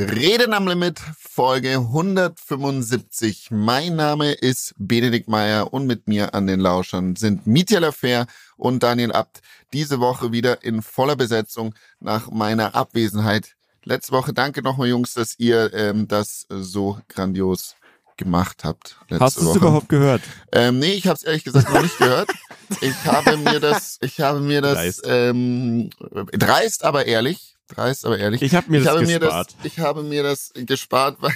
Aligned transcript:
Reden 0.00 0.54
am 0.54 0.66
Limit, 0.66 0.98
Folge 1.18 1.74
175. 1.74 3.50
Mein 3.50 3.96
Name 3.96 4.32
ist 4.32 4.72
Benedikt 4.78 5.28
Meyer 5.28 5.74
und 5.74 5.86
mit 5.86 6.08
mir 6.08 6.32
an 6.32 6.46
den 6.46 6.58
Lauschern 6.58 7.16
sind 7.16 7.46
Mietja 7.46 7.80
Lafer 7.80 8.26
und 8.56 8.82
Daniel 8.82 9.12
Abt. 9.12 9.42
Diese 9.74 10.00
Woche 10.00 10.32
wieder 10.32 10.64
in 10.64 10.80
voller 10.80 11.16
Besetzung 11.16 11.74
nach 12.00 12.30
meiner 12.30 12.74
Abwesenheit. 12.74 13.56
Letzte 13.84 14.12
Woche 14.12 14.32
danke 14.32 14.62
nochmal, 14.62 14.88
Jungs, 14.88 15.12
dass 15.12 15.38
ihr 15.38 15.70
ähm, 15.74 16.08
das 16.08 16.46
so 16.48 16.98
grandios 17.08 17.74
gemacht 18.16 18.64
habt. 18.64 18.96
Hast 19.20 19.36
du 19.36 19.50
es 19.50 19.56
überhaupt 19.56 19.90
gehört? 19.90 20.22
Ähm, 20.52 20.78
nee, 20.78 20.94
ich 20.94 21.08
habe 21.08 21.16
es 21.16 21.24
ehrlich 21.24 21.44
gesagt 21.44 21.70
noch 21.70 21.82
nicht 21.82 21.98
gehört. 21.98 22.30
Ich 22.80 23.04
habe 23.04 23.36
mir 23.36 23.58
das, 23.58 23.98
ich 24.00 24.20
habe 24.20 24.38
mir 24.38 24.62
das 24.62 24.74
dreist, 24.74 25.02
ähm, 25.04 25.90
dreist 26.30 26.84
aber 26.84 27.04
ehrlich 27.04 27.56
dreist, 27.74 28.04
aber 28.04 28.18
ehrlich. 28.18 28.42
Ich, 28.42 28.54
hab 28.54 28.68
mir 28.68 28.78
ich 28.78 28.84
das 28.84 28.94
habe 28.94 29.06
gespart. 29.06 29.22
mir 29.22 29.62
das, 29.62 29.72
ich 29.72 29.78
habe 29.78 30.02
mir 30.02 30.22
das 30.22 30.52
gespart, 30.54 31.16
weil 31.20 31.34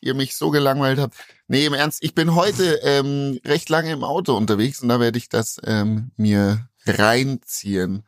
ihr 0.00 0.14
mich 0.14 0.36
so 0.36 0.50
gelangweilt 0.50 0.98
habt. 0.98 1.14
Nee, 1.48 1.66
im 1.66 1.74
Ernst, 1.74 2.02
ich 2.02 2.14
bin 2.14 2.34
heute 2.34 2.80
ähm, 2.82 3.38
recht 3.44 3.68
lange 3.68 3.92
im 3.92 4.04
Auto 4.04 4.36
unterwegs 4.36 4.82
und 4.82 4.88
da 4.88 5.00
werde 5.00 5.18
ich 5.18 5.28
das 5.28 5.58
ähm, 5.64 6.10
mir 6.16 6.68
reinziehen. 6.86 8.04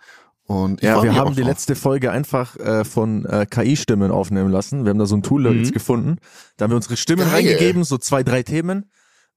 Und 0.47 0.83
ja, 0.83 1.02
wir 1.02 1.14
haben 1.14 1.34
die 1.34 1.41
drauf. 1.41 1.50
letzte 1.50 1.74
Folge 1.74 2.10
einfach 2.10 2.56
äh, 2.56 2.84
von 2.84 3.24
äh, 3.24 3.47
KI-Stimmen 3.47 4.11
aufnehmen 4.11 4.50
lassen. 4.50 4.84
Wir 4.84 4.91
haben 4.91 4.98
da 4.98 5.06
so 5.06 5.16
ein 5.16 5.22
Tool 5.22 5.50
mhm. 5.50 5.59
jetzt 5.59 5.72
gefunden. 5.72 6.19
Da 6.56 6.64
haben 6.64 6.72
wir 6.72 6.77
unsere 6.77 6.98
Stimmen 6.98 7.22
Geil. 7.22 7.34
reingegeben, 7.36 7.84
so 7.84 7.97
zwei, 7.97 8.22
drei 8.22 8.42
Themen. 8.42 8.91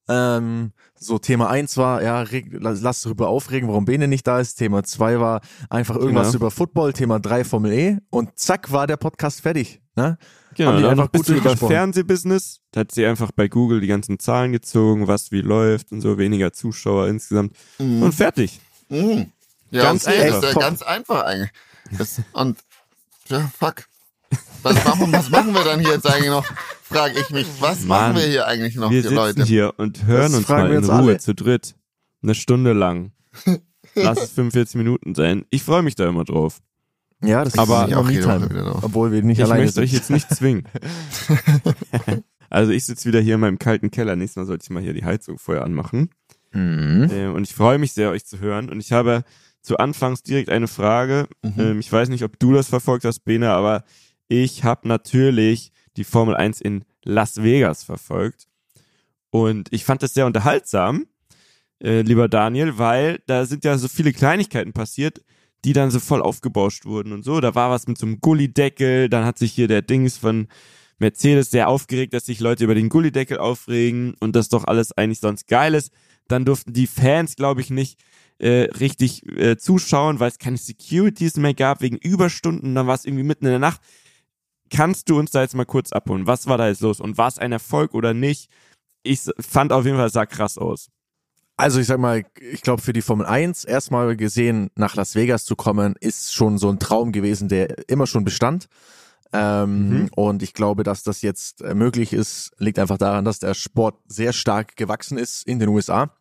Ähm, 0.10 0.72
so 1.00 1.20
Thema 1.20 1.50
eins 1.50 1.78
war, 1.78 2.02
ja, 2.02 2.22
reg, 2.22 2.48
lass 2.52 3.02
darüber 3.02 3.28
aufregen, 3.28 3.68
warum 3.70 3.86
Bene 3.86 4.08
nicht 4.08 4.26
da 4.26 4.40
ist. 4.40 4.56
Thema 4.56 4.84
zwei 4.84 5.20
war 5.20 5.42
einfach 5.70 5.96
irgendwas 5.96 6.28
genau. 6.28 6.38
über 6.38 6.52
Football. 6.52 6.94
Thema 6.94 7.20
drei 7.20 7.44
Formel 7.44 7.72
E. 7.72 7.98
Und 8.10 8.40
zack, 8.40 8.72
war 8.72 8.88
der 8.88 8.98
Podcast 8.98 9.42
fertig. 9.42 9.82
Ne? 9.96 10.18
Genau, 10.56 10.72
Haben 10.72 10.80
die 10.80 10.88
einfach 10.88 11.12
gut 11.12 11.30
über 11.30 11.56
Fernsehbusiness. 11.56 12.62
Da 12.72 12.82
hat 12.82 12.92
sie 12.92 13.06
einfach 13.06 13.32
bei 13.32 13.48
Google 13.48 13.80
die 13.80 13.88
ganzen 13.88 14.18
Zahlen 14.20 14.52
gezogen, 14.52 15.08
was 15.08 15.32
wie 15.32 15.42
läuft 15.42 15.92
und 15.92 16.02
so, 16.02 16.18
weniger 16.18 16.52
Zuschauer 16.54 17.08
insgesamt. 17.08 17.56
Mhm. 17.78 18.04
Und 18.04 18.14
fertig. 18.14 18.60
Mhm. 18.90 19.32
Ja, 19.70 19.84
ganz 19.84 20.08
einfach. 20.08 20.44
Ist 20.44 20.54
ja 20.56 20.60
ganz 20.60 20.82
einfach 20.82 21.24
eigentlich. 21.26 21.52
Das, 21.98 22.22
und 22.34 22.58
ja, 23.28 23.52
fuck. 23.60 23.86
Was 24.64 24.84
machen, 24.86 25.12
was 25.12 25.30
machen 25.30 25.54
wir 25.54 25.64
dann 25.64 25.80
hier 25.80 25.92
jetzt 25.92 26.08
eigentlich 26.08 26.30
noch? 26.30 26.46
Frage 26.84 27.20
ich 27.20 27.30
mich. 27.30 27.48
Was 27.60 27.82
Mann, 27.82 28.14
machen 28.14 28.16
wir 28.18 28.30
hier 28.30 28.48
eigentlich 28.48 28.76
noch, 28.76 28.90
wir 28.90 29.02
sitzen 29.02 29.16
Leute? 29.16 29.44
hier 29.44 29.74
und 29.78 30.06
hören 30.06 30.32
das 30.32 30.36
uns 30.36 30.50
mal 30.50 30.72
in 30.72 30.84
Ruhe 30.84 30.94
alle. 30.94 31.18
zu 31.20 31.36
dritt. 31.36 31.76
Eine 32.24 32.36
Stunde 32.36 32.74
lang. 32.74 33.12
Lass 33.96 34.22
es 34.22 34.32
45 34.32 34.76
Minuten 34.76 35.16
sein. 35.16 35.46
Ich 35.50 35.64
freue 35.64 35.84
mich 35.84 35.96
da 35.96 36.08
immer 36.08 36.24
drauf. 36.24 36.60
Ja, 37.24 37.44
das 37.44 37.58
aber 37.58 37.88
ist 37.88 37.96
auch 37.96 38.08
wieder 38.08 38.40
drauf. 38.40 38.84
Obwohl 38.84 39.12
wir 39.12 39.24
nicht 39.24 39.40
ich 39.40 39.46
alleine 39.46 39.62
Ich 39.62 39.68
möchte 39.68 39.82
euch 39.82 39.94
jetzt 39.94 40.10
nicht 40.10 40.30
zwingen. 40.30 40.68
also 42.50 42.72
ich 42.72 42.86
sitze 42.86 43.08
wieder 43.08 43.20
hier 43.20 43.36
in 43.36 43.40
meinem 43.40 43.60
kalten 43.60 43.90
Keller. 43.90 44.16
Nächstes 44.16 44.38
Mal 44.38 44.46
sollte 44.46 44.64
ich 44.64 44.70
mal 44.70 44.84
hier 44.84 44.94
die 44.94 45.04
Heizung 45.04 45.40
vorher 45.40 45.64
anmachen. 45.64 46.10
Mhm. 46.52 47.10
Ähm, 47.12 47.34
und 47.34 47.44
ich 47.44 47.56
freue 47.56 47.80
mich 47.80 47.94
sehr, 47.94 48.12
euch 48.12 48.26
zu 48.26 48.40
hören. 48.40 48.70
Und 48.70 48.80
ich 48.80 48.92
habe 48.92 49.24
zu 49.62 49.78
Anfangs 49.78 50.24
direkt 50.24 50.50
eine 50.50 50.68
Frage. 50.68 51.28
Mhm. 51.42 51.54
Ähm, 51.58 51.80
ich 51.80 51.92
weiß 51.92 52.10
nicht, 52.10 52.24
ob 52.24 52.40
du 52.40 52.54
das 52.54 52.68
verfolgt 52.68 53.04
hast, 53.04 53.22
Bene, 53.26 53.50
aber 53.50 53.84
ich 54.28 54.64
habe 54.64 54.88
natürlich 54.88 55.72
die 55.96 56.04
Formel 56.04 56.36
1 56.36 56.62
in 56.62 56.84
Las 57.04 57.42
Vegas 57.42 57.84
verfolgt. 57.84 58.48
Und 59.30 59.72
ich 59.72 59.84
fand 59.84 60.04
das 60.04 60.14
sehr 60.14 60.26
unterhaltsam, 60.26 61.08
äh, 61.84 62.02
lieber 62.02 62.28
Daniel, 62.28 62.78
weil 62.78 63.22
da 63.28 63.46
sind 63.46 63.64
ja 63.66 63.78
so 63.78 63.88
viele 63.88 64.14
Kleinigkeiten 64.14 64.74
passiert, 64.74 65.22
die 65.66 65.74
dann 65.74 65.92
so 65.92 66.00
voll 66.00 66.22
aufgebauscht 66.22 66.86
wurden 66.86 67.12
und 67.12 67.24
so. 67.24 67.42
Da 67.42 67.56
war 67.56 67.70
was 67.70 67.88
mit 67.88 67.98
so 67.98 68.06
einem 68.06 68.20
Gullideckel, 68.22 69.10
dann 69.10 69.26
hat 69.26 69.38
sich 69.38 69.52
hier 69.52 69.68
der 69.68 69.82
Dings 69.82 70.18
von 70.18 70.48
Mercedes 71.00 71.52
sehr 71.52 71.68
aufgeregt, 71.68 72.14
dass 72.14 72.26
sich 72.26 72.40
Leute 72.40 72.64
über 72.64 72.76
den 72.76 72.90
Gullideckel 72.90 73.38
aufregen 73.38 74.16
und 74.20 74.36
das 74.36 74.50
doch 74.50 74.66
alles 74.66 74.92
eigentlich 74.98 75.20
sonst 75.20 75.48
geil 75.48 75.74
ist. 75.74 75.92
Dann 76.28 76.46
durften 76.46 76.74
die 76.74 76.88
Fans, 76.88 77.36
glaube 77.36 77.62
ich, 77.62 77.70
nicht 77.70 78.00
äh, 78.40 78.70
richtig 78.80 79.26
äh, 79.38 79.58
zuschauen, 79.58 80.20
weil 80.20 80.30
es 80.30 80.40
keine 80.40 80.58
Securities 80.58 81.38
mehr 81.38 81.54
gab 81.54 81.82
wegen 81.82 81.98
Überstunden. 81.98 82.76
Dann 82.76 82.88
war 82.88 82.96
es 82.96 83.06
irgendwie 83.06 83.24
mitten 83.24 83.46
in 83.46 83.52
der 83.52 83.60
Nacht. 83.60 83.82
Kannst 84.70 85.10
du 85.10 85.18
uns 85.18 85.32
da 85.32 85.42
jetzt 85.42 85.56
mal 85.56 85.66
kurz 85.66 85.92
abholen? 85.92 86.28
Was 86.28 86.48
war 86.48 86.58
da 86.58 86.68
jetzt 86.68 86.82
los? 86.82 87.00
Und 87.00 87.18
war 87.18 87.28
es 87.28 87.38
ein 87.38 87.52
Erfolg 87.52 87.94
oder 87.94 88.14
nicht? 88.14 88.50
Ich 89.04 89.22
fand 89.40 89.72
auf 89.72 89.86
jeden 89.86 89.98
Fall, 89.98 90.08
es 90.08 90.14
sah 90.14 90.26
krass 90.26 90.58
aus. 90.58 90.90
Also 91.56 91.80
ich 91.80 91.88
sag 91.88 92.00
mal, 92.00 92.24
ich 92.40 92.62
glaube 92.62 92.84
für 92.84 92.94
die 92.94 93.02
Formel 93.02 93.26
1 93.26 93.64
erstmal 93.66 94.16
gesehen 94.16 94.70
nach 94.76 94.96
Las 94.96 95.16
Vegas 95.16 95.44
zu 95.44 95.56
kommen, 95.56 95.96
ist 96.00 96.34
schon 96.34 96.60
so 96.60 96.70
ein 96.70 96.78
Traum 96.78 97.12
gewesen, 97.12 97.50
der 97.50 97.90
immer 97.90 98.06
schon 98.06 98.24
bestand. 98.24 98.68
Ähm, 99.34 99.90
mhm. 99.90 100.10
Und 100.16 100.44
ich 100.44 100.54
glaube, 100.54 100.84
dass 100.84 101.04
das 101.04 101.22
jetzt 101.22 101.62
äh, 101.62 101.74
möglich 101.74 102.14
ist, 102.14 102.52
liegt 102.60 102.80
einfach 102.80 102.98
daran, 103.00 103.26
dass 103.26 103.40
der 103.40 103.56
Sport 103.56 103.96
sehr 104.08 104.34
stark 104.34 104.78
gewachsen 104.78 105.18
ist 105.18 105.46
in 105.48 105.60
den 105.60 105.70
USA, 105.70 106.12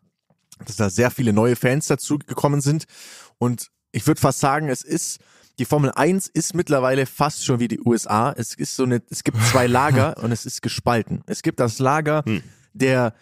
dass 0.65 0.77
da 0.77 0.91
sehr 0.91 1.11
viele 1.11 1.33
neue 1.33 1.55
Fans 1.55 1.87
dazu 1.87 2.19
gekommen 2.19 2.63
sind. 2.63 2.87
Und 3.39 3.71
ich 3.93 4.07
würde 4.07 4.21
fast 4.21 4.41
sagen, 4.41 4.69
es 4.69 4.83
ist 4.83 5.21
die 5.59 5.65
Formel 5.65 5.91
1 5.91 6.29
ist 6.29 6.55
mittlerweile 6.55 7.07
fast 7.07 7.45
schon 7.45 7.61
wie 7.61 7.69
die 7.69 7.81
USA. 7.81 8.33
Es 8.37 8.55
ist 8.55 8.77
so 8.77 8.85
eine, 8.85 9.03
es 9.11 9.25
gibt 9.25 9.39
zwei 9.43 9.67
Lager 9.67 10.17
und 10.23 10.33
es 10.33 10.45
ist 10.45 10.63
gespalten. 10.63 11.23
Es 11.27 11.43
gibt 11.43 11.61
das 11.61 11.79
Lager 11.79 12.23
hm. 12.27 12.43
der, 12.75 13.15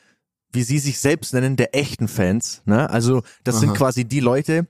wie 0.53 0.63
sie 0.63 0.79
sich 0.79 0.99
selbst 0.99 1.33
nennen, 1.33 1.57
der 1.57 1.77
echten 1.77 2.09
Fans. 2.09 2.63
Ne? 2.65 2.91
Also 2.91 3.23
das 3.45 3.57
Aha. 3.57 3.61
sind 3.61 3.75
quasi 3.75 4.05
die 4.05 4.21
Leute, 4.21 4.67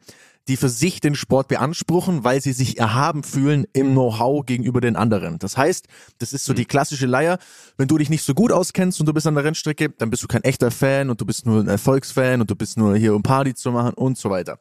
die 0.47 0.59
für 0.59 0.69
sich 0.69 1.01
den 1.01 1.15
Sport 1.15 1.49
beanspruchen, 1.49 2.23
weil 2.23 2.43
sie 2.43 2.53
sich 2.53 2.79
erhaben 2.79 3.23
fühlen 3.23 3.67
im 3.73 3.93
Know-how 3.93 4.45
gegenüber 4.45 4.83
den 4.83 4.95
anderen. 4.95 5.39
Das 5.39 5.57
heißt, 5.57 5.87
das 6.19 6.35
ist 6.35 6.45
so 6.45 6.51
hm. 6.51 6.57
die 6.57 6.65
klassische 6.67 7.07
Leier. 7.07 7.39
Wenn 7.79 7.89
du 7.89 7.97
dich 7.97 8.11
nicht 8.11 8.25
so 8.25 8.35
gut 8.35 8.53
auskennst 8.53 9.01
und 9.01 9.07
du 9.07 9.15
bist 9.15 9.27
an 9.27 9.35
der 9.35 9.45
Rennstrecke, 9.45 9.89
dann 9.97 10.11
bist 10.11 10.23
du 10.23 10.27
kein 10.27 10.45
echter 10.45 10.71
Fan 10.71 11.09
und 11.09 11.19
du 11.19 11.25
bist 11.25 11.47
nur 11.47 11.61
ein 11.61 11.69
Erfolgsfan 11.69 12.43
und 12.43 12.51
du 12.51 12.57
bist 12.57 12.77
nur 12.77 12.95
hier, 12.97 13.15
um 13.15 13.23
Party 13.23 13.55
zu 13.55 13.73
machen 13.73 13.95
und 13.95 14.19
so 14.19 14.29
weiter. 14.29 14.59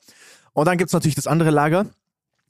Und 0.53 0.67
dann 0.67 0.77
gibt's 0.77 0.93
natürlich 0.93 1.15
das 1.15 1.27
andere 1.27 1.49
Lager, 1.49 1.87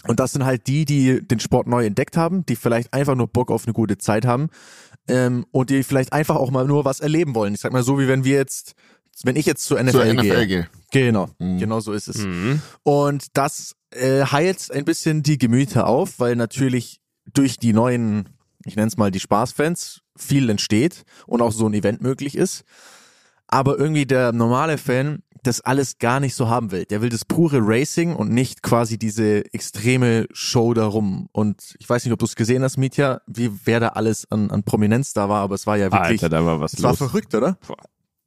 und 0.07 0.19
das 0.19 0.33
sind 0.33 0.45
halt 0.45 0.67
die, 0.67 0.85
die 0.85 1.25
den 1.25 1.39
Sport 1.39 1.67
neu 1.67 1.85
entdeckt 1.85 2.17
haben, 2.17 2.45
die 2.45 2.55
vielleicht 2.55 2.93
einfach 2.93 3.15
nur 3.15 3.27
Bock 3.27 3.51
auf 3.51 3.65
eine 3.65 3.73
gute 3.73 3.97
Zeit 3.97 4.25
haben 4.25 4.49
ähm, 5.07 5.45
und 5.51 5.69
die 5.69 5.83
vielleicht 5.83 6.13
einfach 6.13 6.35
auch 6.35 6.51
mal 6.51 6.65
nur 6.65 6.85
was 6.85 6.99
erleben 6.99 7.35
wollen. 7.35 7.53
Ich 7.53 7.61
sag 7.61 7.71
mal 7.71 7.83
so, 7.83 7.99
wie 7.99 8.07
wenn 8.07 8.23
wir 8.23 8.35
jetzt, 8.35 8.75
wenn 9.23 9.35
ich 9.35 9.45
jetzt 9.45 9.65
zur 9.65 9.81
NFL, 9.81 9.91
zur 9.91 10.05
NFL 10.05 10.21
gehe. 10.21 10.47
gehe. 10.47 10.69
Genau, 10.91 11.29
mhm. 11.39 11.57
genau 11.57 11.79
so 11.79 11.93
ist 11.93 12.07
es. 12.07 12.19
Mhm. 12.19 12.61
Und 12.83 13.37
das 13.37 13.75
äh, 13.91 14.25
heilt 14.25 14.71
ein 14.71 14.85
bisschen 14.85 15.23
die 15.23 15.37
Gemüter 15.37 15.87
auf, 15.87 16.19
weil 16.19 16.35
natürlich 16.35 16.99
durch 17.33 17.57
die 17.57 17.73
neuen, 17.73 18.29
ich 18.65 18.75
nenne 18.75 18.87
es 18.87 18.97
mal 18.97 19.11
die 19.11 19.19
Spaßfans, 19.19 20.01
viel 20.17 20.49
entsteht 20.49 21.03
und 21.25 21.41
auch 21.41 21.51
so 21.51 21.67
ein 21.67 21.73
Event 21.73 22.01
möglich 22.01 22.35
ist. 22.35 22.63
Aber 23.47 23.77
irgendwie 23.77 24.05
der 24.05 24.31
normale 24.31 24.77
Fan 24.77 25.23
das 25.43 25.61
alles 25.61 25.97
gar 25.97 26.19
nicht 26.19 26.35
so 26.35 26.49
haben 26.49 26.71
will. 26.71 26.85
Der 26.85 27.01
will 27.01 27.09
das 27.09 27.25
pure 27.25 27.59
Racing 27.61 28.15
und 28.15 28.31
nicht 28.31 28.63
quasi 28.63 28.97
diese 28.97 29.45
extreme 29.53 30.27
Show 30.31 30.73
darum. 30.73 31.29
Und 31.31 31.75
ich 31.79 31.89
weiß 31.89 32.03
nicht, 32.05 32.13
ob 32.13 32.19
du 32.19 32.25
es 32.25 32.35
gesehen 32.35 32.63
hast, 32.63 32.77
Mietja, 32.77 33.21
wie 33.27 33.51
wer 33.65 33.79
da 33.79 33.89
alles 33.89 34.29
an, 34.31 34.49
an 34.51 34.63
Prominenz 34.63 35.13
da 35.13 35.29
war, 35.29 35.41
aber 35.41 35.55
es 35.55 35.67
war 35.67 35.77
ja 35.77 35.91
wirklich. 35.91 36.23
Alter, 36.23 36.29
da 36.29 36.45
war 36.45 36.59
was 36.59 36.73
es 36.73 36.79
los. 36.79 36.99
war 36.99 37.09
verrückt, 37.09 37.35
oder? 37.35 37.57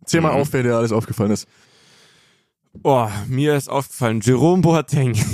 Zähl 0.04 0.21
mal 0.21 0.32
mhm. 0.32 0.41
auf, 0.41 0.53
wer 0.53 0.62
dir 0.62 0.77
alles 0.77 0.93
aufgefallen 0.93 1.32
ist. 1.32 1.49
Boah, 2.75 3.10
mir 3.27 3.56
ist 3.56 3.69
aufgefallen, 3.69 4.21
Jerome 4.21 4.62
Boateng. 4.62 5.16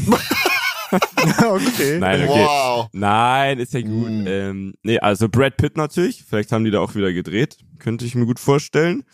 okay. 0.92 1.98
Nein, 1.98 2.28
okay. 2.28 2.44
Wow. 2.44 2.88
Nein, 2.92 3.58
ist 3.58 3.72
ja 3.72 3.80
gut. 3.80 4.10
Mm. 4.10 4.26
Ähm, 4.26 4.74
nee, 4.82 4.98
also 4.98 5.28
Brad 5.28 5.56
Pitt 5.56 5.76
natürlich. 5.76 6.24
Vielleicht 6.28 6.52
haben 6.52 6.64
die 6.64 6.70
da 6.70 6.80
auch 6.80 6.94
wieder 6.94 7.12
gedreht. 7.12 7.56
Könnte 7.78 8.04
ich 8.04 8.14
mir 8.14 8.26
gut 8.26 8.38
vorstellen. 8.38 9.04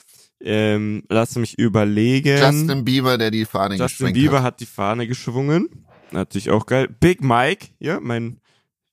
Ähm, 0.41 1.03
lass 1.09 1.37
mich 1.37 1.59
überlegen. 1.59 2.39
Justin 2.39 2.85
Bieber, 2.85 3.19
der 3.19 3.31
die 3.31 3.45
Fahne 3.45 3.75
Justin 3.75 3.87
geschwenkt 3.87 4.15
Bieber 4.15 4.39
hat. 4.39 4.45
hat 4.45 4.61
die 4.61 4.67
Fahne 4.67 5.07
geschwungen. 5.07 5.69
Natürlich 6.13 6.51
auch 6.51 6.67
geil. 6.67 6.89
Big 6.89 7.23
Mike, 7.23 7.69
ja, 7.79 7.99
mein 8.01 8.41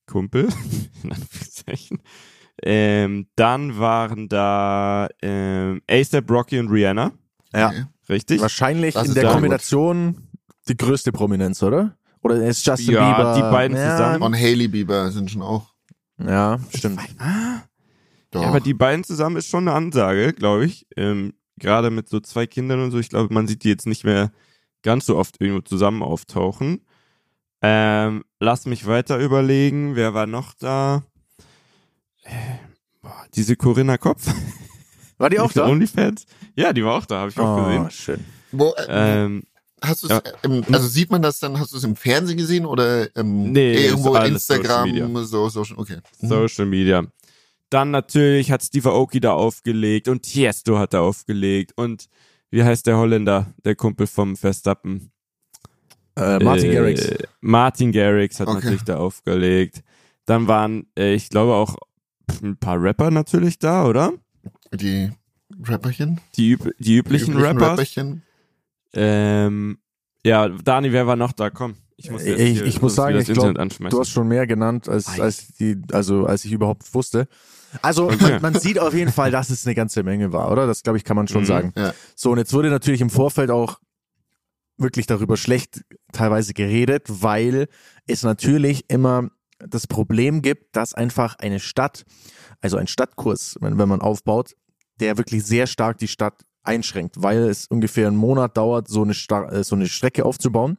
Kumpel. 0.07 0.49
In 1.03 1.11
Anführungszeichen. 1.11 2.01
Ähm, 2.63 3.27
dann 3.35 3.77
waren 3.77 4.27
da 4.27 5.07
ähm, 5.21 5.81
ASAP 5.89 6.29
Rocky 6.31 6.59
und 6.59 6.69
Rihanna. 6.69 7.11
Ja. 7.53 7.73
Richtig? 8.09 8.41
Wahrscheinlich 8.41 8.93
das 8.93 9.07
in 9.07 9.13
der 9.13 9.31
Kombination 9.31 10.13
gut. 10.13 10.23
die 10.69 10.77
größte 10.77 11.11
Prominenz, 11.11 11.61
oder? 11.63 11.97
Oder 12.21 12.35
ist 12.45 12.65
Justin 12.65 12.95
ja, 12.95 13.11
Bieber? 13.11 13.35
die 13.35 13.41
beiden 13.41 13.77
ja. 13.77 13.97
zusammen. 13.97 14.21
Und 14.23 14.35
Haley 14.35 14.67
Bieber 14.67 15.11
sind 15.11 15.29
schon 15.31 15.41
auch. 15.41 15.73
Ja, 16.17 16.59
stimmt. 16.73 16.99
Ah, 17.19 17.61
doch. 18.35 18.41
Ja, 18.43 18.49
aber 18.49 18.59
die 18.59 18.73
beiden 18.73 19.03
zusammen 19.03 19.37
ist 19.37 19.47
schon 19.47 19.67
eine 19.67 19.75
Ansage, 19.75 20.33
glaube 20.33 20.65
ich. 20.65 20.85
Ähm, 20.95 21.33
Gerade 21.57 21.89
mit 21.89 22.09
so 22.09 22.19
zwei 22.19 22.47
Kindern 22.47 22.81
und 22.81 22.91
so. 22.91 22.99
Ich 22.99 23.09
glaube, 23.09 23.33
man 23.33 23.47
sieht 23.47 23.63
die 23.63 23.69
jetzt 23.69 23.87
nicht 23.87 24.03
mehr 24.03 24.31
ganz 24.83 25.05
so 25.05 25.17
oft 25.17 25.39
irgendwo 25.39 25.61
zusammen 25.61 26.03
auftauchen. 26.03 26.81
Ähm, 27.61 28.25
lass 28.39 28.65
mich 28.65 28.85
weiter 28.85 29.17
überlegen. 29.19 29.95
Wer 29.95 30.13
war 30.13 30.27
noch 30.27 30.53
da? 30.53 31.03
Äh, 32.23 32.31
boah, 33.01 33.25
diese 33.33 33.55
Corinna 33.55 33.97
Kopf. 33.97 34.27
War 35.17 35.29
die 35.29 35.39
auch 35.39 35.51
da? 35.53 35.65
OnlyFans? 35.65 36.25
Ja, 36.55 36.73
die 36.73 36.83
war 36.83 36.95
auch 36.95 37.05
da, 37.05 37.19
habe 37.19 37.29
ich 37.29 37.39
auch 37.39 37.57
oh, 37.57 37.63
gesehen. 37.63 37.89
schön. 37.89 38.25
Wo, 38.51 38.73
äh, 38.73 39.23
ähm, 39.23 39.43
hast 39.81 40.03
du 40.03 40.07
es, 40.07 40.11
ja. 40.11 40.21
also 40.73 40.87
sieht 40.89 41.09
man 41.09 41.21
das 41.21 41.39
dann, 41.39 41.57
hast 41.57 41.71
du 41.71 41.77
es 41.77 41.85
im 41.85 41.95
Fernsehen 41.95 42.37
gesehen 42.37 42.65
oder 42.65 43.07
ähm, 43.15 43.51
nee, 43.53 43.85
irgendwo 43.85 44.15
Instagram, 44.15 45.25
so, 45.25 45.47
so, 45.47 45.63
okay. 45.77 45.99
Social 46.19 46.65
Media. 46.65 47.05
Dann 47.75 47.91
natürlich 47.91 48.51
hat 48.51 48.63
Steve 48.63 48.89
Aoki 48.89 49.19
da 49.19 49.33
aufgelegt 49.33 50.07
und 50.07 50.23
Tiesto 50.23 50.79
hat 50.79 50.93
da 50.93 51.01
aufgelegt 51.01 51.73
und 51.75 52.07
wie 52.49 52.63
heißt 52.63 52.87
der 52.87 52.97
Holländer, 52.97 53.53
der 53.65 53.75
Kumpel 53.75 54.07
vom 54.07 54.37
Verstappen? 54.37 55.11
Äh, 56.15 56.39
Martin 56.41 56.71
äh, 56.71 56.73
Garrix. 56.73 57.13
Martin 57.41 57.91
Garrix 57.91 58.39
hat 58.39 58.47
okay. 58.47 58.59
natürlich 58.61 58.83
da 58.83 58.95
aufgelegt. 58.95 59.83
Dann 60.23 60.47
waren, 60.47 60.87
äh, 60.97 61.15
ich 61.15 61.27
glaube 61.27 61.53
auch 61.53 61.75
ein 62.41 62.55
paar 62.55 62.81
Rapper 62.81 63.11
natürlich 63.11 63.59
da, 63.59 63.85
oder? 63.85 64.13
Die 64.73 65.11
Rapperchen? 65.61 66.21
Die, 66.37 66.51
üb 66.51 66.71
die 66.79 66.95
üblichen, 66.95 67.33
die 67.33 67.39
üblichen 67.39 67.61
Rapperchen. 67.61 68.23
Ähm, 68.93 69.79
ja, 70.23 70.47
Dani, 70.47 70.93
wer 70.93 71.07
war 71.07 71.17
noch 71.17 71.33
da? 71.33 71.49
Komm. 71.49 71.75
Ich 71.97 72.09
muss, 72.09 72.23
ich, 72.23 72.35
hier, 72.35 72.65
ich 72.65 72.81
muss 72.81 72.95
sagen, 72.95 73.19
ich 73.19 73.27
glaube, 73.27 73.53
du 73.53 73.99
hast 73.99 74.11
schon 74.11 74.29
mehr 74.29 74.47
genannt, 74.47 74.87
als, 74.87 75.19
als, 75.19 75.47
die, 75.59 75.81
also, 75.91 76.25
als 76.25 76.45
ich 76.45 76.53
überhaupt 76.53 76.93
wusste. 76.93 77.27
Also 77.81 78.09
man, 78.09 78.41
man, 78.41 78.59
sieht 78.59 78.79
auf 78.79 78.93
jeden 78.93 79.11
Fall, 79.11 79.31
dass 79.31 79.49
es 79.49 79.65
eine 79.65 79.75
ganze 79.75 80.03
Menge 80.03 80.31
war, 80.31 80.51
oder? 80.51 80.67
Das 80.67 80.83
glaube 80.83 80.97
ich, 80.97 81.03
kann 81.03 81.15
man 81.15 81.27
schon 81.27 81.41
mhm, 81.41 81.47
sagen. 81.47 81.73
Ja. 81.75 81.93
So, 82.15 82.31
und 82.31 82.37
jetzt 82.37 82.53
wurde 82.53 82.69
natürlich 82.69 83.01
im 83.01 83.09
Vorfeld 83.09 83.51
auch 83.51 83.79
wirklich 84.77 85.07
darüber 85.07 85.37
schlecht 85.37 85.85
teilweise 86.11 86.53
geredet, 86.53 87.03
weil 87.07 87.67
es 88.07 88.23
natürlich 88.23 88.89
immer 88.89 89.29
das 89.59 89.87
Problem 89.87 90.41
gibt, 90.41 90.75
dass 90.75 90.93
einfach 90.93 91.35
eine 91.39 91.59
Stadt, 91.59 92.05
also 92.61 92.77
ein 92.77 92.87
Stadtkurs, 92.87 93.55
wenn, 93.61 93.77
wenn 93.77 93.89
man 93.89 94.01
aufbaut, 94.01 94.53
der 94.99 95.17
wirklich 95.17 95.45
sehr 95.45 95.67
stark 95.67 95.97
die 95.97 96.07
Stadt 96.07 96.45
einschränkt, 96.63 97.21
weil 97.21 97.43
es 97.43 97.67
ungefähr 97.67 98.07
einen 98.07 98.17
Monat 98.17 98.57
dauert, 98.57 98.87
so 98.87 99.03
eine, 99.03 99.13
Star 99.13 99.51
äh, 99.51 99.63
so 99.63 99.75
eine 99.75 99.87
Strecke 99.87 100.25
aufzubauen. 100.25 100.77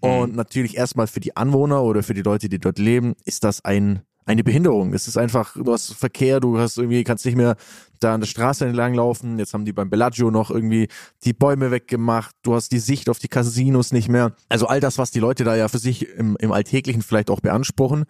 Und 0.00 0.30
mhm. 0.30 0.36
natürlich 0.36 0.76
erstmal 0.76 1.06
für 1.06 1.20
die 1.20 1.36
Anwohner 1.36 1.82
oder 1.82 2.02
für 2.02 2.14
die 2.14 2.22
Leute, 2.22 2.48
die 2.48 2.58
dort 2.58 2.78
leben, 2.78 3.14
ist 3.24 3.44
das 3.44 3.64
ein 3.64 4.02
eine 4.26 4.42
Behinderung. 4.42 4.92
Es 4.92 5.08
ist 5.08 5.16
einfach, 5.16 5.54
du 5.54 5.72
hast 5.72 5.94
Verkehr, 5.94 6.40
du 6.40 6.58
hast 6.58 6.76
irgendwie, 6.76 7.04
kannst 7.04 7.24
nicht 7.24 7.36
mehr 7.36 7.56
da 8.00 8.14
an 8.14 8.20
der 8.20 8.26
Straße 8.26 8.66
entlang 8.66 8.92
laufen. 8.92 9.38
Jetzt 9.38 9.54
haben 9.54 9.64
die 9.64 9.72
beim 9.72 9.88
Bellagio 9.88 10.30
noch 10.30 10.50
irgendwie 10.50 10.88
die 11.24 11.32
Bäume 11.32 11.70
weggemacht. 11.70 12.34
Du 12.42 12.54
hast 12.54 12.72
die 12.72 12.80
Sicht 12.80 13.08
auf 13.08 13.20
die 13.20 13.28
Casinos 13.28 13.92
nicht 13.92 14.08
mehr. 14.08 14.34
Also 14.48 14.66
all 14.66 14.80
das, 14.80 14.98
was 14.98 15.12
die 15.12 15.20
Leute 15.20 15.44
da 15.44 15.54
ja 15.54 15.68
für 15.68 15.78
sich 15.78 16.08
im, 16.08 16.36
im 16.40 16.52
Alltäglichen 16.52 17.02
vielleicht 17.02 17.30
auch 17.30 17.40
beanspruchen, 17.40 18.04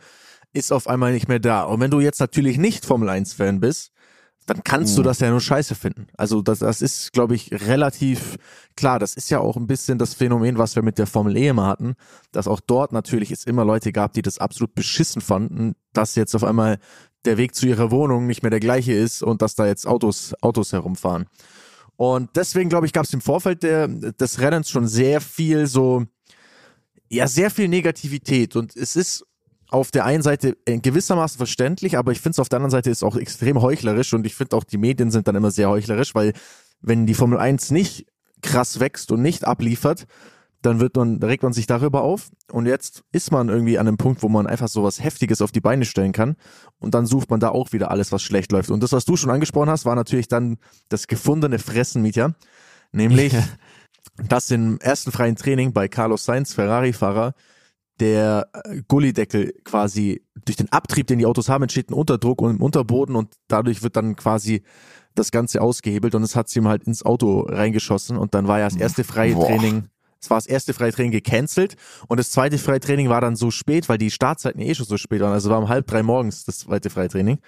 ist 0.53 0.73
auf 0.73 0.89
einmal 0.89 1.13
nicht 1.13 1.29
mehr 1.29 1.39
da. 1.39 1.65
Und 1.65 1.81
wenn 1.81 1.91
du 1.91 2.01
jetzt 2.01 2.19
natürlich 2.19 2.57
nicht 2.57 2.87
Formel 2.87 3.11
1 3.11 3.35
Fan 3.35 3.61
bist, 3.61 3.93
dann 4.47 4.63
kannst 4.63 4.93
mhm. 4.93 4.97
du 4.97 5.03
das 5.03 5.19
ja 5.19 5.31
nur 5.31 5.41
scheiße 5.41 5.75
finden. 5.75 6.07
Also 6.17 6.41
das, 6.41 6.61
das 6.61 6.81
ist, 6.81 7.13
glaube 7.13 7.35
ich, 7.35 7.51
relativ 7.53 8.37
klar. 8.77 9.01
Das 9.01 9.15
ist 9.15 9.29
ja 9.29 9.41
auch 9.41 9.57
ein 9.57 9.67
bisschen 9.67 9.99
das 9.99 10.15
Phänomen, 10.15 10.57
was 10.57 10.77
wir 10.77 10.83
mit 10.83 10.99
der 10.99 11.09
Formel 11.09 11.37
E 11.37 11.49
immer 11.49 11.67
hatten, 11.67 11.95
dass 12.31 12.47
auch 12.47 12.61
dort 12.61 12.93
natürlich 12.93 13.33
es 13.33 13.45
immer 13.45 13.65
Leute 13.65 13.93
gab, 13.93 14.13
die 14.13 14.23
das 14.23 14.39
absolut 14.39 14.75
beschissen 14.75 15.21
fanden, 15.21 15.75
dass 15.93 16.15
jetzt 16.15 16.35
auf 16.37 16.45
einmal 16.45 16.79
der 17.25 17.39
Weg 17.39 17.57
zu 17.57 17.67
ihrer 17.67 17.91
Wohnung 17.91 18.29
nicht 18.29 18.43
mehr 18.43 18.51
der 18.51 18.61
gleiche 18.61 18.93
ist 18.93 19.23
und 19.23 19.43
dass 19.43 19.57
da 19.57 19.67
jetzt 19.67 19.87
Autos, 19.87 20.33
Autos 20.41 20.73
herumfahren. 20.73 21.27
Und 21.97 22.31
deswegen, 22.37 22.69
glaube 22.69 22.87
ich, 22.87 22.93
gab 22.93 23.05
es 23.05 23.13
im 23.13 23.21
Vorfeld 23.21 23.65
der, 23.65 23.89
des 23.89 24.39
Rennens 24.39 24.71
schon 24.71 24.87
sehr 24.87 25.21
viel 25.21 25.67
so, 25.67 26.05
ja, 27.09 27.27
sehr 27.27 27.51
viel 27.51 27.69
Negativität. 27.69 28.55
Und 28.55 28.77
es 28.77 28.95
ist 28.95 29.25
auf 29.69 29.91
der 29.91 30.05
einen 30.05 30.23
Seite 30.23 30.57
in 30.65 30.83
gewissermaßen 30.83 31.39
verständlich, 31.39 31.99
aber 31.99 32.13
ich 32.13 32.21
finde 32.21 32.33
es 32.33 32.39
auf 32.39 32.49
der 32.49 32.59
anderen 32.59 32.71
Seite 32.71 32.91
ist 32.91 33.03
auch 33.03 33.17
extrem 33.17 33.61
heuchlerisch 33.61 34.13
und 34.15 34.27
ich 34.27 34.35
finde 34.35 34.57
auch 34.57 34.65
die 34.65 34.79
Medien 34.79 35.11
sind 35.11 35.27
dann 35.29 35.35
immer 35.35 35.51
sehr 35.51 35.69
heuchlerisch, 35.69 36.15
weil 36.15 36.33
wenn 36.81 37.07
die 37.07 37.15
Formel 37.15 37.39
1 37.39 37.71
nicht 37.71 38.07
krass 38.43 38.81
wächst 38.81 39.11
und 39.11 39.23
nicht 39.23 39.45
abliefert, 39.45 40.07
dann 40.63 40.81
wird 40.81 40.97
man, 40.97 41.23
regt 41.23 41.43
man 41.43 41.53
sich 41.53 41.67
darüber 41.67 42.03
auf. 42.03 42.31
Und 42.51 42.67
jetzt 42.67 43.05
ist 43.13 43.31
man 43.31 43.49
irgendwie 43.49 43.79
an 43.79 43.87
einem 43.87 43.99
Punkt, 43.99 44.23
wo 44.23 44.29
man 44.29 44.47
einfach 44.47 44.69
so 44.69 44.83
was 44.83 45.03
Heftiges 45.03 45.41
auf 45.41 45.53
die 45.53 45.61
Beine 45.61 45.85
stellen 45.85 46.13
kann. 46.13 46.37
Und 46.79 46.95
dann 46.95 47.07
sucht 47.07 47.31
man 47.31 47.41
da 47.41 47.51
auch 47.51 47.73
wieder 47.73 47.91
alles, 47.91 48.11
was 48.11 48.23
schlecht 48.23 48.53
läuft. 48.53 48.71
Und 48.71 48.83
das, 48.83 48.93
was 48.93 49.05
du 49.05 49.17
schon 49.17 49.31
angesprochen 49.31 49.71
hast, 49.71 49.85
war 49.85 49.95
natürlich 49.95 50.29
dann 50.29 50.59
das 50.89 51.07
gefundene 51.07 51.59
Fressen, 51.59 52.03
Mietja, 52.03 52.35
nämlich, 52.93 53.35
dass 54.29 54.51
im 54.51 54.79
ersten 54.81 55.13
freien 55.13 55.37
Training 55.37 55.73
bei 55.73 55.89
Carlos 55.89 56.25
Sainz, 56.25 56.55
Ferrari-Fahrer, 56.55 57.35
der 58.01 58.49
äh, 58.53 58.83
Gullideckel 58.89 59.55
quasi 59.65 60.23
durch 60.45 60.57
den 60.57 60.71
Abtrieb, 60.73 61.07
den 61.07 61.19
die 61.19 61.27
Autos 61.27 61.49
haben, 61.49 61.63
entsteht 61.63 61.91
ein 61.91 61.95
Unterdruck 61.95 62.43
und 62.43 62.57
im 62.57 62.63
Unterboden 62.63 63.17
und 63.17 63.35
dadurch 63.49 63.83
wird 63.83 63.97
dann 63.97 64.17
quasi 64.17 64.63
das 65.15 65.31
Ganze 65.31 65.63
ausgehebelt 65.63 66.15
und 66.15 66.23
es 66.23 66.37
hat 66.37 66.49
sie 66.49 66.61
ihm 66.61 66.69
halt 66.69 66.85
ins 66.85 67.05
Auto 67.05 67.41
reingeschossen 67.41 68.17
und 68.17 68.35
dann 68.35 68.49
war 68.49 68.59
ja 68.59 68.69
das 68.69 68.77
erste 68.77 69.03
freie 69.03 69.35
Boah. 69.35 69.47
Training, 69.47 69.89
es 70.21 70.31
war 70.31 70.37
das 70.37 70.47
erste 70.47 70.75
freie 70.75 70.93
Training 70.93 71.13
gecancelt 71.13 71.77
und 72.09 72.19
das 72.21 72.31
zweite 72.31 72.59
freie 72.59 72.81
Training 72.81 73.09
war 73.09 73.21
dann 73.21 73.35
so 73.35 73.51
spät, 73.51 73.89
weil 73.89 73.99
die 73.99 74.11
Startzeiten 74.11 74.61
eh 74.61 74.75
schon 74.75 74.87
so 74.87 74.99
spät 74.99 75.21
waren, 75.21 75.33
also 75.33 75.51
war 75.51 75.59
um 75.59 75.69
halb 75.69 75.87
drei 75.87 76.03
morgens 76.03 76.45
das 76.45 76.59
zweite 76.59 76.91
freie 76.91 77.09
Training. 77.09 77.39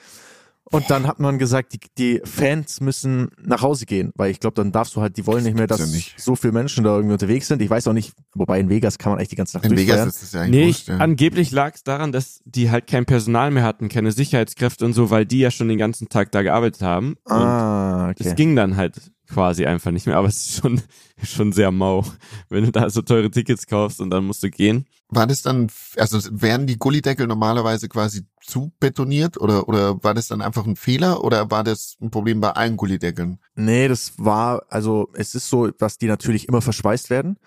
Und 0.70 0.90
dann 0.90 1.06
hat 1.06 1.18
man 1.18 1.38
gesagt, 1.38 1.72
die, 1.72 1.80
die 1.96 2.20
Fans 2.24 2.80
müssen 2.80 3.30
nach 3.40 3.62
Hause 3.62 3.86
gehen, 3.86 4.12
weil 4.16 4.30
ich 4.30 4.38
glaube, 4.40 4.54
dann 4.54 4.70
darfst 4.70 4.96
du 4.96 5.00
halt, 5.00 5.16
die 5.16 5.26
wollen 5.26 5.44
nicht 5.44 5.56
mehr, 5.56 5.66
dass 5.66 5.80
ja 5.80 5.86
nicht. 5.86 6.20
so 6.20 6.36
viele 6.36 6.52
Menschen 6.52 6.84
da 6.84 6.94
irgendwie 6.96 7.14
unterwegs 7.14 7.48
sind. 7.48 7.62
Ich 7.62 7.70
weiß 7.70 7.88
auch 7.88 7.92
nicht, 7.94 8.12
wobei 8.34 8.60
in 8.60 8.68
Vegas 8.68 8.98
kann 8.98 9.12
man 9.12 9.20
echt 9.20 9.32
die 9.32 9.36
ganze 9.36 9.56
Nacht 9.56 9.66
In 9.66 9.76
Vegas 9.76 10.06
ist 10.06 10.22
es 10.22 10.32
ja 10.32 10.42
eigentlich 10.42 10.50
Nee, 10.50 10.66
wurscht, 10.66 10.88
ja. 10.88 10.96
angeblich 10.98 11.50
lag 11.52 11.74
es 11.74 11.84
daran, 11.84 12.12
dass 12.12 12.42
die 12.44 12.70
halt 12.70 12.86
kein 12.86 13.06
Personal 13.06 13.50
mehr 13.50 13.62
hatten, 13.62 13.88
keine 13.88 14.12
Sicherheitskräfte 14.12 14.84
und 14.84 14.92
so, 14.92 15.10
weil 15.10 15.24
die 15.24 15.38
ja 15.38 15.50
schon 15.50 15.68
den 15.68 15.78
ganzen 15.78 16.08
Tag 16.08 16.32
da 16.32 16.42
gearbeitet 16.42 16.82
haben. 16.82 17.16
Ah, 17.24 18.10
okay. 18.10 18.24
Es 18.28 18.34
ging 18.34 18.54
dann 18.54 18.76
halt 18.76 19.00
quasi 19.28 19.66
einfach 19.66 19.90
nicht 19.90 20.06
mehr, 20.06 20.16
aber 20.16 20.28
es 20.28 20.36
ist 20.36 20.60
schon, 20.60 20.80
schon 21.22 21.52
sehr 21.52 21.70
mau, 21.70 22.04
wenn 22.48 22.64
du 22.64 22.72
da 22.72 22.90
so 22.90 23.02
teure 23.02 23.30
Tickets 23.30 23.66
kaufst 23.66 24.00
und 24.00 24.10
dann 24.10 24.24
musst 24.24 24.42
du 24.42 24.50
gehen. 24.50 24.86
War 25.10 25.26
das 25.26 25.42
dann, 25.42 25.68
also 25.96 26.18
werden 26.30 26.66
die 26.66 26.78
Gullideckel 26.78 27.26
normalerweise 27.26 27.88
quasi 27.88 28.26
zu 28.48 28.72
betoniert 28.80 29.40
oder, 29.40 29.68
oder 29.68 30.02
war 30.02 30.14
das 30.14 30.28
dann 30.28 30.40
einfach 30.40 30.66
ein 30.66 30.76
Fehler 30.76 31.22
oder 31.22 31.50
war 31.50 31.64
das 31.64 31.96
ein 32.00 32.10
Problem 32.10 32.40
bei 32.40 32.50
allen 32.50 32.76
Gullideckeln? 32.76 33.38
Nee, 33.54 33.88
das 33.88 34.14
war, 34.16 34.62
also 34.68 35.08
es 35.14 35.34
ist 35.34 35.48
so, 35.48 35.68
dass 35.68 35.98
die 35.98 36.06
natürlich 36.06 36.48
immer 36.48 36.62
verschweißt 36.62 37.10
werden. 37.10 37.38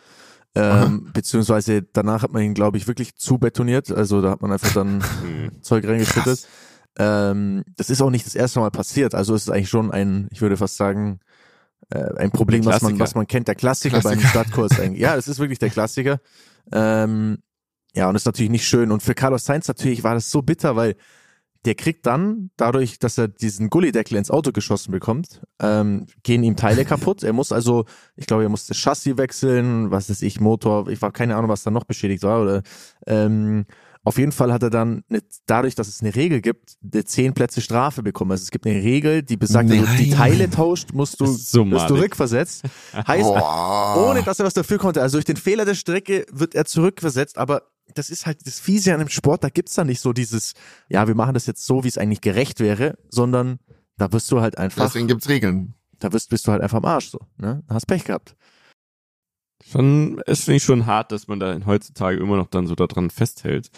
Ähm, 0.53 1.09
beziehungsweise 1.13 1.81
danach 1.81 2.24
hat 2.24 2.33
man 2.33 2.44
ihn, 2.44 2.53
glaube 2.53 2.77
ich, 2.77 2.88
wirklich 2.88 3.15
zu 3.15 3.38
betoniert. 3.38 3.89
Also 3.89 4.21
da 4.21 4.31
hat 4.31 4.42
man 4.42 4.51
einfach 4.51 4.74
dann 4.74 5.01
Zeug 5.62 5.88
reingeschüttet. 5.88 6.48
Ähm, 6.98 7.63
das 7.77 7.89
ist 7.89 8.01
auch 8.01 8.09
nicht 8.09 8.25
das 8.25 8.36
erste 8.36 8.59
Mal 8.59 8.69
passiert. 8.69 9.15
Also 9.15 9.33
es 9.33 9.44
ist 9.44 9.50
eigentlich 9.50 9.69
schon 9.69 9.92
ein, 9.92 10.27
ich 10.31 10.42
würde 10.42 10.57
fast 10.57 10.75
sagen, 10.75 11.19
äh, 11.89 12.15
ein 12.18 12.31
Problem, 12.31 12.65
was 12.65 12.81
man, 12.81 13.00
was 13.00 13.15
man 13.15 13.27
kennt, 13.27 13.48
der 13.48 13.56
Klassiker, 13.56 14.01
Klassiker. 14.01 14.21
beim 14.21 14.30
Stadtkurs 14.30 14.80
eigentlich. 14.80 15.01
Ja, 15.01 15.15
es 15.15 15.27
ist 15.27 15.39
wirklich 15.39 15.59
der 15.59 15.69
Klassiker. 15.69 16.19
Ähm, 16.71 17.39
ja, 17.93 18.07
und 18.07 18.13
das 18.13 18.21
ist 18.23 18.27
natürlich 18.27 18.51
nicht 18.51 18.67
schön. 18.67 18.91
Und 18.91 19.03
für 19.03 19.13
Carlos 19.13 19.45
Sainz 19.45 19.67
natürlich 19.67 20.03
war 20.03 20.13
das 20.13 20.31
so 20.31 20.41
bitter, 20.41 20.75
weil 20.75 20.95
der 21.65 21.75
kriegt 21.75 22.07
dann, 22.07 22.49
dadurch, 22.57 22.97
dass 22.97 23.19
er 23.19 23.27
diesen 23.27 23.69
Gullideckel 23.69 24.17
ins 24.17 24.31
Auto 24.31 24.51
geschossen 24.51 24.91
bekommt, 24.91 25.41
ähm, 25.62 26.07
gehen 26.24 26.43
ihm 26.43 26.55
Teile 26.55 26.86
kaputt. 26.86 27.24
Er 27.24 27.33
muss 27.33 27.51
also, 27.51 27.86
ich 28.15 28.25
glaube, 28.25 28.43
er 28.43 28.50
muss 28.50 28.65
das 28.65 28.77
Chassis 28.77 29.17
wechseln, 29.17 29.91
was 29.91 30.10
ist 30.10 30.24
ich, 30.24 30.39
Motor, 30.39 30.88
ich 30.88 31.01
war 31.01 31.12
keine 31.12 31.36
Ahnung, 31.36 31.50
was 31.50 31.63
da 31.63 31.69
noch 31.69 31.83
beschädigt 31.83 32.24
war, 32.24 32.41
oder 32.41 32.63
ähm, 33.05 33.65
auf 34.03 34.17
jeden 34.17 34.31
Fall 34.31 34.51
hat 34.51 34.63
er 34.63 34.71
dann 34.71 35.03
eine, 35.10 35.21
dadurch, 35.45 35.75
dass 35.75 35.88
es 35.88 36.01
eine 36.01 36.15
Regel 36.15 36.41
gibt, 36.41 36.77
eine 36.81 37.03
zehn 37.05 37.33
Plätze 37.33 37.62
Strafe 37.62 38.01
bekommen. 38.01 38.31
Also 38.31 38.41
es 38.41 38.50
gibt 38.50 38.65
eine 38.65 38.81
Regel, 38.81 39.21
die 39.21 39.38
besagt, 39.38 39.69
Nein. 39.69 39.86
wenn 39.86 39.98
du 39.98 40.03
die 40.03 40.10
Teile 40.10 40.50
tauscht, 40.50 40.93
musst 40.93 41.19
du, 41.19 41.27
so 41.27 41.65
bist 41.65 41.88
du 41.88 41.95
rückversetzt. 41.95 42.63
heißt, 43.07 43.21
Boah. 43.21 44.10
ohne 44.10 44.24
dass 44.24 44.39
er 44.39 44.45
was 44.45 44.55
dafür 44.55 44.79
konnte. 44.79 45.03
Also 45.03 45.17
durch 45.17 45.25
den 45.25 45.38
Fehler 45.38 45.65
der 45.65 45.75
Strecke 45.75 46.25
wird 46.31 46.55
er 46.55 46.65
zurückversetzt, 46.65 47.38
aber 47.38 47.62
das 47.98 48.10
ist 48.10 48.25
halt 48.25 48.45
das 48.45 48.60
Fiese 48.60 48.93
an 48.93 49.00
dem 49.00 49.10
Sport, 49.10 49.43
da 49.43 49.50
gibt's 49.50 49.75
da 49.75 49.83
nicht 49.83 50.00
so 50.00 50.13
dieses, 50.13 50.53
ja, 50.89 51.07
wir 51.07 51.15
machen 51.15 51.33
das 51.33 51.45
jetzt 51.45 51.65
so, 51.65 51.83
wie 51.83 51.88
es 51.88 51.98
eigentlich 51.98 52.21
gerecht 52.21 52.60
wäre, 52.60 52.98
sondern 53.10 53.60
da 53.98 54.12
wirst 54.12 54.31
du 54.31 54.41
halt 54.41 54.57
einfach. 54.57 54.86
Deswegen 54.86 55.07
gibt's 55.07 55.29
Regeln. 55.29 55.74
Da 56.00 56.10
bist, 56.10 56.29
bist 56.29 56.48
du 56.48 56.51
halt 56.51 56.62
einfach 56.62 56.77
am 56.77 56.86
Arsch 56.86 57.10
so, 57.10 57.19
ne? 57.38 57.63
Hast 57.69 57.86
Pech 57.86 58.03
gehabt. 58.03 58.36
Schon, 59.63 60.21
es 60.25 60.45
finde 60.45 60.57
ich 60.57 60.63
schon 60.63 60.88
hart, 60.88 61.12
dass 61.12 61.27
man 61.27 61.39
da 61.39 61.60
heutzutage 61.65 62.17
immer 62.17 62.38
noch 62.38 62.48
dann 62.48 62.65
so 62.65 62.74
daran 62.74 63.12
festhält. 63.12 63.69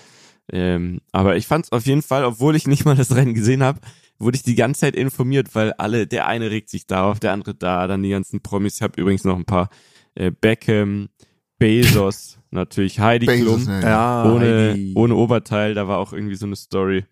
Ähm, 0.51 1.01
aber 1.11 1.35
ich 1.35 1.47
fand 1.47 1.65
es 1.65 1.71
auf 1.71 1.85
jeden 1.85 2.01
Fall, 2.01 2.23
obwohl 2.25 2.55
ich 2.55 2.67
nicht 2.67 2.85
mal 2.85 2.95
das 2.95 3.15
Rennen 3.15 3.33
gesehen 3.33 3.63
habe, 3.63 3.79
wurde 4.19 4.37
ich 4.37 4.43
die 4.43 4.55
ganze 4.55 4.81
Zeit 4.81 4.95
informiert, 4.95 5.55
weil 5.55 5.73
alle, 5.73 6.07
der 6.07 6.27
eine 6.27 6.51
regt 6.51 6.69
sich 6.69 6.87
da 6.87 7.09
auf, 7.09 7.19
der 7.19 7.33
andere 7.33 7.55
da, 7.55 7.87
dann 7.87 8.03
die 8.03 8.09
ganzen 8.09 8.41
Promis. 8.41 8.75
Ich 8.75 8.81
habe 8.81 8.99
übrigens 8.99 9.23
noch 9.23 9.37
ein 9.37 9.45
paar 9.45 9.69
äh, 10.15 10.31
Beckham, 10.31 11.09
Bezos, 11.63 12.39
natürlich 12.51 12.99
Heidi 12.99 13.25
Bezos, 13.25 13.63
Klum, 13.63 13.81
ja, 13.81 14.25
ohne, 14.25 14.71
Heidi. 14.71 14.93
ohne 14.95 15.15
Oberteil, 15.15 15.73
da 15.73 15.87
war 15.87 15.99
auch 15.99 16.13
irgendwie 16.13 16.35
so 16.35 16.45
eine 16.45 16.55
Story. 16.55 17.05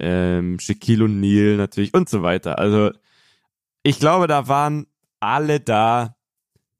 Ähm, 0.00 0.58
Shaquille 0.58 1.04
O'Neal 1.04 1.56
natürlich 1.56 1.94
und 1.94 2.08
so 2.08 2.22
weiter. 2.22 2.58
Also 2.58 2.90
ich 3.82 3.98
glaube, 3.98 4.26
da 4.26 4.48
waren 4.48 4.86
alle 5.20 5.60
da, 5.60 6.16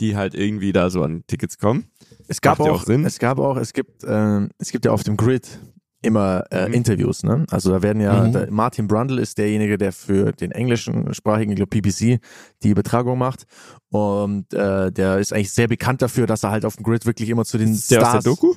die 0.00 0.16
halt 0.16 0.34
irgendwie 0.34 0.72
da 0.72 0.90
so 0.90 1.02
an 1.02 1.24
Tickets 1.26 1.58
kommen. 1.58 1.90
Es 2.28 2.40
gab 2.40 2.60
auch, 2.60 2.68
auch 2.68 2.84
Sinn. 2.84 3.04
es 3.04 3.18
gab 3.18 3.38
auch, 3.38 3.56
es 3.56 3.72
gibt, 3.72 4.04
äh, 4.04 4.48
es 4.58 4.70
gibt 4.70 4.84
ja 4.84 4.92
auf 4.92 5.02
dem 5.02 5.16
Grid 5.16 5.58
immer 6.02 6.44
äh, 6.50 6.68
mhm. 6.68 6.74
Interviews, 6.74 7.22
ne? 7.22 7.44
Also 7.50 7.70
da 7.70 7.82
werden 7.82 8.00
ja, 8.00 8.22
mhm. 8.22 8.32
der, 8.32 8.50
Martin 8.50 8.86
Brundle 8.86 9.20
ist 9.20 9.38
derjenige, 9.38 9.78
der 9.78 9.92
für 9.92 10.32
den 10.32 10.52
englischen 10.52 11.12
sprachigen, 11.12 11.50
ich 11.52 11.56
glaube 11.56 11.80
BBC, 11.80 12.20
die 12.62 12.70
Übertragung 12.70 13.18
macht. 13.18 13.44
Und 13.90 14.52
äh, 14.54 14.92
der 14.92 15.18
ist 15.18 15.32
eigentlich 15.32 15.52
sehr 15.52 15.68
bekannt 15.68 16.02
dafür, 16.02 16.26
dass 16.26 16.44
er 16.44 16.50
halt 16.50 16.64
auf 16.64 16.76
dem 16.76 16.84
Grid 16.84 17.06
wirklich 17.06 17.28
immer 17.30 17.44
zu 17.44 17.58
den 17.58 17.72
ist 17.72 17.86
Stars. 17.86 18.00
Der 18.00 18.06
aus 18.06 18.22
der 18.22 18.32
Doku? 18.32 18.54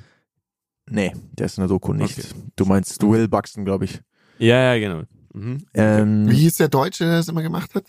Nee, 0.90 1.14
der 1.34 1.46
ist 1.46 1.58
in 1.58 1.62
der 1.62 1.70
Doku 1.70 1.94
nicht. 1.94 2.20
Okay. 2.20 2.28
Du 2.56 2.66
meinst 2.66 3.02
Will 3.02 3.28
Buxton, 3.28 3.66
glaube 3.66 3.86
ich. 3.86 4.02
Ja, 4.38 4.74
ja, 4.74 4.80
genau. 4.80 5.04
Mhm. 5.34 5.66
Ähm, 5.74 6.30
Wie 6.30 6.36
hieß 6.36 6.58
der 6.58 6.68
Deutsche, 6.68 7.06
der 7.06 7.18
das 7.18 7.30
immer 7.30 7.42
gemacht 7.42 7.74
hat? 7.74 7.86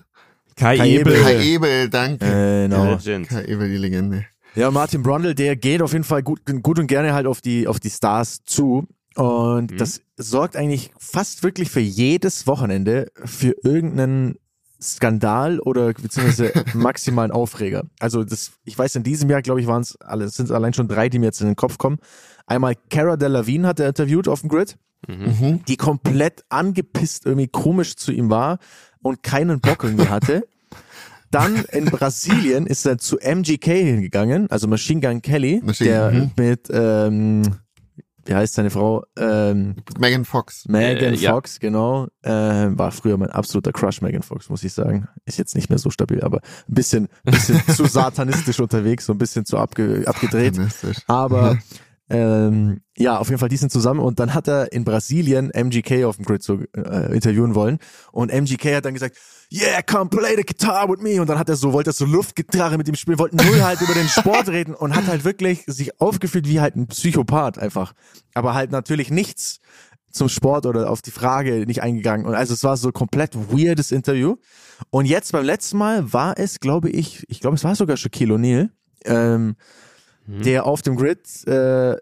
Kai, 0.56 0.76
Kai 0.76 0.88
Ebel. 0.90 1.22
Kai 1.22 1.42
Ebel, 1.42 1.88
danke. 1.88 2.24
Äh, 2.24 2.68
genau. 2.68 2.96
Kai 3.26 3.44
Ebel, 3.44 3.68
die 3.68 3.78
Legende. 3.78 4.26
Ja, 4.54 4.70
Martin 4.70 5.02
Brundle, 5.02 5.34
der 5.34 5.56
geht 5.56 5.80
auf 5.80 5.92
jeden 5.92 6.04
Fall 6.04 6.22
gut, 6.22 6.40
gut 6.62 6.78
und 6.78 6.86
gerne 6.86 7.14
halt 7.14 7.26
auf 7.26 7.40
die, 7.40 7.66
auf 7.66 7.80
die 7.80 7.88
Stars 7.88 8.44
zu. 8.44 8.86
Und 9.16 9.72
mhm. 9.72 9.76
das 9.76 10.02
sorgt 10.16 10.56
eigentlich 10.56 10.90
fast 10.98 11.42
wirklich 11.42 11.70
für 11.70 11.80
jedes 11.80 12.46
Wochenende 12.46 13.10
für 13.24 13.54
irgendeinen 13.62 14.36
Skandal 14.82 15.60
oder 15.60 15.92
beziehungsweise 15.92 16.52
maximalen 16.74 17.30
Aufreger. 17.30 17.84
Also 18.00 18.24
das, 18.24 18.52
ich 18.64 18.76
weiß, 18.76 18.96
in 18.96 19.02
diesem 19.02 19.30
Jahr, 19.30 19.42
glaube 19.42 19.60
ich, 19.60 19.66
waren 19.66 19.82
es 19.82 19.96
alle, 20.00 20.28
sind 20.28 20.46
es 20.46 20.50
allein 20.50 20.74
schon 20.74 20.88
drei, 20.88 21.08
die 21.08 21.18
mir 21.18 21.26
jetzt 21.26 21.40
in 21.40 21.46
den 21.46 21.56
Kopf 21.56 21.78
kommen. 21.78 21.98
Einmal 22.46 22.74
Cara 22.90 23.16
Delevingne 23.16 23.68
hat 23.68 23.80
er 23.80 23.88
interviewt 23.88 24.28
auf 24.28 24.40
dem 24.40 24.48
Grid, 24.48 24.76
mhm. 25.06 25.64
die 25.66 25.76
komplett 25.76 26.44
angepisst 26.48 27.26
irgendwie 27.26 27.48
komisch 27.48 27.96
zu 27.96 28.12
ihm 28.12 28.30
war 28.30 28.58
und 29.02 29.22
keinen 29.22 29.60
Bock 29.60 29.84
irgendwie 29.84 30.08
hatte. 30.08 30.42
Dann 31.30 31.64
in 31.72 31.86
Brasilien 31.86 32.66
ist 32.66 32.84
er 32.84 32.98
zu 32.98 33.16
MGK 33.16 33.64
hingegangen, 33.64 34.50
also 34.50 34.68
Machine 34.68 35.00
Gun 35.00 35.22
Kelly, 35.22 35.62
Machine, 35.64 35.88
der 35.88 36.10
mhm. 36.10 36.30
mit 36.36 36.68
ähm, 36.70 37.42
wie 38.24 38.34
heißt 38.34 38.54
seine 38.54 38.70
Frau? 38.70 39.04
Ähm, 39.16 39.76
Megan 39.98 40.24
Fox. 40.24 40.66
Megan 40.68 41.14
äh, 41.14 41.16
Fox, 41.16 41.54
ja. 41.54 41.68
genau. 41.68 42.08
Äh, 42.22 42.30
war 42.30 42.92
früher 42.92 43.16
mein 43.16 43.30
absoluter 43.30 43.72
Crush, 43.72 44.00
Megan 44.00 44.22
Fox, 44.22 44.48
muss 44.48 44.62
ich 44.64 44.72
sagen. 44.72 45.08
Ist 45.24 45.38
jetzt 45.38 45.54
nicht 45.54 45.70
mehr 45.70 45.78
so 45.78 45.90
stabil, 45.90 46.20
aber 46.22 46.38
ein 46.38 46.74
bisschen, 46.74 47.08
bisschen 47.24 47.60
zu 47.74 47.86
satanistisch 47.86 48.60
unterwegs, 48.60 49.06
so 49.06 49.12
ein 49.12 49.18
bisschen 49.18 49.44
zu 49.44 49.58
abge, 49.58 50.04
abgedreht. 50.06 50.58
Aber 51.06 51.58
ähm, 52.10 52.80
ja, 52.96 53.18
auf 53.18 53.28
jeden 53.28 53.38
Fall, 53.38 53.48
die 53.48 53.56
sind 53.56 53.72
zusammen 53.72 54.00
und 54.00 54.20
dann 54.20 54.34
hat 54.34 54.48
er 54.48 54.72
in 54.72 54.84
Brasilien 54.84 55.50
MGK 55.50 56.04
auf 56.04 56.16
dem 56.16 56.24
Grid 56.24 56.42
so 56.42 56.60
äh, 56.76 57.14
interviewen 57.14 57.54
wollen 57.54 57.78
und 58.10 58.30
MGK 58.30 58.76
hat 58.76 58.84
dann 58.84 58.94
gesagt, 58.94 59.16
yeah, 59.52 59.82
come 59.82 60.08
play 60.10 60.34
the 60.36 60.42
guitar 60.42 60.88
with 60.88 61.00
me. 61.00 61.20
Und 61.20 61.28
dann 61.28 61.38
hat 61.38 61.48
er 61.48 61.56
so, 61.56 61.72
wollte 61.72 61.90
er 61.90 61.92
so 61.92 62.04
Luftgitarre 62.04 62.76
mit 62.78 62.88
ihm 62.88 62.94
spielen, 62.94 63.18
wollten 63.18 63.36
null 63.36 63.62
halt 63.62 63.80
über 63.80 63.94
den 63.94 64.08
Sport 64.08 64.48
reden 64.50 64.74
und 64.74 64.94
hat 64.94 65.06
halt 65.06 65.24
wirklich 65.24 65.64
sich 65.66 66.00
aufgeführt 66.00 66.48
wie 66.48 66.60
halt 66.60 66.76
ein 66.76 66.86
Psychopath 66.86 67.58
einfach, 67.58 67.92
aber 68.34 68.54
halt 68.54 68.72
natürlich 68.72 69.10
nichts 69.10 69.60
zum 70.10 70.28
Sport 70.28 70.66
oder 70.66 70.90
auf 70.90 71.02
die 71.02 71.10
Frage 71.10 71.66
nicht 71.66 71.82
eingegangen. 71.82 72.26
Und 72.26 72.34
also 72.34 72.52
es 72.54 72.64
war 72.64 72.76
so 72.76 72.92
komplett 72.92 73.34
weirdes 73.34 73.92
Interview. 73.92 74.36
Und 74.90 75.06
jetzt 75.06 75.32
beim 75.32 75.44
letzten 75.44 75.78
Mal 75.78 76.12
war 76.12 76.38
es, 76.38 76.60
glaube 76.60 76.90
ich, 76.90 77.24
ich 77.28 77.40
glaube 77.40 77.56
es 77.56 77.64
war 77.64 77.74
sogar 77.74 77.96
Shaquille 77.96 78.34
O'Neal, 78.34 78.68
ähm, 79.04 79.56
mhm. 80.26 80.42
der 80.42 80.66
auf 80.66 80.82
dem 80.82 80.96
Grid 80.96 81.46
äh, 81.46 81.96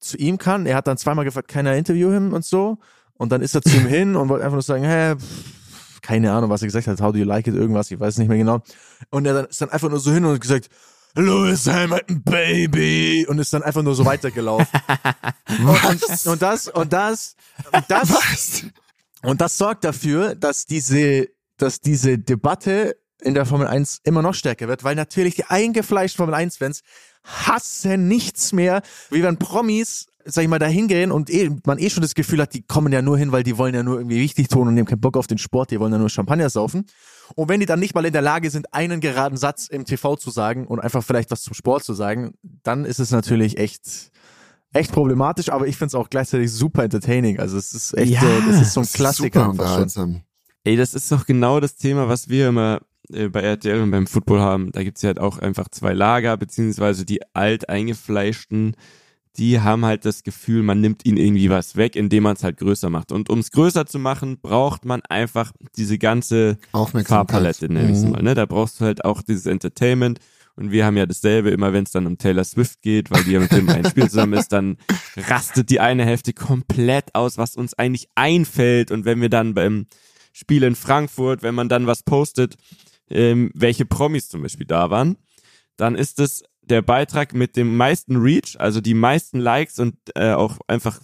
zu 0.00 0.16
ihm 0.16 0.38
kann. 0.38 0.66
Er 0.66 0.76
hat 0.76 0.86
dann 0.86 0.98
zweimal 0.98 1.24
gefragt, 1.24 1.48
kann 1.48 1.66
er 1.66 1.76
interview 1.76 2.10
him 2.10 2.32
und 2.32 2.44
so. 2.44 2.78
Und 3.14 3.32
dann 3.32 3.42
ist 3.42 3.54
er 3.54 3.62
zu 3.62 3.76
ihm 3.76 3.86
hin 3.88 4.16
und 4.16 4.28
wollte 4.28 4.44
einfach 4.44 4.56
nur 4.56 4.62
sagen, 4.62 4.84
hä, 4.84 5.16
pff, 5.16 6.00
keine 6.02 6.32
Ahnung, 6.32 6.50
was 6.50 6.62
er 6.62 6.68
gesagt 6.68 6.86
hat, 6.86 7.00
how 7.00 7.12
do 7.12 7.18
you 7.18 7.24
like 7.24 7.46
it, 7.46 7.54
irgendwas, 7.54 7.90
ich 7.90 7.98
weiß 7.98 8.18
nicht 8.18 8.28
mehr 8.28 8.38
genau. 8.38 8.62
Und 9.10 9.26
er 9.26 9.48
ist 9.48 9.60
dann 9.60 9.70
einfach 9.70 9.88
nur 9.88 9.98
so 9.98 10.12
hin 10.12 10.24
und 10.24 10.34
hat 10.34 10.40
gesagt, 10.40 10.68
Lewis 11.16 11.66
Hamilton, 11.66 12.22
Baby, 12.22 13.26
und 13.26 13.38
ist 13.38 13.52
dann 13.52 13.62
einfach 13.62 13.82
nur 13.82 13.94
so 13.94 14.04
weitergelaufen. 14.04 14.68
und, 15.48 15.84
und, 15.84 16.02
das, 16.02 16.26
und 16.26 16.42
das, 16.42 16.68
und 16.68 16.92
das, 16.92 17.36
Was? 17.88 18.62
und 19.22 19.40
das 19.40 19.56
sorgt 19.56 19.84
dafür, 19.84 20.34
dass 20.34 20.66
diese, 20.66 21.28
dass 21.56 21.80
diese 21.80 22.18
Debatte 22.18 22.96
in 23.20 23.34
der 23.34 23.46
Formel 23.46 23.66
1 23.66 24.00
immer 24.04 24.22
noch 24.22 24.34
stärker 24.34 24.68
wird, 24.68 24.84
weil 24.84 24.94
natürlich 24.94 25.34
die 25.34 25.44
eingefleischten 25.44 26.18
Formel 26.18 26.34
1-Fans 26.34 26.82
hassen 27.24 28.08
nichts 28.08 28.52
mehr, 28.52 28.82
wie 29.10 29.22
wenn 29.22 29.38
Promis, 29.38 30.06
sag 30.24 30.42
ich 30.42 30.48
mal, 30.48 30.58
da 30.58 30.66
hingehen 30.66 31.10
und 31.10 31.30
eh, 31.30 31.50
man 31.64 31.78
eh 31.78 31.90
schon 31.90 32.02
das 32.02 32.14
Gefühl 32.14 32.40
hat, 32.40 32.54
die 32.54 32.62
kommen 32.62 32.92
ja 32.92 33.02
nur 33.02 33.18
hin, 33.18 33.32
weil 33.32 33.42
die 33.42 33.58
wollen 33.58 33.74
ja 33.74 33.82
nur 33.82 33.98
irgendwie 33.98 34.20
wichtig 34.20 34.48
tun 34.48 34.68
und 34.68 34.74
nehmen 34.74 34.86
keinen 34.86 35.00
Bock 35.00 35.16
auf 35.16 35.26
den 35.26 35.38
Sport, 35.38 35.70
die 35.70 35.80
wollen 35.80 35.92
ja 35.92 35.98
nur 35.98 36.10
Champagner 36.10 36.50
saufen. 36.50 36.86
Und 37.34 37.48
wenn 37.48 37.60
die 37.60 37.66
dann 37.66 37.80
nicht 37.80 37.94
mal 37.94 38.04
in 38.04 38.12
der 38.12 38.22
Lage 38.22 38.50
sind, 38.50 38.72
einen 38.72 39.00
geraden 39.00 39.36
Satz 39.36 39.66
im 39.66 39.84
TV 39.84 40.16
zu 40.16 40.30
sagen 40.30 40.66
und 40.66 40.80
einfach 40.80 41.02
vielleicht 41.02 41.30
was 41.30 41.42
zum 41.42 41.54
Sport 41.54 41.84
zu 41.84 41.94
sagen, 41.94 42.34
dann 42.42 42.84
ist 42.84 43.00
es 43.00 43.10
natürlich 43.10 43.58
echt, 43.58 44.12
echt 44.72 44.92
problematisch, 44.92 45.48
aber 45.48 45.66
ich 45.66 45.76
finde 45.76 45.88
es 45.88 45.94
auch 45.94 46.10
gleichzeitig 46.10 46.52
super 46.52 46.84
entertaining. 46.84 47.40
Also 47.40 47.58
es 47.58 47.72
ist 47.72 47.96
echt 47.96 48.12
ja, 48.12 48.20
so, 48.20 48.50
das 48.50 48.60
ist 48.60 48.72
so 48.74 48.80
ein 48.80 48.86
Klassiker. 48.86 49.52
Ey, 50.62 50.76
das 50.76 50.94
ist 50.94 51.10
doch 51.10 51.26
genau 51.26 51.60
das 51.60 51.76
Thema, 51.76 52.08
was 52.08 52.28
wir 52.28 52.48
immer 52.48 52.80
äh, 53.12 53.28
bei 53.28 53.40
RTL 53.40 53.80
und 53.80 53.90
beim 53.90 54.06
Football 54.06 54.40
haben, 54.40 54.72
da 54.72 54.82
gibt's 54.82 55.02
ja 55.02 55.08
halt 55.08 55.20
auch 55.20 55.38
einfach 55.38 55.68
zwei 55.68 55.92
Lager, 55.92 56.36
beziehungsweise 56.36 57.04
die 57.04 57.20
alt 57.34 57.68
eingefleischten, 57.68 58.76
die 59.38 59.60
haben 59.60 59.84
halt 59.84 60.04
das 60.04 60.22
Gefühl, 60.22 60.62
man 60.62 60.80
nimmt 60.80 61.04
ihnen 61.04 61.18
irgendwie 61.18 61.50
was 61.50 61.76
weg, 61.76 61.94
indem 61.94 62.22
man 62.22 62.36
es 62.36 62.44
halt 62.44 62.56
größer 62.56 62.88
macht. 62.88 63.12
Und 63.12 63.28
um 63.28 63.38
es 63.38 63.50
größer 63.50 63.86
zu 63.86 63.98
machen, 63.98 64.38
braucht 64.40 64.84
man 64.84 65.02
einfach 65.02 65.52
diese 65.76 65.98
ganze 65.98 66.58
Farbpalette, 66.72 67.70
nenne 67.70 67.92
ich 67.92 67.98
mhm. 67.98 68.12
mal. 68.12 68.22
Ne? 68.22 68.34
Da 68.34 68.46
brauchst 68.46 68.80
du 68.80 68.86
halt 68.86 69.04
auch 69.04 69.22
dieses 69.22 69.46
Entertainment. 69.46 70.20
Und 70.54 70.70
wir 70.70 70.86
haben 70.86 70.96
ja 70.96 71.04
dasselbe 71.04 71.50
immer, 71.50 71.74
wenn 71.74 71.84
es 71.84 71.90
dann 71.90 72.06
um 72.06 72.16
Taylor 72.16 72.44
Swift 72.44 72.80
geht, 72.80 73.10
weil 73.10 73.24
die 73.24 73.32
ja 73.32 73.40
mit 73.40 73.52
dem 73.52 73.68
ein 73.68 73.84
Spiel 73.84 74.08
zusammen 74.08 74.32
ist, 74.32 74.52
dann 74.52 74.78
rastet 75.16 75.68
die 75.68 75.80
eine 75.80 76.06
Hälfte 76.06 76.32
komplett 76.32 77.14
aus, 77.14 77.36
was 77.36 77.56
uns 77.56 77.74
eigentlich 77.74 78.08
einfällt. 78.14 78.90
Und 78.90 79.04
wenn 79.04 79.20
wir 79.20 79.28
dann 79.28 79.52
beim 79.52 79.86
Spiel 80.32 80.62
in 80.62 80.74
Frankfurt, 80.74 81.42
wenn 81.42 81.54
man 81.54 81.68
dann 81.68 81.86
was 81.86 82.02
postet, 82.02 82.56
ähm, 83.10 83.50
welche 83.54 83.86
Promis 83.86 84.28
zum 84.28 84.42
Beispiel 84.42 84.66
da 84.66 84.90
waren, 84.90 85.16
dann 85.76 85.94
ist 85.94 86.20
es 86.20 86.44
der 86.62 86.82
Beitrag 86.82 87.34
mit 87.34 87.56
dem 87.56 87.76
meisten 87.76 88.16
Reach, 88.16 88.56
also 88.58 88.80
die 88.80 88.94
meisten 88.94 89.38
Likes 89.38 89.78
und 89.78 89.96
äh, 90.14 90.32
auch 90.32 90.58
einfach 90.66 91.00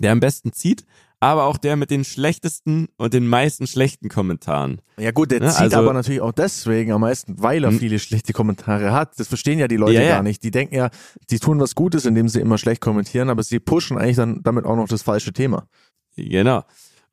der 0.00 0.12
am 0.12 0.20
besten 0.20 0.52
zieht, 0.52 0.84
aber 1.20 1.44
auch 1.44 1.56
der 1.56 1.76
mit 1.76 1.90
den 1.90 2.04
schlechtesten 2.04 2.88
und 2.96 3.14
den 3.14 3.26
meisten 3.26 3.66
schlechten 3.66 4.08
Kommentaren. 4.08 4.82
Ja 4.98 5.10
gut, 5.10 5.30
der 5.30 5.40
ne? 5.40 5.50
zieht 5.50 5.60
also, 5.60 5.78
aber 5.78 5.92
natürlich 5.92 6.20
auch 6.20 6.32
deswegen 6.32 6.92
am 6.92 7.00
meisten, 7.00 7.40
weil 7.40 7.64
er 7.64 7.70
hm. 7.70 7.78
viele 7.78 7.98
schlechte 7.98 8.32
Kommentare 8.32 8.92
hat. 8.92 9.18
Das 9.18 9.28
verstehen 9.28 9.58
ja 9.58 9.68
die 9.68 9.76
Leute 9.76 10.02
ja. 10.02 10.08
gar 10.08 10.22
nicht. 10.22 10.42
Die 10.42 10.50
denken 10.50 10.74
ja, 10.74 10.90
die 11.30 11.38
tun 11.38 11.60
was 11.60 11.74
Gutes, 11.74 12.04
indem 12.04 12.28
sie 12.28 12.40
immer 12.40 12.58
schlecht 12.58 12.80
kommentieren, 12.80 13.30
aber 13.30 13.42
sie 13.42 13.58
pushen 13.58 13.96
eigentlich 13.96 14.16
dann 14.16 14.42
damit 14.42 14.66
auch 14.66 14.76
noch 14.76 14.88
das 14.88 15.02
falsche 15.02 15.32
Thema. 15.32 15.66
Genau. 16.16 16.64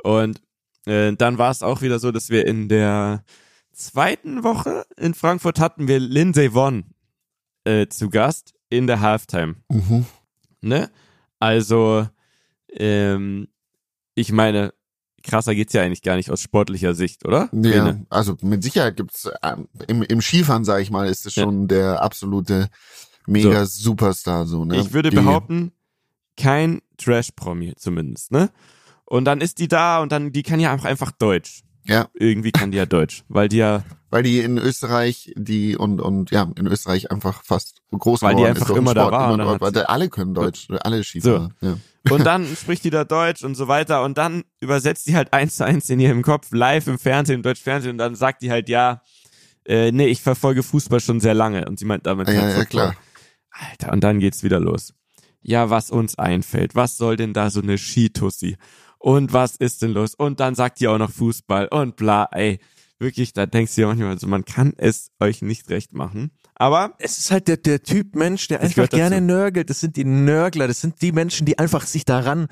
Und 0.03 0.41
äh, 0.86 1.13
dann 1.13 1.38
war 1.38 1.51
es 1.51 1.63
auch 1.63 1.81
wieder 1.81 2.00
so, 2.00 2.12
dass 2.12 2.29
wir 2.29 2.46
in 2.46 2.67
der 2.67 3.24
zweiten 3.72 4.44
Woche 4.44 4.86
in 4.98 5.13
Frankfurt 5.13 5.60
hatten 5.60 5.88
wir 5.88 6.00
Lindsay 6.00 6.54
Vonn 6.54 6.86
äh, 7.63 7.88
zu 7.88 8.10
Gast 8.10 8.54
in 8.70 8.88
der 8.88 9.01
Halftime. 9.01 9.56
Mhm. 9.70 10.06
Ne? 10.62 10.90
Also, 11.40 12.08
ähm, 12.74 13.48
ich 14.16 14.32
meine, 14.32 14.74
krasser 15.24 15.56
geht's 15.56 15.74
ja 15.74 15.82
eigentlich 15.82 16.01
gar 16.01 16.16
nicht 16.16 16.32
aus 16.32 16.42
sportlicher 16.42 16.94
Sicht, 16.94 17.25
oder? 17.25 17.50
Ja, 17.51 17.84
Bene? 17.84 18.06
also 18.10 18.38
mit 18.42 18.63
Sicherheit 18.63 18.98
gibt's 18.98 19.25
äh, 19.25 19.56
im, 19.88 20.04
im 20.04 20.22
Skifahren, 20.22 20.66
sage 20.66 20.84
ich 20.84 20.92
mal, 20.92 21.08
ist 21.08 21.25
es 21.25 21.34
schon 21.34 21.62
ja. 21.62 21.68
der 21.68 22.01
absolute 22.01 22.70
mega 23.28 23.66
so. 23.66 23.84
Superstar 23.84 24.46
so, 24.46 24.66
ne? 24.66 24.78
Ich 24.78 24.94
würde 24.94 25.10
Die, 25.10 25.16
behaupten, 25.16 25.72
kein 26.38 26.82
Trash-Promi 26.98 27.74
zumindest, 27.75 28.32
ne? 28.32 28.50
Und 29.06 29.25
dann 29.25 29.42
ist 29.42 29.60
die 29.60 29.68
da 29.68 30.01
und 30.01 30.12
dann, 30.12 30.32
die 30.32 30.44
kann 30.44 30.60
ja 30.60 30.75
auch 30.75 30.86
einfach 30.86 31.12
Deutsch. 31.12 31.63
Ja. 31.85 32.07
Irgendwie 32.13 32.51
kann 32.51 32.71
die 32.71 32.77
ja 32.77 32.85
Deutsch, 32.85 33.23
weil 33.27 33.50
die 33.50 33.57
ja 33.57 33.83
weil 34.11 34.23
die 34.23 34.39
in 34.39 34.57
Österreich 34.57 35.33
die 35.35 35.77
und 35.77 36.01
und 36.01 36.31
ja 36.31 36.51
in 36.57 36.67
Österreich 36.67 37.11
einfach 37.11 37.43
fast 37.43 37.81
groß 37.91 38.21
weil 38.21 38.35
die 38.35 38.45
einfach 38.45 38.69
ist, 38.69 38.77
immer 38.77 38.91
Sport, 38.91 39.07
da 39.07 39.11
war 39.11 39.33
immer 39.33 39.57
dort, 39.57 39.61
weil 39.61 39.83
alle 39.85 40.09
können 40.09 40.33
Deutsch 40.33 40.67
ja. 40.69 40.77
alle 40.77 41.03
Skifahrer 41.03 41.50
so. 41.61 41.67
ja. 41.67 41.77
und 42.13 42.25
dann 42.25 42.45
spricht 42.45 42.83
die 42.83 42.89
da 42.89 43.05
Deutsch 43.05 43.43
und 43.43 43.55
so 43.55 43.69
weiter 43.69 44.03
und 44.03 44.17
dann 44.17 44.43
übersetzt 44.59 45.07
die 45.07 45.15
halt 45.15 45.31
eins 45.33 45.55
zu 45.55 45.65
eins 45.65 45.89
in 45.89 46.00
ihrem 46.00 46.23
Kopf 46.23 46.50
live 46.51 46.88
im 46.88 47.00
Fernsehen 47.00 47.38
im 47.38 47.41
Deutsch 47.41 47.61
Fernsehen 47.61 47.93
und 47.93 47.97
dann 47.97 48.15
sagt 48.15 48.41
die 48.41 48.51
halt 48.51 48.67
ja 48.67 49.01
äh, 49.65 49.93
nee 49.93 50.07
ich 50.07 50.21
verfolge 50.21 50.61
Fußball 50.61 51.00
schon 51.00 51.21
sehr 51.21 51.33
lange 51.33 51.65
und 51.65 51.79
sie 51.79 51.85
meint 51.85 52.05
damit 52.05 52.27
ja, 52.27 52.41
halt 52.41 52.57
ja 52.57 52.65
klar 52.65 52.95
Alter 53.50 53.93
und 53.93 54.03
dann 54.03 54.19
geht's 54.19 54.43
wieder 54.43 54.59
los 54.59 54.93
ja 55.41 55.69
was 55.69 55.89
uns 55.89 56.19
einfällt 56.19 56.75
was 56.75 56.97
soll 56.97 57.15
denn 57.15 57.31
da 57.31 57.50
so 57.50 57.61
eine 57.61 57.77
Skitussi 57.77 58.57
und 59.01 59.34
was 59.34 59.55
ist 59.55 59.81
denn 59.81 59.91
los? 59.91 60.13
Und 60.15 60.39
dann 60.39 60.55
sagt 60.55 60.79
ihr 60.81 60.91
auch 60.91 60.98
noch 60.98 61.12
Fußball 61.12 61.67
und 61.67 61.96
bla, 61.96 62.27
ey. 62.31 62.60
Wirklich, 63.00 63.34
da 63.34 63.48
denkst 63.48 63.74
du 63.74 63.81
ja 63.81 63.88
manchmal 63.88 64.20
so, 64.20 64.27
man 64.27 64.46
kann 64.46 64.74
es 64.77 65.10
euch 65.20 65.41
nicht 65.41 65.72
recht 65.72 65.91
machen. 65.91 66.29
Aber 66.53 66.93
es 67.00 67.17
ist 67.17 67.31
halt 67.31 67.48
der, 67.48 67.58
der 67.58 67.81
Typ 67.81 68.15
Mensch, 68.15 68.48
der 68.48 68.62
einfach 68.62 68.88
gerne 68.89 69.15
dazu. 69.15 69.25
nörgelt. 69.25 69.72
Das 69.72 69.79
sind 69.79 69.96
die 69.96 70.05
Nörgler, 70.05 70.67
das 70.67 70.81
sind 70.81 71.01
die 71.01 71.12
Menschen, 71.12 71.48
die 71.48 71.58
einfach 71.58 71.88
sich 71.88 72.05
daran 72.05 72.48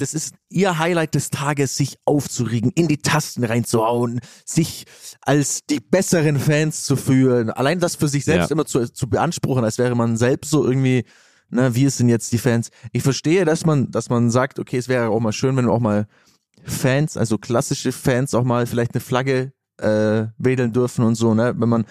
das 0.00 0.14
ist 0.14 0.34
ihr 0.48 0.78
Highlight 0.78 1.14
des 1.14 1.30
Tages, 1.30 1.76
sich 1.76 1.98
aufzuregen, 2.04 2.72
in 2.74 2.88
die 2.88 2.98
Tasten 2.98 3.44
reinzuhauen, 3.44 4.20
sich 4.44 4.86
als 5.20 5.60
die 5.68 5.80
besseren 5.80 6.38
Fans 6.38 6.84
zu 6.84 6.96
fühlen. 6.96 7.50
Allein 7.50 7.80
das 7.80 7.96
für 7.96 8.08
sich 8.08 8.24
selbst 8.24 8.50
ja. 8.50 8.54
immer 8.54 8.66
zu, 8.66 8.90
zu 8.92 9.08
beanspruchen, 9.08 9.64
als 9.64 9.78
wäre 9.78 9.94
man 9.94 10.16
selbst 10.16 10.50
so 10.50 10.64
irgendwie 10.64 11.04
ne, 11.50 11.74
wir 11.74 11.90
sind 11.90 12.08
jetzt 12.08 12.32
die 12.32 12.38
Fans. 12.38 12.70
Ich 12.92 13.02
verstehe, 13.02 13.44
dass 13.44 13.66
man, 13.66 13.90
dass 13.90 14.08
man 14.08 14.30
sagt, 14.30 14.58
okay, 14.58 14.78
es 14.78 14.88
wäre 14.88 15.08
auch 15.08 15.20
mal 15.20 15.32
schön, 15.32 15.56
wenn 15.56 15.68
auch 15.68 15.80
mal 15.80 16.06
Fans, 16.64 17.16
also 17.16 17.38
klassische 17.38 17.92
Fans 17.92 18.34
auch 18.34 18.44
mal 18.44 18.66
vielleicht 18.66 18.94
eine 18.94 19.00
Flagge 19.00 19.52
äh, 19.78 20.26
wedeln 20.38 20.72
dürfen 20.72 21.04
und 21.04 21.14
so, 21.14 21.34
ne? 21.34 21.54
Wenn 21.56 21.68
man 21.68 21.84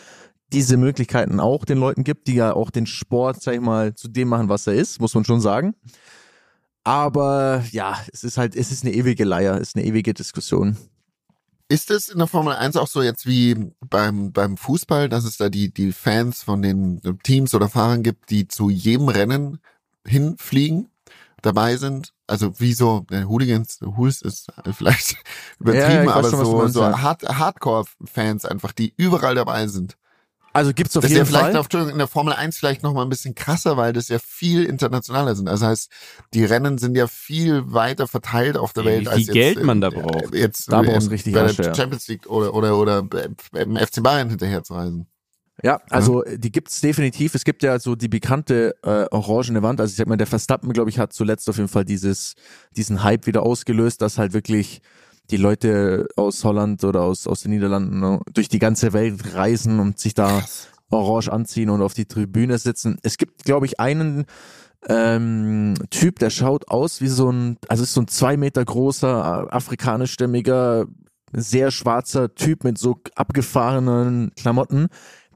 diese 0.51 0.78
Möglichkeiten 0.78 1.39
auch 1.39 1.66
den 1.66 1.78
Leuten 1.78 2.04
gibt, 2.04 2.28
die 2.28 2.36
ja 2.36 2.54
auch 2.54 2.72
den 2.72 2.88
Sport, 2.88 3.42
sag 3.42 3.54
ich 3.54 3.62
mal, 3.62 3.94
zu 3.94 4.08
dem 4.08 4.30
machen, 4.30 4.50
was 4.50 4.68
er 4.68 4.74
ist, 4.74 5.00
muss 5.00 5.13
man 5.13 5.25
schon 5.25 5.42
sagen. 5.42 5.75
Aber 6.84 7.63
ja, 7.72 8.00
es 8.12 8.24
ist 8.24 8.38
halt, 8.38 8.56
es 8.56 8.72
ist 8.72 8.84
eine 8.84 8.94
ewige 8.94 9.25
Leier, 9.25 9.56
es 9.56 9.70
ist 9.70 9.75
eine 9.75 9.86
ewige 9.86 10.13
Diskussion. 10.13 10.78
Ist 11.72 11.92
es 11.92 12.10
in 12.10 12.18
der 12.18 12.26
Formel 12.26 12.56
1 12.56 12.76
auch 12.78 12.88
so 12.88 13.04
jetzt 13.04 13.28
wie 13.28 13.72
beim, 13.80 14.32
beim 14.34 14.58
Fußball, 14.58 15.08
dass 15.08 15.24
es 15.24 15.38
da 15.38 15.50
die, 15.50 15.72
die 15.72 15.92
Fans 15.92 16.42
von 16.42 16.64
den 16.64 17.00
Teams 17.22 17.54
oder 17.54 17.70
Fahrern 17.70 18.02
gibt, 18.02 18.32
die 18.32 18.48
zu 18.48 18.72
jedem 18.72 19.08
Rennen 19.08 19.60
hinfliegen, 20.04 20.90
dabei 21.44 21.78
sind? 21.78 22.14
Also 22.26 22.60
wie 22.60 22.74
so, 22.74 23.06
äh, 23.12 23.24
Hooligans, 23.24 23.80
Hools 23.82 24.24
ist 24.24 24.48
vielleicht 24.72 25.18
übertrieben, 25.60 26.06
ja, 26.06 26.14
aber 26.14 26.30
schon, 26.32 26.44
so, 26.44 26.68
so 26.68 26.86
Hard, 26.86 27.24
Hardcore-Fans 27.30 28.46
einfach, 28.46 28.72
die 28.72 28.92
überall 28.98 29.36
dabei 29.36 29.68
sind. 29.68 29.96
Also 30.53 30.74
gibt's 30.74 30.98
auf 30.98 31.01
das 31.01 31.12
jeden 31.12 31.24
ist 31.24 31.32
ja 31.32 31.39
vielleicht 31.39 31.72
Fall. 31.72 31.82
Auf, 31.84 31.91
in 31.91 31.98
der 31.98 32.08
Formel 32.08 32.34
1 32.34 32.58
vielleicht 32.58 32.84
noch 32.84 32.94
mal 32.94 33.03
ein 33.03 33.10
bisschen 33.10 33.36
krasser, 33.36 33.77
weil 33.77 33.94
das 33.94 34.08
ja 34.08 34.20
viel 34.20 34.65
internationaler 34.65 35.36
sind. 35.36 35.46
Das 35.46 35.62
heißt, 35.62 35.89
die 36.34 36.46
Rennen 36.46 36.77
sind 36.77 36.96
ja 36.96 37.08
viel 37.08 37.72
weiter 37.72 38.08
verteilt 38.08 38.58
auf 38.58 38.74
der 38.74 38.86
Welt 38.86 39.06
Wie 39.06 39.08
als 39.08 39.25
viel 39.25 39.34
Geld 39.34 39.58
jetzt, 39.58 39.65
man 39.65 39.82
da 39.82 39.89
braucht. 39.89 40.34
Jetzt 40.34 40.72
da 40.72 40.82
brauchst 40.82 41.12
richtig 41.12 41.34
bei 41.34 41.51
der 41.51 41.75
Champions 41.75 42.08
League 42.08 42.27
oder 42.29 42.53
oder 42.53 42.77
oder 42.77 43.08
im 43.53 43.77
FC 43.77 44.01
Bayern 44.01 44.29
hinterher 44.29 44.63
zu 44.63 44.74
reisen. 44.74 45.08
Ja, 45.62 45.82
also 45.89 46.25
ja. 46.25 46.38
die 46.38 46.51
gibt's 46.51 46.79
definitiv. 46.79 47.36
Es 47.36 47.44
gibt 47.44 47.63
ja 47.63 47.79
so 47.79 47.96
die 47.96 48.08
bekannte 48.08 48.75
äh, 48.84 49.06
orangene 49.12 49.62
Wand. 49.62 49.82
Also 49.82 49.91
ich 49.91 49.98
sag 49.98 50.08
mal, 50.08 50.18
der 50.18 50.27
Verstappen, 50.27 50.72
glaube 50.72 50.89
ich, 50.89 51.00
hat 51.00 51.12
zuletzt 51.13 51.50
auf 51.50 51.58
jeden 51.58 51.68
Fall 51.68 51.86
dieses 51.86 52.36
diesen 52.75 53.03
Hype 53.03 53.27
wieder 53.27 53.44
ausgelöst, 53.44 54.01
dass 54.01 54.18
halt 54.18 54.34
wirklich 54.34 54.82
die 55.32 55.38
Leute 55.38 56.08
aus 56.16 56.44
Holland 56.44 56.84
oder 56.84 57.02
aus, 57.02 57.28
aus 57.28 57.42
den 57.42 57.52
Niederlanden 57.52 58.00
ne, 58.00 58.20
durch 58.34 58.50
die 58.50 58.60
ganze 58.60 58.94
Welt 58.94 59.36
reisen 59.36 59.80
und 59.80 60.00
sich 60.00 60.14
da 60.14 60.44
orange 60.90 61.30
anziehen 61.30 61.70
und 61.70 61.82
auf 61.82 61.94
die 61.94 62.06
Tribüne 62.06 62.58
sitzen. 62.58 62.98
Es 63.04 63.18
gibt, 63.18 63.44
glaube 63.44 63.66
ich, 63.66 63.80
einen 63.80 64.26
ähm, 64.88 65.76
Typ, 65.90 66.20
der 66.20 66.30
schaut 66.30 66.70
aus 66.70 67.02
wie 67.02 67.08
so 67.08 67.32
ein, 67.32 67.58
also 67.68 67.84
ist 67.84 67.94
so 67.94 68.02
ein 68.02 68.08
zwei 68.08 68.38
Meter 68.38 68.64
großer, 68.64 69.48
äh, 69.50 69.54
afrikanischstämmiger, 69.54 70.86
sehr 71.32 71.70
schwarzer 71.70 72.34
Typ 72.34 72.64
mit 72.64 72.78
so 72.78 73.00
abgefahrenen 73.16 74.32
Klamotten 74.36 74.88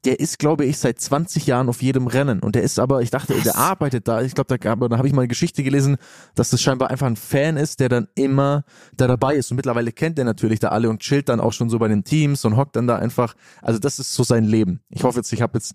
der 0.05 0.19
ist, 0.19 0.39
glaube 0.39 0.65
ich, 0.65 0.77
seit 0.77 1.00
20 1.00 1.48
Jahren 1.48 1.69
auf 1.69 1.81
jedem 1.81 2.07
Rennen. 2.07 2.39
Und 2.39 2.55
der 2.55 2.63
ist 2.63 2.79
aber, 2.79 3.01
ich 3.01 3.10
dachte, 3.10 3.36
Was? 3.36 3.43
der 3.43 3.57
arbeitet 3.57 4.07
da. 4.07 4.22
Ich 4.22 4.36
glaube, 4.36 4.48
da, 4.48 4.57
gab, 4.57 4.79
da 4.79 4.98
habe 4.98 5.07
ich 5.07 5.13
mal 5.13 5.22
eine 5.22 5.27
Geschichte 5.29 5.63
gelesen, 5.63 5.98
dass 6.36 6.50
das 6.50 6.62
scheinbar 6.62 6.89
einfach 6.89 7.07
ein 7.07 7.15
Fan 7.15 7.55
ist, 7.57 7.79
der 7.79 7.89
dann 7.89 8.07
immer 8.15 8.65
da 8.95 9.07
dabei 9.07 9.36
ist. 9.36 9.51
Und 9.51 9.57
mittlerweile 9.57 9.91
kennt 9.91 10.19
er 10.19 10.25
natürlich 10.25 10.60
da 10.60 10.69
alle 10.69 10.89
und 10.89 11.00
chillt 11.00 11.29
dann 11.29 11.39
auch 11.39 11.53
schon 11.53 11.69
so 11.69 11.79
bei 11.79 11.88
den 11.88 12.03
Teams 12.03 12.43
und 12.43 12.57
hockt 12.57 12.75
dann 12.75 12.88
da 12.88 12.98
einfach. 12.98 13.36
Also 13.62 13.79
das 13.79 14.00
ist 14.00 14.13
so 14.13 14.24
sein 14.24 14.43
Leben. 14.43 14.81
Ich 14.89 15.03
hoffe 15.03 15.19
jetzt, 15.19 15.31
ich 15.31 15.41
habe 15.41 15.57
jetzt, 15.57 15.74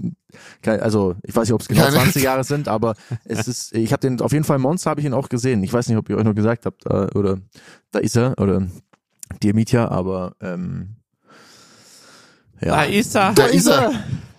also 0.64 1.14
ich 1.23 1.35
weiß 1.35 1.49
nicht, 1.49 1.54
ob 1.54 1.62
es 1.62 1.68
genau 1.68 1.88
20 1.88 2.23
Jahre 2.23 2.44
sind, 2.44 2.68
aber 2.68 2.94
es 3.25 3.49
ist, 3.49 3.75
ich 3.75 3.92
habe 3.92 4.00
den, 4.00 4.20
auf 4.20 4.32
jeden 4.32 4.44
Fall 4.44 4.58
Monster 4.58 4.90
habe 4.90 5.00
ich 5.00 5.06
ihn 5.06 5.14
auch 5.14 5.28
gesehen. 5.28 5.62
Ich 5.62 5.73
weiß 5.73 5.88
nicht, 5.88 5.97
ob 5.97 6.08
ihr 6.11 6.16
euch 6.16 6.25
noch 6.25 6.35
gesagt 6.35 6.66
habt, 6.66 6.85
äh, 6.87 7.08
oder 7.16 7.38
da 7.92 7.99
ist 7.99 8.16
er, 8.16 8.35
oder 8.38 8.66
Mietja, 9.42 9.88
aber 9.88 10.37
ähm, 10.40 10.98
ja. 12.61 12.77
Da 12.77 12.83
ist 12.85 13.15
er. 13.15 13.33
Da 13.35 13.47
ist 13.47 13.67
er. 13.67 13.93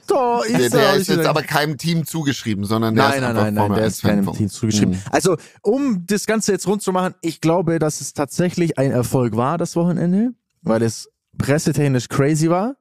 Da 0.08 0.42
ist 0.42 0.74
der, 0.74 0.82
der 0.82 0.96
ist 0.96 1.08
jetzt 1.08 1.26
aber 1.28 1.44
keinem 1.44 1.78
Team 1.78 2.06
zugeschrieben, 2.06 2.66
sondern 2.66 2.96
der 2.96 3.04
nein, 3.04 3.14
ist 3.16 3.22
nein, 3.22 3.36
nein, 3.36 3.54
nein, 3.54 3.74
der 3.74 3.86
ist 3.86 4.02
keinem 4.02 4.34
Team 4.34 4.50
zugeschrieben. 4.50 4.96
Mhm. 4.96 5.02
Also, 5.12 5.38
um 5.62 6.06
das 6.08 6.26
Ganze 6.26 6.52
jetzt 6.52 6.68
rund 6.68 6.82
zu 6.82 6.92
machen, 6.92 7.14
ich 7.22 7.42
glaube, 7.42 7.78
dass 7.78 8.02
es 8.02 8.14
tatsächlich 8.14 8.80
ein 8.80 8.92
Erfolg 8.92 9.36
war, 9.36 9.60
das 9.60 9.76
Wochenende, 9.76 10.32
weil 10.64 10.82
es 10.82 11.10
pressetechnisch 11.38 12.10
crazy 12.10 12.50
war 12.50 12.76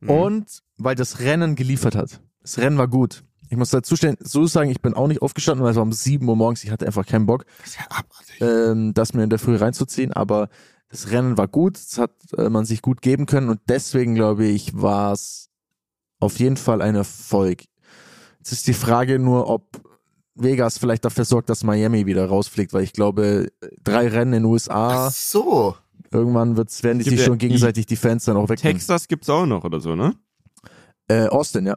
mhm. 0.00 0.10
und 0.10 0.46
weil 0.78 0.94
das 0.94 1.20
Rennen 1.20 1.56
geliefert 1.56 1.96
hat. 1.96 2.20
Das 2.42 2.58
Rennen 2.58 2.78
war 2.78 2.88
gut. 2.88 3.24
Ich 3.50 3.56
muss 3.56 3.70
dazu 3.70 3.94
stellen, 3.96 4.16
so 4.20 4.46
sagen, 4.46 4.70
ich 4.70 4.80
bin 4.80 4.94
auch 4.94 5.06
nicht 5.06 5.22
aufgestanden, 5.22 5.64
weil 5.64 5.72
es 5.72 5.76
war 5.76 5.82
um 5.82 5.92
sieben 5.92 6.28
Uhr 6.28 6.36
morgens, 6.36 6.64
ich 6.64 6.70
hatte 6.70 6.86
einfach 6.86 7.06
keinen 7.06 7.26
Bock, 7.26 7.44
das, 7.62 7.76
ja 7.76 7.84
ähm, 8.40 8.94
das 8.94 9.12
mir 9.12 9.22
in 9.22 9.30
der 9.30 9.38
Früh 9.38 9.56
reinzuziehen, 9.56 10.12
aber 10.12 10.48
das 10.94 11.10
Rennen 11.10 11.36
war 11.36 11.48
gut, 11.48 11.74
das 11.74 11.98
hat 11.98 12.12
äh, 12.36 12.48
man 12.48 12.64
sich 12.64 12.80
gut 12.80 13.02
geben 13.02 13.26
können 13.26 13.48
und 13.48 13.60
deswegen 13.68 14.14
glaube 14.14 14.46
ich, 14.46 14.80
war 14.80 15.12
es 15.12 15.50
auf 16.20 16.38
jeden 16.38 16.56
Fall 16.56 16.82
ein 16.82 16.94
Erfolg. 16.94 17.64
Jetzt 18.38 18.52
ist 18.52 18.68
die 18.68 18.74
Frage 18.74 19.18
nur, 19.18 19.48
ob 19.48 19.82
Vegas 20.36 20.78
vielleicht 20.78 21.04
dafür 21.04 21.24
sorgt, 21.24 21.50
dass 21.50 21.64
Miami 21.64 22.06
wieder 22.06 22.26
rausfliegt, 22.26 22.72
weil 22.72 22.84
ich 22.84 22.92
glaube, 22.92 23.48
drei 23.82 24.06
Rennen 24.06 24.34
in 24.34 24.42
den 24.44 24.52
USA. 24.52 25.08
Ach 25.08 25.10
so. 25.10 25.74
Irgendwann 26.12 26.56
wird's, 26.56 26.84
werden 26.84 27.00
die 27.00 27.10
sich 27.10 27.24
schon 27.24 27.38
gegenseitig 27.38 27.86
die 27.86 27.96
Fans 27.96 28.26
dann 28.26 28.36
auch 28.36 28.48
weg. 28.48 28.60
Texas 28.60 29.08
gibt's 29.08 29.28
auch 29.28 29.46
noch 29.46 29.64
oder 29.64 29.80
so, 29.80 29.96
ne? 29.96 30.14
Äh, 31.08 31.26
Austin, 31.26 31.66
ja. 31.66 31.76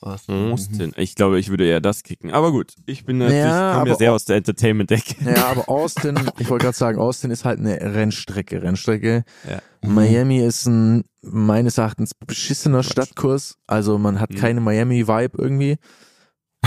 Austin. 0.00 0.52
Austin. 0.52 0.92
Ich 0.96 1.14
glaube, 1.14 1.38
ich 1.38 1.50
würde 1.50 1.66
eher 1.66 1.80
das 1.80 2.02
kicken. 2.02 2.30
Aber 2.30 2.52
gut, 2.52 2.74
ich 2.86 3.04
bin 3.04 3.18
natürlich, 3.18 3.42
ja, 3.42 3.74
komme 3.74 3.90
ja 3.90 3.96
sehr 3.96 4.12
aus 4.14 4.24
der 4.24 4.36
Entertainment-Decke. 4.36 5.16
Ja, 5.24 5.46
aber 5.46 5.68
Austin, 5.68 6.18
ich 6.38 6.48
wollte 6.48 6.64
gerade 6.64 6.76
sagen, 6.76 6.98
Austin 6.98 7.30
ist 7.30 7.44
halt 7.44 7.58
eine 7.58 7.78
Rennstrecke. 7.78 8.62
Rennstrecke. 8.62 9.24
Ja. 9.48 9.60
Miami 9.86 10.38
ist 10.38 10.66
ein 10.66 11.04
meines 11.22 11.76
Erachtens 11.76 12.14
beschissener 12.14 12.82
Stadtkurs. 12.82 13.58
Also 13.66 13.98
man 13.98 14.20
hat 14.20 14.30
mhm. 14.30 14.36
keine 14.36 14.60
Miami-Vibe 14.60 15.36
irgendwie. 15.36 15.76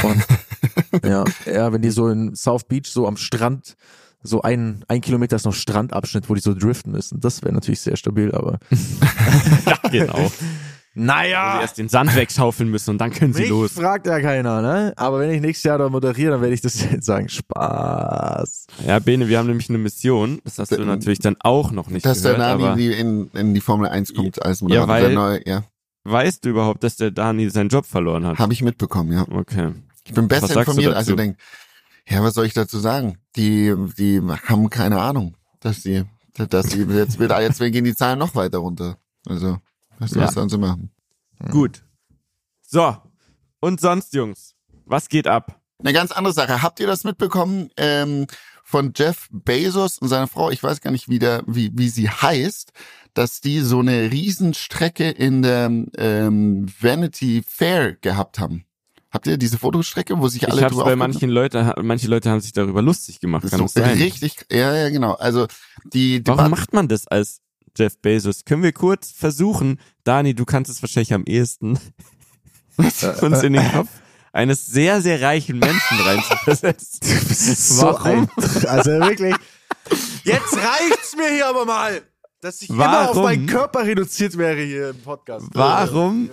Und 0.03 0.23
ja, 1.03 1.23
ja, 1.45 1.73
wenn 1.73 1.81
die 1.81 1.89
so 1.89 2.09
in 2.09 2.35
South 2.35 2.65
Beach 2.65 2.87
so 2.87 3.07
am 3.07 3.17
Strand 3.17 3.75
so 4.23 4.41
ein, 4.41 4.85
ein 4.87 5.01
Kilometer 5.01 5.35
ist 5.35 5.45
noch 5.45 5.53
Strandabschnitt, 5.53 6.29
wo 6.29 6.33
die 6.33 6.41
so 6.41 6.53
driften 6.53 6.93
müssen. 6.93 7.19
Das 7.19 7.43
wäre 7.43 7.53
natürlich 7.53 7.81
sehr 7.81 7.97
stabil, 7.97 8.31
aber. 8.31 8.59
ja, 9.65 9.89
genau. 9.89 10.31
Naja. 10.95 11.53
Wo 11.53 11.57
sie 11.57 11.61
erst 11.61 11.77
den 11.79 11.89
Sand 11.89 12.15
wegschaufeln 12.15 12.69
müssen 12.69 12.91
und 12.91 12.97
dann 12.99 13.11
können 13.11 13.33
sie 13.33 13.41
Mich 13.41 13.49
los. 13.49 13.71
fragt 13.71 14.05
ja 14.05 14.19
keiner, 14.21 14.61
ne? 14.61 14.93
Aber 14.95 15.19
wenn 15.19 15.31
ich 15.31 15.41
nächstes 15.41 15.63
Jahr 15.63 15.79
da 15.79 15.89
moderiere, 15.89 16.31
dann 16.31 16.41
werde 16.41 16.53
ich 16.53 16.61
das 16.61 16.79
jetzt 16.91 17.05
sagen. 17.05 17.29
Spaß. 17.29 18.67
Ja, 18.85 18.99
Bene, 18.99 19.27
wir 19.27 19.39
haben 19.39 19.47
nämlich 19.47 19.69
eine 19.69 19.79
Mission. 19.79 20.39
Das 20.43 20.59
hast 20.59 20.71
du 20.71 20.85
natürlich 20.85 21.19
dann 21.19 21.35
auch 21.39 21.71
noch 21.71 21.89
nicht 21.89 22.05
dass 22.05 22.21
gehört. 22.21 22.39
Dass 22.39 22.57
der 22.57 22.57
Nani 22.57 22.87
in, 22.91 23.29
in 23.33 23.53
die 23.53 23.61
Formel 23.61 23.89
1 23.89 24.13
kommt 24.13 24.43
als 24.43 24.61
Moderator. 24.61 24.97
Ja, 24.97 25.03
weil, 25.03 25.13
neue, 25.13 25.47
ja. 25.47 25.63
Weißt 26.03 26.45
du 26.45 26.49
überhaupt, 26.49 26.83
dass 26.83 26.97
der 26.97 27.11
Dani 27.11 27.49
seinen 27.49 27.69
Job 27.69 27.85
verloren 27.85 28.25
hat? 28.25 28.37
Habe 28.37 28.53
ich 28.53 28.61
mitbekommen, 28.61 29.13
ja. 29.13 29.25
Okay. 29.29 29.71
Ich 30.05 30.13
bin 30.13 30.27
besser 30.27 30.59
informiert, 30.59 30.93
als 30.93 31.07
du 31.07 31.15
denkst. 31.15 31.39
Ja, 32.07 32.21
was 32.21 32.33
soll 32.33 32.45
ich 32.45 32.53
dazu 32.53 32.77
sagen? 32.79 33.17
Die, 33.37 33.73
die 33.97 34.21
haben 34.21 34.69
keine 34.69 34.99
Ahnung, 34.99 35.37
dass 35.61 35.81
sie, 35.81 36.03
dass 36.35 36.71
sie 36.71 36.83
jetzt 36.83 37.19
wieder, 37.19 37.41
jetzt 37.41 37.59
gehen 37.59 37.85
die 37.85 37.95
Zahlen 37.95 38.19
noch 38.19 38.35
weiter 38.35 38.57
runter. 38.57 38.97
Also. 39.27 39.59
Was 39.99 40.11
soll 40.11 40.21
ja. 40.21 40.27
das 40.27 40.35
dann 40.35 40.49
so 40.49 40.57
machen? 40.57 40.91
Gut. 41.51 41.83
So. 42.61 42.97
Und 43.59 43.79
sonst, 43.79 44.13
Jungs? 44.13 44.55
Was 44.85 45.09
geht 45.09 45.27
ab? 45.27 45.61
Eine 45.79 45.93
ganz 45.93 46.11
andere 46.11 46.33
Sache. 46.33 46.61
Habt 46.61 46.79
ihr 46.79 46.87
das 46.87 47.03
mitbekommen 47.03 47.69
ähm, 47.77 48.27
von 48.63 48.93
Jeff 48.95 49.27
Bezos 49.31 49.97
und 49.97 50.07
seiner 50.07 50.27
Frau? 50.27 50.49
Ich 50.49 50.63
weiß 50.63 50.81
gar 50.81 50.91
nicht, 50.91 51.09
wie, 51.09 51.19
der, 51.19 51.43
wie, 51.45 51.71
wie 51.73 51.89
sie 51.89 52.09
heißt, 52.09 52.71
dass 53.13 53.41
die 53.41 53.59
so 53.59 53.79
eine 53.79 54.11
Riesenstrecke 54.11 55.09
in 55.09 55.41
der 55.41 55.69
ähm, 55.97 56.67
Vanity 56.79 57.43
Fair 57.47 57.93
gehabt 57.93 58.39
haben. 58.39 58.65
Habt 59.11 59.27
ihr 59.27 59.37
diese 59.37 59.59
Fotostrecke, 59.59 60.17
wo 60.19 60.27
sich 60.27 60.49
alle 60.49 60.57
ich 60.57 60.63
hab's 60.63 60.75
bei 60.75 60.95
manchen 60.95 61.29
Leute, 61.29 61.75
manche 61.83 62.07
Leute 62.07 62.31
haben 62.31 62.41
sich 62.41 62.51
darüber 62.51 62.81
lustig 62.81 63.19
gemacht. 63.19 63.47
Kann 63.47 63.59
so, 63.59 63.67
sein. 63.67 63.97
Richtig, 63.99 64.47
ja, 64.51 64.75
ja, 64.75 64.89
genau. 64.89 65.13
Also 65.13 65.45
die, 65.85 66.23
die 66.23 66.27
Warum 66.27 66.49
macht 66.49 66.73
man 66.73 66.87
das 66.87 67.07
als 67.07 67.41
Jeff 67.77 67.97
Bezos. 67.99 68.45
Können 68.45 68.63
wir 68.63 68.71
kurz 68.71 69.11
versuchen, 69.11 69.79
Dani, 70.03 70.33
du 70.33 70.45
kannst 70.45 70.69
es 70.69 70.81
wahrscheinlich 70.81 71.13
am 71.13 71.23
ehesten, 71.25 71.79
uns 73.21 73.43
in 73.43 73.53
den 73.53 73.71
Kopf 73.71 73.89
eines 74.33 74.65
sehr, 74.65 75.01
sehr 75.01 75.21
reichen 75.21 75.59
Menschen 75.59 75.99
reinzuversetzen. 75.99 76.99
so 77.55 77.83
Warum? 77.83 78.27
Ein, 78.35 78.67
also 78.67 78.91
wirklich. 78.91 79.35
Jetzt 80.23 80.55
reicht's 80.55 81.15
mir 81.15 81.29
hier 81.29 81.47
aber 81.47 81.65
mal, 81.65 82.01
dass 82.41 82.61
ich 82.61 82.69
Warum? 82.69 82.81
immer 82.81 83.09
auf 83.09 83.17
meinen 83.17 83.45
Körper 83.45 83.85
reduziert 83.85 84.37
wäre 84.37 84.61
hier 84.61 84.89
im 84.89 85.01
Podcast. 85.01 85.47
Warum? 85.53 86.29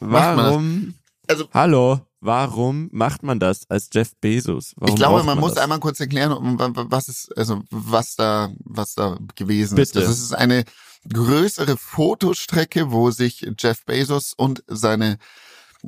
Warum? 0.00 0.94
Also, 1.26 1.48
Hallo, 1.52 2.00
warum 2.24 2.88
macht 2.92 3.22
man 3.22 3.38
das 3.38 3.68
als 3.70 3.88
Jeff 3.92 4.16
Bezos? 4.16 4.72
Warum 4.76 4.94
ich 4.94 4.98
glaube, 4.98 5.18
man, 5.18 5.26
man 5.26 5.40
muss 5.40 5.54
das? 5.54 5.62
einmal 5.62 5.78
kurz 5.78 6.00
erklären, 6.00 6.58
was 6.58 7.08
ist, 7.08 7.36
also 7.36 7.62
was 7.70 8.16
da, 8.16 8.50
was 8.64 8.94
da 8.94 9.18
gewesen 9.34 9.76
Bitte. 9.76 10.00
ist. 10.00 10.08
Das 10.08 10.18
ist 10.18 10.32
eine 10.32 10.64
größere 11.12 11.76
Fotostrecke, 11.76 12.90
wo 12.90 13.10
sich 13.10 13.46
Jeff 13.58 13.84
Bezos 13.84 14.32
und 14.34 14.64
seine 14.66 15.18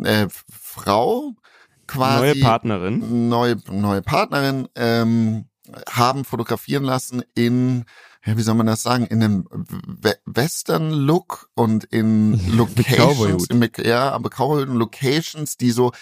äh, 0.03 0.29
Frau 0.51 1.33
quasi 1.87 2.27
neue 2.27 2.35
Partnerin, 2.37 3.29
neue 3.29 3.57
neue 3.71 4.03
Partnerin 4.03 4.69
ähm, 4.75 5.47
haben 5.89 6.25
fotografieren 6.25 6.85
lassen 6.85 7.23
in 7.35 7.85
ja, 8.27 8.37
wie 8.37 8.43
soll 8.43 8.57
man 8.57 8.67
das 8.67 8.83
sagen, 8.83 9.07
in 9.07 9.23
einem 9.23 9.45
Western-Look 10.25 11.49
und 11.55 11.85
in 11.85 12.41
Locations, 12.57 13.49
mit, 13.51 13.79
ja, 13.79 14.11
aber 14.11 14.31
Cowboy 14.31 14.65
Locations, 14.65 15.57
die 15.57 15.71
so 15.71 15.93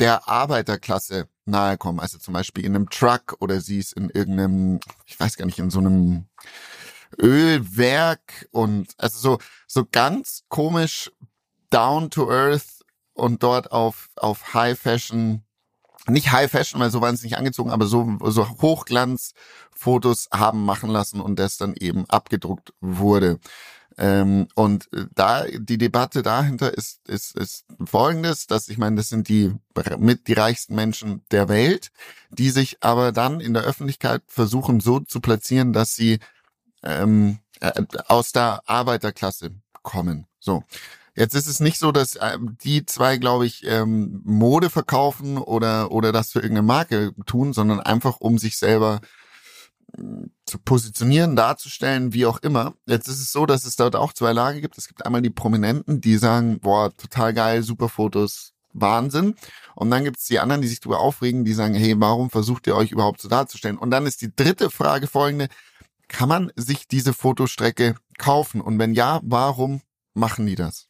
der 0.00 0.28
Arbeiterklasse 0.28 1.28
nahe 1.44 1.76
kommen. 1.76 2.00
Also 2.00 2.18
zum 2.18 2.34
Beispiel 2.34 2.64
in 2.64 2.74
einem 2.74 2.90
Truck 2.90 3.36
oder 3.40 3.60
sie 3.60 3.78
ist 3.78 3.92
in 3.94 4.10
irgendeinem, 4.10 4.80
ich 5.06 5.18
weiß 5.18 5.36
gar 5.36 5.46
nicht, 5.46 5.58
in 5.58 5.70
so 5.70 5.80
einem 5.80 6.26
Ölwerk 7.18 8.46
und 8.52 8.94
also 8.98 9.18
so, 9.18 9.38
so 9.66 9.86
ganz 9.90 10.44
komisch 10.48 11.10
down 11.70 12.10
to 12.10 12.30
earth 12.30 12.84
und 13.14 13.42
dort 13.42 13.72
auf, 13.72 14.10
auf 14.16 14.54
High 14.54 14.78
Fashion 14.78 15.42
nicht 16.10 16.32
High 16.32 16.50
Fashion, 16.50 16.80
weil 16.80 16.90
so 16.90 17.00
waren 17.00 17.16
sie 17.16 17.26
nicht 17.26 17.36
angezogen, 17.36 17.70
aber 17.70 17.86
so, 17.86 18.16
so 18.24 18.48
Hochglanzfotos 18.62 20.28
haben 20.32 20.64
machen 20.64 20.90
lassen 20.90 21.20
und 21.20 21.38
das 21.38 21.56
dann 21.56 21.74
eben 21.74 22.08
abgedruckt 22.08 22.72
wurde. 22.80 23.38
Ähm, 23.98 24.46
und 24.54 24.92
äh, 24.92 25.06
da 25.14 25.44
die 25.44 25.76
Debatte 25.76 26.22
dahinter 26.22 26.72
ist, 26.72 27.00
ist, 27.08 27.36
ist 27.36 27.64
folgendes, 27.84 28.46
dass 28.46 28.68
ich 28.68 28.78
meine, 28.78 28.96
das 28.96 29.08
sind 29.08 29.28
die 29.28 29.52
mit 29.98 30.28
die 30.28 30.34
reichsten 30.34 30.76
Menschen 30.76 31.22
der 31.32 31.48
Welt, 31.48 31.90
die 32.30 32.50
sich 32.50 32.78
aber 32.80 33.10
dann 33.10 33.40
in 33.40 33.54
der 33.54 33.64
Öffentlichkeit 33.64 34.22
versuchen 34.28 34.78
so 34.78 35.00
zu 35.00 35.20
platzieren, 35.20 35.72
dass 35.72 35.96
sie 35.96 36.20
ähm, 36.84 37.40
äh, 37.60 37.82
aus 38.06 38.30
der 38.30 38.62
Arbeiterklasse 38.66 39.50
kommen. 39.82 40.26
So. 40.38 40.62
Jetzt 41.16 41.34
ist 41.34 41.48
es 41.48 41.58
nicht 41.58 41.80
so, 41.80 41.90
dass 41.90 42.16
ähm, 42.22 42.56
die 42.62 42.86
zwei, 42.86 43.16
glaube 43.16 43.44
ich, 43.44 43.66
ähm, 43.66 44.20
Mode 44.24 44.70
verkaufen 44.70 45.38
oder, 45.38 45.90
oder 45.90 46.12
das 46.12 46.30
für 46.30 46.38
irgendeine 46.38 46.66
Marke 46.68 47.12
tun, 47.26 47.52
sondern 47.52 47.80
einfach 47.80 48.20
um 48.20 48.38
sich 48.38 48.56
selber 48.56 49.00
zu 50.46 50.58
positionieren, 50.58 51.36
darzustellen, 51.36 52.12
wie 52.12 52.26
auch 52.26 52.38
immer. 52.38 52.74
Jetzt 52.86 53.08
ist 53.08 53.20
es 53.20 53.32
so, 53.32 53.46
dass 53.46 53.64
es 53.64 53.76
dort 53.76 53.96
auch 53.96 54.12
zwei 54.12 54.32
Lager 54.32 54.60
gibt. 54.60 54.78
Es 54.78 54.86
gibt 54.86 55.04
einmal 55.04 55.22
die 55.22 55.30
Prominenten, 55.30 56.00
die 56.00 56.16
sagen, 56.16 56.60
boah, 56.60 56.94
total 56.96 57.32
geil, 57.34 57.62
super 57.62 57.88
Fotos, 57.88 58.52
Wahnsinn. 58.72 59.34
Und 59.74 59.90
dann 59.90 60.04
gibt 60.04 60.18
es 60.18 60.24
die 60.24 60.38
anderen, 60.38 60.62
die 60.62 60.68
sich 60.68 60.80
darüber 60.80 61.00
aufregen, 61.00 61.44
die 61.44 61.54
sagen, 61.54 61.74
hey, 61.74 61.94
warum 61.98 62.30
versucht 62.30 62.66
ihr 62.66 62.76
euch 62.76 62.92
überhaupt 62.92 63.20
so 63.20 63.28
darzustellen? 63.28 63.78
Und 63.78 63.90
dann 63.90 64.06
ist 64.06 64.20
die 64.20 64.34
dritte 64.34 64.70
Frage 64.70 65.06
folgende, 65.06 65.48
kann 66.08 66.28
man 66.28 66.52
sich 66.56 66.88
diese 66.88 67.12
Fotostrecke 67.12 67.94
kaufen? 68.18 68.60
Und 68.60 68.78
wenn 68.78 68.94
ja, 68.94 69.20
warum 69.22 69.82
machen 70.14 70.46
die 70.46 70.54
das? 70.54 70.86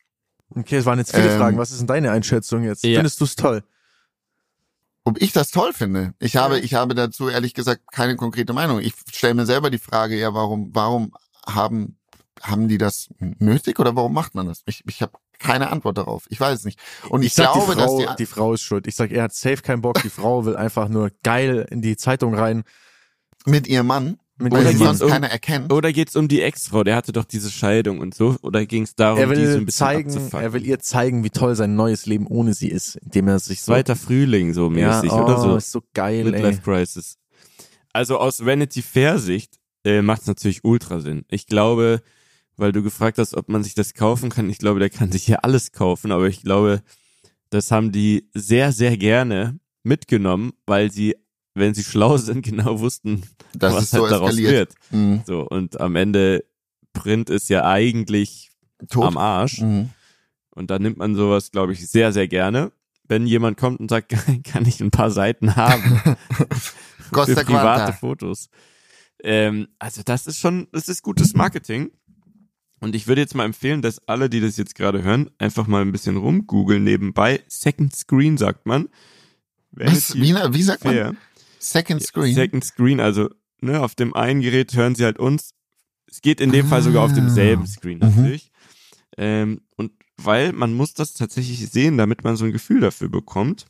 Okay, 0.54 0.76
es 0.76 0.86
waren 0.86 0.98
jetzt 0.98 1.14
viele 1.14 1.32
ähm, 1.32 1.38
Fragen. 1.38 1.58
Was 1.58 1.70
ist 1.70 1.80
denn 1.80 1.86
deine 1.86 2.10
Einschätzung 2.10 2.64
jetzt? 2.64 2.84
Ja. 2.84 2.96
Findest 2.96 3.20
du 3.20 3.24
es 3.24 3.36
toll? 3.36 3.62
Ob 5.08 5.20
ich 5.20 5.32
das 5.32 5.50
toll 5.50 5.72
finde. 5.72 6.14
Ich 6.18 6.36
habe, 6.36 6.60
ich 6.60 6.74
habe 6.74 6.94
dazu 6.94 7.28
ehrlich 7.28 7.54
gesagt 7.54 7.82
keine 7.92 8.16
konkrete 8.16 8.52
Meinung. 8.52 8.80
Ich 8.80 8.94
stelle 9.12 9.34
mir 9.34 9.46
selber 9.46 9.70
die 9.70 9.78
Frage, 9.78 10.18
ja, 10.18 10.34
warum, 10.34 10.70
warum 10.74 11.12
haben, 11.46 11.98
haben 12.42 12.68
die 12.68 12.78
das 12.78 13.08
nötig 13.18 13.78
oder 13.78 13.96
warum 13.96 14.12
macht 14.12 14.34
man 14.34 14.46
das? 14.46 14.62
Ich, 14.66 14.84
ich 14.86 15.02
habe 15.02 15.12
keine 15.38 15.70
Antwort 15.70 15.98
darauf. 15.98 16.26
Ich 16.28 16.38
weiß 16.38 16.58
es 16.58 16.64
nicht. 16.64 16.78
Und 17.08 17.22
ich, 17.22 17.28
ich 17.28 17.34
sag, 17.34 17.52
glaube, 17.52 17.74
die 17.74 17.80
Frau, 17.80 17.98
dass 17.98 18.16
die, 18.16 18.22
die 18.22 18.26
Frau 18.26 18.52
ist 18.52 18.62
schuld. 18.62 18.86
Ich 18.86 18.96
sag, 18.96 19.10
er 19.10 19.24
hat 19.24 19.34
safe 19.34 19.62
keinen 19.62 19.82
Bock. 19.82 20.02
Die 20.02 20.10
Frau 20.10 20.44
will 20.44 20.56
einfach 20.56 20.88
nur 20.88 21.10
geil 21.22 21.66
in 21.70 21.80
die 21.80 21.96
Zeitung 21.96 22.34
rein. 22.34 22.64
Mit 23.46 23.66
ihrem 23.66 23.86
Mann? 23.86 24.18
Mit 24.40 24.52
oder 24.52 24.72
sonst 24.72 25.02
um, 25.02 25.10
keiner 25.10 25.28
erkennt. 25.28 25.72
Oder 25.72 25.92
geht's 25.92 26.14
um 26.14 26.28
die 26.28 26.42
Ex-Frau? 26.42 26.84
Der 26.84 26.94
hatte 26.94 27.12
doch 27.12 27.24
diese 27.24 27.50
Scheidung 27.50 27.98
und 27.98 28.14
so. 28.14 28.36
Oder 28.42 28.66
ging's 28.66 28.94
darum, 28.94 29.18
er 29.18 29.28
will 29.28 29.36
die 29.36 29.46
so 29.46 29.58
ein 29.58 29.66
bisschen 29.66 29.86
zeigen, 29.86 30.30
Er 30.32 30.52
will 30.52 30.64
ihr 30.64 30.78
zeigen, 30.78 31.24
wie 31.24 31.30
toll 31.30 31.56
sein 31.56 31.74
neues 31.74 32.06
Leben 32.06 32.26
ohne 32.26 32.54
sie 32.54 32.68
ist, 32.68 32.96
indem 32.96 33.28
er 33.28 33.40
sich 33.40 33.62
so 33.62 33.72
zweiter 33.72 33.96
Frühling 33.96 34.54
so 34.54 34.70
mäßig 34.70 35.10
ja, 35.10 35.20
oh, 35.20 35.24
oder 35.24 35.40
so. 35.40 35.56
Ist 35.56 35.72
so 35.72 35.82
geil. 35.92 36.24
Midlife 36.24 36.60
Crisis. 36.62 37.16
Also 37.92 38.18
aus 38.18 38.44
Vanity 38.44 38.82
Fair 38.82 39.18
Sicht 39.18 39.58
äh, 39.84 40.02
macht's 40.02 40.26
natürlich 40.26 40.62
ultra 40.62 41.00
Sinn. 41.00 41.24
Ich 41.28 41.46
glaube, 41.46 42.00
weil 42.56 42.72
du 42.72 42.82
gefragt 42.82 43.18
hast, 43.18 43.34
ob 43.34 43.48
man 43.48 43.64
sich 43.64 43.74
das 43.74 43.94
kaufen 43.94 44.30
kann. 44.30 44.50
Ich 44.50 44.58
glaube, 44.58 44.78
der 44.80 44.90
kann 44.90 45.10
sich 45.10 45.24
hier 45.24 45.44
alles 45.44 45.72
kaufen, 45.72 46.12
aber 46.12 46.28
ich 46.28 46.42
glaube, 46.42 46.82
das 47.50 47.70
haben 47.70 47.92
die 47.92 48.28
sehr, 48.34 48.72
sehr 48.72 48.96
gerne 48.96 49.58
mitgenommen, 49.82 50.52
weil 50.66 50.92
sie 50.92 51.16
wenn 51.58 51.74
sie 51.74 51.84
schlau 51.84 52.16
sind, 52.16 52.42
genau 52.46 52.80
wussten, 52.80 53.22
das 53.54 53.74
was 53.74 53.92
halt 53.92 54.02
so 54.02 54.08
daraus 54.08 54.36
wird. 54.36 54.74
Mhm. 54.90 55.22
So, 55.26 55.46
und 55.46 55.80
am 55.80 55.96
Ende 55.96 56.44
Print 56.92 57.30
ist 57.30 57.48
ja 57.48 57.64
eigentlich 57.64 58.50
Tot. 58.88 59.04
am 59.04 59.16
Arsch. 59.16 59.60
Mhm. 59.60 59.90
Und 60.50 60.70
da 60.70 60.78
nimmt 60.78 60.96
man 60.96 61.14
sowas, 61.14 61.52
glaube 61.52 61.72
ich, 61.72 61.88
sehr, 61.88 62.12
sehr 62.12 62.26
gerne. 62.26 62.72
Wenn 63.06 63.26
jemand 63.26 63.56
kommt 63.56 63.80
und 63.80 63.88
sagt, 63.88 64.14
kann 64.44 64.66
ich 64.66 64.80
ein 64.80 64.90
paar 64.90 65.10
Seiten 65.10 65.56
haben 65.56 66.00
für 66.98 67.10
private 67.10 67.44
Quanta. 67.44 67.92
Fotos. 67.92 68.50
Ähm, 69.22 69.68
also 69.78 70.02
das 70.04 70.26
ist 70.26 70.38
schon, 70.38 70.68
das 70.72 70.88
ist 70.88 71.02
gutes 71.02 71.34
Marketing. 71.34 71.90
Und 72.80 72.94
ich 72.94 73.08
würde 73.08 73.20
jetzt 73.20 73.34
mal 73.34 73.44
empfehlen, 73.44 73.82
dass 73.82 74.06
alle, 74.06 74.30
die 74.30 74.40
das 74.40 74.56
jetzt 74.56 74.74
gerade 74.74 75.02
hören, 75.02 75.30
einfach 75.38 75.66
mal 75.66 75.82
ein 75.82 75.90
bisschen 75.90 76.16
rumgoogeln 76.16 76.84
nebenbei. 76.84 77.40
Second 77.48 77.94
Screen 77.94 78.36
sagt 78.36 78.66
man. 78.66 78.88
Was? 79.72 80.14
Wie, 80.14 80.34
wie 80.34 80.62
sagt 80.62 80.82
fair. 80.82 81.06
man? 81.06 81.16
Second 81.58 82.02
Screen. 82.02 82.34
Second 82.34 82.64
Screen, 82.64 83.00
also 83.00 83.30
ne, 83.60 83.80
auf 83.80 83.94
dem 83.94 84.14
einen 84.14 84.40
Gerät 84.40 84.74
hören 84.74 84.94
sie 84.94 85.04
halt 85.04 85.18
uns. 85.18 85.54
Es 86.06 86.22
geht 86.22 86.40
in 86.40 86.52
dem 86.52 86.66
ah. 86.66 86.68
Fall 86.68 86.82
sogar 86.82 87.04
auf 87.04 87.12
demselben 87.12 87.66
Screen 87.66 87.98
mhm. 87.98 88.08
natürlich. 88.08 88.50
Mhm. 89.16 89.22
Ähm, 89.24 89.60
und 89.76 89.92
weil 90.16 90.52
man 90.52 90.74
muss 90.74 90.94
das 90.94 91.14
tatsächlich 91.14 91.68
sehen, 91.70 91.98
damit 91.98 92.24
man 92.24 92.36
so 92.36 92.44
ein 92.44 92.52
Gefühl 92.52 92.80
dafür 92.80 93.08
bekommt. 93.08 93.66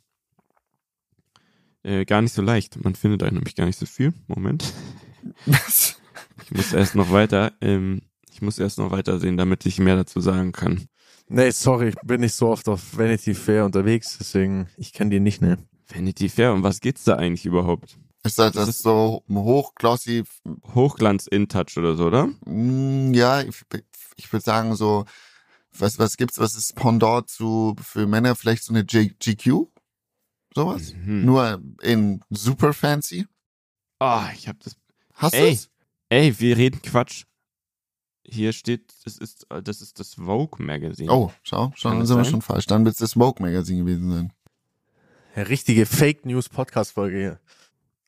Äh, 1.83 2.05
gar 2.05 2.23
nicht 2.23 2.35
so 2.35 2.43
leicht. 2.43 2.83
Man 2.83 2.95
findet 2.95 3.23
da 3.23 3.31
nämlich 3.31 3.55
gar 3.55 3.67
nicht 3.67 3.79
so 3.79 3.87
viel. 3.87 4.13
Moment. 4.27 4.73
Was? 5.47 5.99
Ich 6.45 6.51
muss 6.51 6.73
erst 6.73 6.95
noch 6.95 7.11
weiter, 7.11 7.53
ähm, 7.61 8.03
ich 8.33 8.43
muss 8.43 8.59
erst 8.59 8.79
noch 8.79 8.91
weiter 8.91 9.19
sehen, 9.19 9.37
damit 9.37 9.67
ich 9.67 9.79
mehr 9.79 9.97
dazu 9.97 10.21
sagen 10.21 10.53
kann. 10.53 10.89
Nee, 11.29 11.51
sorry, 11.51 11.89
ich 11.89 11.97
bin 12.05 12.23
nicht 12.23 12.35
so 12.35 12.49
oft 12.49 12.69
auf 12.69 12.97
Vanity 12.97 13.35
Fair 13.35 13.67
unterwegs, 13.67 14.17
deswegen, 14.19 14.69
ich 14.79 14.93
kenne 14.93 15.11
die 15.11 15.21
nicht, 15.21 15.43
ne. 15.43 15.59
Vanity 15.89 16.29
Fair, 16.29 16.53
um 16.53 16.63
was 16.63 16.81
geht's 16.81 17.05
da 17.05 17.17
eigentlich 17.17 17.47
überhaupt? 17.47 17.99
Ist 18.25 18.39
das, 18.39 18.53
das 18.53 18.69
ist 18.69 18.83
so 18.83 19.23
hochglossy? 19.31 20.25
Hochglanz 20.75 21.27
in 21.27 21.49
Touch 21.49 21.77
oder 21.77 21.97
so, 21.97 22.07
oder? 22.07 22.29
Mm, 22.45 23.15
ja, 23.15 23.43
ich, 23.43 23.63
ich 24.17 24.33
würde 24.33 24.45
sagen 24.45 24.75
so, 24.77 25.05
was, 25.73 25.99
was 25.99 26.17
gibt's, 26.17 26.39
was 26.39 26.55
ist 26.55 26.75
Pendant 26.75 27.29
zu, 27.29 27.77
für 27.81 28.07
Männer 28.07 28.35
vielleicht 28.35 28.65
so 28.65 28.73
eine 28.73 28.85
G 28.85 29.15
GQ? 29.19 29.69
Sowas? 30.55 30.95
Mhm. 30.95 31.25
Nur 31.25 31.63
in 31.83 32.21
super 32.31 32.73
fancy? 32.73 33.27
Ah, 33.99 34.27
oh, 34.27 34.33
ich 34.35 34.49
hab 34.49 34.59
das. 34.61 34.77
Hast 35.15 35.35
du 35.35 35.39
es? 35.39 35.71
Ey, 36.09 36.39
wir 36.39 36.57
reden 36.57 36.83
Quatsch. 36.83 37.25
Hier 38.25 38.53
steht, 38.53 38.93
das 39.05 39.17
ist, 39.17 39.47
das 39.65 39.81
ist 39.81 39.99
das 40.01 40.15
Vogue 40.15 40.63
Magazine. 40.63 41.11
Oh, 41.11 41.33
schau, 41.43 41.73
schon 41.75 42.05
sind 42.05 42.17
wir 42.19 42.25
schon 42.25 42.43
falsch. 42.43 42.67
Dann 42.67 42.85
wird 42.85 42.95
es 42.95 42.99
das 42.99 43.15
Vogue 43.15 43.41
Magazine 43.41 43.81
gewesen 43.85 44.11
sein 44.11 44.33
richtige 45.37 45.87
Fake 45.87 46.25
News 46.25 46.49
Podcast 46.49 46.93
Folge 46.93 47.19
hier. 47.19 47.41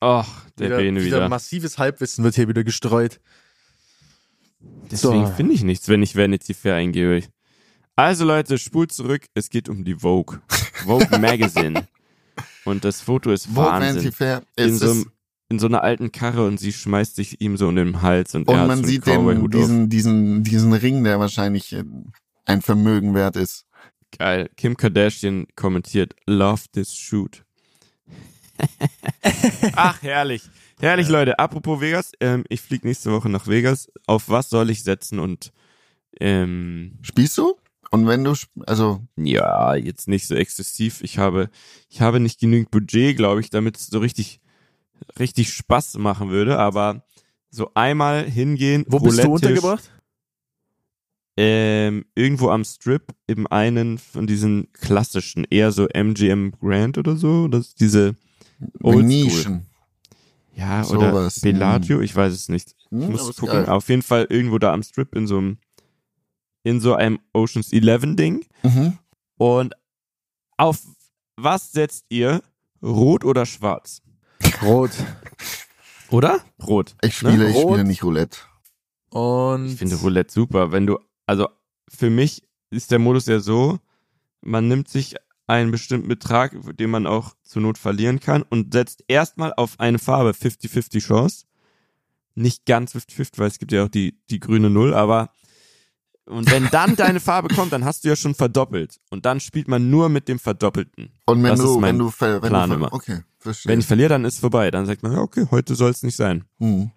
Ach, 0.00 0.46
der 0.58 0.66
wieder, 0.66 0.76
Bene 0.78 1.04
wieder. 1.04 1.16
wieder. 1.18 1.28
Massives 1.28 1.78
Halbwissen 1.78 2.24
wird 2.24 2.34
hier 2.34 2.48
wieder 2.48 2.64
gestreut. 2.64 3.20
Deswegen 4.90 5.26
so. 5.26 5.32
finde 5.32 5.54
ich 5.54 5.62
nichts, 5.62 5.88
wenn 5.88 6.02
ich 6.02 6.16
Vanity 6.16 6.54
Fair 6.54 6.74
eingebe. 6.76 7.22
Also 7.96 8.24
Leute, 8.24 8.58
spult 8.58 8.92
zurück. 8.92 9.26
Es 9.34 9.50
geht 9.50 9.68
um 9.68 9.84
die 9.84 9.96
Vogue. 9.96 10.40
Vogue 10.84 11.06
Magazine. 11.18 11.86
und 12.64 12.84
das 12.84 13.00
Foto 13.00 13.30
ist 13.30 13.46
Vogue 13.46 13.64
Wahnsinn. 13.64 13.96
Vanity 13.96 14.12
Fair. 14.12 14.42
In 14.56 14.74
so, 14.76 15.04
in 15.50 15.58
so 15.58 15.66
einer 15.66 15.82
alten 15.82 16.12
Karre 16.12 16.46
und 16.46 16.58
sie 16.58 16.72
schmeißt 16.72 17.16
sich 17.16 17.40
ihm 17.40 17.56
so 17.56 17.68
um 17.68 17.76
den 17.76 18.02
Hals 18.02 18.34
und, 18.34 18.48
und 18.48 18.56
er 18.56 18.66
man 18.66 18.78
so 18.78 18.84
sieht 18.84 19.06
den, 19.06 19.50
diesen, 19.50 19.88
diesen, 19.88 20.44
diesen 20.44 20.72
Ring, 20.72 21.04
der 21.04 21.20
wahrscheinlich 21.20 21.76
ein 22.46 22.62
Vermögen 22.62 23.14
wert 23.14 23.36
ist. 23.36 23.66
Geil. 24.18 24.50
Kim 24.56 24.76
Kardashian 24.76 25.46
kommentiert, 25.56 26.14
love 26.26 26.62
this 26.72 26.94
shoot. 26.94 27.44
Ach, 29.74 30.02
herrlich. 30.02 30.42
Herrlich, 30.80 31.08
Leute. 31.08 31.38
Apropos 31.38 31.80
Vegas, 31.80 32.12
ähm, 32.20 32.44
ich 32.48 32.60
fliege 32.60 32.86
nächste 32.86 33.12
Woche 33.12 33.28
nach 33.28 33.46
Vegas. 33.46 33.90
Auf 34.06 34.28
was 34.28 34.50
soll 34.50 34.70
ich 34.70 34.82
setzen 34.82 35.18
und 35.18 35.52
ähm, 36.18 36.98
Spielst 37.02 37.36
du? 37.38 37.54
Und 37.90 38.06
wenn 38.06 38.24
du, 38.24 38.34
also. 38.66 39.00
Ja, 39.16 39.74
jetzt 39.74 40.08
nicht 40.08 40.26
so 40.26 40.34
exzessiv. 40.34 41.00
Ich 41.02 41.18
habe, 41.18 41.50
ich 41.88 42.00
habe 42.00 42.20
nicht 42.20 42.38
genügend 42.38 42.70
Budget, 42.70 43.16
glaube 43.16 43.40
ich, 43.40 43.50
damit 43.50 43.76
es 43.76 43.88
so 43.88 43.98
richtig, 43.98 44.40
richtig 45.18 45.52
Spaß 45.52 45.98
machen 45.98 46.30
würde, 46.30 46.58
aber 46.58 47.04
so 47.50 47.72
einmal 47.74 48.24
hingehen. 48.24 48.84
Wo 48.88 49.00
bist 49.00 49.22
du 49.22 49.32
untergebracht? 49.32 49.90
Ähm, 51.42 52.04
irgendwo 52.14 52.50
am 52.50 52.64
Strip 52.64 53.14
im 53.26 53.46
einen 53.46 53.96
von 53.96 54.26
diesen 54.26 54.70
klassischen, 54.74 55.46
eher 55.48 55.72
so 55.72 55.88
MGM 55.88 56.52
Grand 56.60 56.98
oder 56.98 57.16
so, 57.16 57.48
das 57.48 57.74
diese 57.74 58.14
Old 58.82 59.06
Nischen. 59.06 59.66
Ja, 60.54 60.84
so 60.84 60.98
oder 60.98 61.14
was. 61.14 61.40
Bellagio, 61.40 61.96
hm. 61.96 62.02
ich 62.02 62.14
weiß 62.14 62.34
es 62.34 62.50
nicht. 62.50 62.76
Ich 62.78 62.90
hm, 62.90 63.12
muss 63.12 63.36
gucken. 63.36 63.64
Geil. 63.64 63.70
Auf 63.70 63.88
jeden 63.88 64.02
Fall 64.02 64.26
irgendwo 64.28 64.58
da 64.58 64.74
am 64.74 64.82
Strip 64.82 65.14
in 65.14 65.26
so 65.26 65.38
einem 65.38 65.56
in 66.62 66.78
so 66.78 66.92
einem 66.92 67.20
Oceans 67.32 67.72
11 67.72 68.16
Ding. 68.16 68.44
Mhm. 68.62 68.98
Und 69.38 69.72
auf 70.58 70.82
was 71.36 71.72
setzt 71.72 72.04
ihr? 72.10 72.42
Rot 72.82 73.24
oder 73.24 73.46
schwarz? 73.46 74.02
Rot. 74.60 74.90
Oder? 76.10 76.40
Rot. 76.62 76.96
Ich 77.02 77.16
spiele, 77.16 77.38
ne? 77.38 77.50
ich 77.50 77.56
spiele 77.56 77.84
nicht 77.84 78.02
Roulette. 78.02 78.40
Und 79.08 79.68
ich 79.68 79.76
finde 79.76 79.96
Roulette 79.96 80.30
super, 80.30 80.70
wenn 80.70 80.86
du 80.86 80.98
also 81.30 81.48
für 81.88 82.10
mich 82.10 82.42
ist 82.70 82.90
der 82.90 82.98
Modus 82.98 83.26
ja 83.26 83.38
so, 83.38 83.78
man 84.40 84.66
nimmt 84.66 84.88
sich 84.88 85.14
einen 85.46 85.70
bestimmten 85.70 86.08
Betrag, 86.08 86.56
den 86.76 86.90
man 86.90 87.06
auch 87.06 87.36
zur 87.44 87.62
Not 87.62 87.78
verlieren 87.78 88.18
kann 88.18 88.42
und 88.42 88.72
setzt 88.72 89.04
erstmal 89.06 89.52
auf 89.56 89.78
eine 89.78 90.00
Farbe 90.00 90.30
50-50 90.32 91.00
Chance. 91.06 91.44
Nicht 92.34 92.66
ganz 92.66 92.96
50-50, 92.96 93.30
weil 93.38 93.46
es 93.46 93.60
gibt 93.60 93.70
ja 93.70 93.84
auch 93.84 93.88
die, 93.88 94.18
die 94.28 94.40
grüne 94.40 94.70
Null, 94.70 94.92
aber 94.92 95.30
Und 96.24 96.50
wenn 96.50 96.68
dann 96.70 96.96
deine 96.96 97.20
Farbe 97.28 97.54
kommt, 97.54 97.72
dann 97.72 97.84
hast 97.84 98.02
du 98.02 98.08
ja 98.08 98.16
schon 98.16 98.34
verdoppelt. 98.34 98.98
Und 99.10 99.24
dann 99.24 99.38
spielt 99.38 99.68
man 99.68 99.88
nur 99.88 100.08
mit 100.08 100.26
dem 100.26 100.40
Verdoppelten. 100.40 101.12
Und 101.26 101.42
wenn 101.44 101.50
Das 101.50 101.60
du, 101.60 101.80
wenn 101.80 101.98
du, 101.98 102.12
wenn 102.18 102.40
Plan 102.40 102.70
du, 102.70 102.76
immer. 102.76 102.92
okay, 102.92 103.20
verstehe. 103.38 103.70
Wenn 103.70 103.78
ich 103.78 103.86
verliere, 103.86 104.08
dann 104.08 104.24
ist 104.24 104.40
vorbei. 104.40 104.68
Dann 104.72 104.86
sagt 104.86 105.04
man, 105.04 105.16
okay, 105.18 105.46
heute 105.52 105.76
soll 105.76 105.90
es 105.92 106.02
nicht 106.02 106.16
sein. 106.16 106.44
hm. 106.58 106.90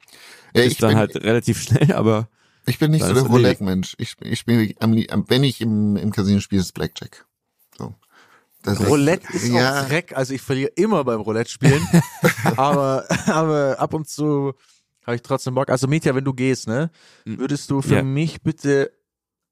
ja, 0.55 0.63
Ist 0.63 0.81
dann 0.81 0.89
bin, 0.89 0.97
halt 0.97 1.15
relativ 1.17 1.61
schnell, 1.61 1.91
aber 1.93 2.29
ich 2.65 2.79
bin 2.79 2.91
nicht 2.91 3.03
so 3.05 3.13
der 3.13 3.23
ist. 3.23 3.29
Roulette-Mensch. 3.29 3.95
Ich, 3.97 4.15
ich 4.21 4.39
spiele, 4.39 4.73
wenn 4.79 5.43
ich 5.43 5.61
im, 5.61 5.95
im 5.97 6.11
Casino 6.11 6.39
spiele, 6.39 6.61
ist 6.61 6.73
Blackjack. 6.73 7.25
So. 7.77 7.93
Das 8.61 8.79
Roulette 8.87 9.31
ist 9.33 9.47
ja, 9.49 9.81
auch 9.81 9.87
Dreck, 9.89 10.15
also 10.15 10.33
ich 10.33 10.41
verliere 10.41 10.71
immer 10.75 11.03
beim 11.03 11.19
Roulette 11.19 11.49
spielen, 11.51 11.85
aber, 12.55 13.03
aber 13.27 13.77
ab 13.77 13.93
und 13.93 14.07
zu 14.07 14.53
habe 15.05 15.15
ich 15.17 15.21
trotzdem 15.21 15.53
Bock. 15.53 15.69
Also 15.69 15.85
Mietja, 15.87 16.15
wenn 16.15 16.23
du 16.23 16.33
gehst, 16.33 16.67
ne, 16.67 16.89
Hm. 17.25 17.39
würdest 17.39 17.69
du 17.69 17.81
für 17.81 17.95
Ja. 17.95 18.03
mich 18.03 18.41
bitte 18.41 18.93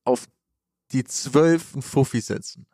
auf 0.05 0.27
die 0.93 1.03
zwölf 1.03 1.73
einen 1.73 1.81
Fuffi 1.81 2.21
setzen? 2.21 2.65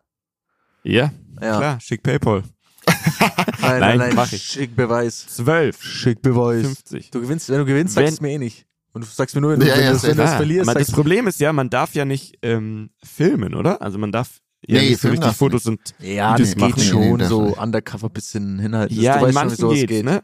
ja, 0.84 1.12
Ja. 1.42 1.58
klar, 1.58 1.80
schick 1.80 2.04
Paypal. 2.04 2.44
Nein, 3.20 3.32
Nein, 3.60 3.80
nein, 3.80 3.98
nein, 3.98 4.16
mach 4.16 4.32
ich. 4.32 4.44
schick 4.44 4.76
Beweis. 4.76 5.26
12, 5.28 5.82
Schick 5.84 6.22
Beweis. 6.22 6.62
50. 6.66 7.10
Du 7.12 7.20
gewinnst, 7.22 7.50
wenn 7.50 7.58
du 7.58 7.66
gewinnst, 7.66 7.96
sagst 7.96 8.06
Wenn- 8.06 8.12
du 8.12 8.14
es 8.14 8.22
mir 8.22 8.32
eh 8.34 8.38
nicht. 8.38 8.66
Und 8.94 9.04
du 9.04 9.08
sagst 9.10 9.36
mir 9.36 9.42
nur, 9.42 9.52
wenn 9.52 9.60
du, 9.60 9.68
Ja, 9.68 9.78
wenn 9.78 9.84
ja, 9.84 9.94
du, 9.94 10.04
wenn 10.04 10.20
Ah, 10.20 10.38
verlierst, 10.38 10.70
aber 10.70 10.80
das 10.80 10.92
Problem 10.92 11.28
ist 11.28 11.40
ja, 11.40 11.54
man 11.54 11.70
darf 11.70 11.94
ja 11.94 12.06
nicht 12.06 12.38
ähm, 12.42 12.90
filmen, 13.04 13.54
oder? 13.54 13.82
Also 13.82 13.98
man 13.98 14.12
darf 14.12 14.40
ja 14.66 14.82
Nee, 14.82 14.90
nicht 14.90 15.02
so 15.02 15.10
filmen 15.10 15.24
richtig 15.24 15.38
Fotos 15.38 15.66
und 15.68 15.80
Ja, 16.00 16.34
Videos 16.34 16.50
das 16.50 16.56
geht 16.56 16.70
machen. 16.70 16.80
Nee, 16.80 16.90
schon, 16.90 17.18
nee, 17.18 17.26
so 17.26 17.42
nicht. 17.42 17.58
undercover 17.60 18.10
bisschen 18.10 18.60
hinhalten. 18.60 19.00
ja, 19.00 19.14
du 19.14 19.20
in 19.20 19.26
weißt 19.26 19.34
manchen 19.36 19.58
schon, 19.60 19.74
geht's, 19.76 19.90
geht. 19.92 20.06
ne? 20.06 20.24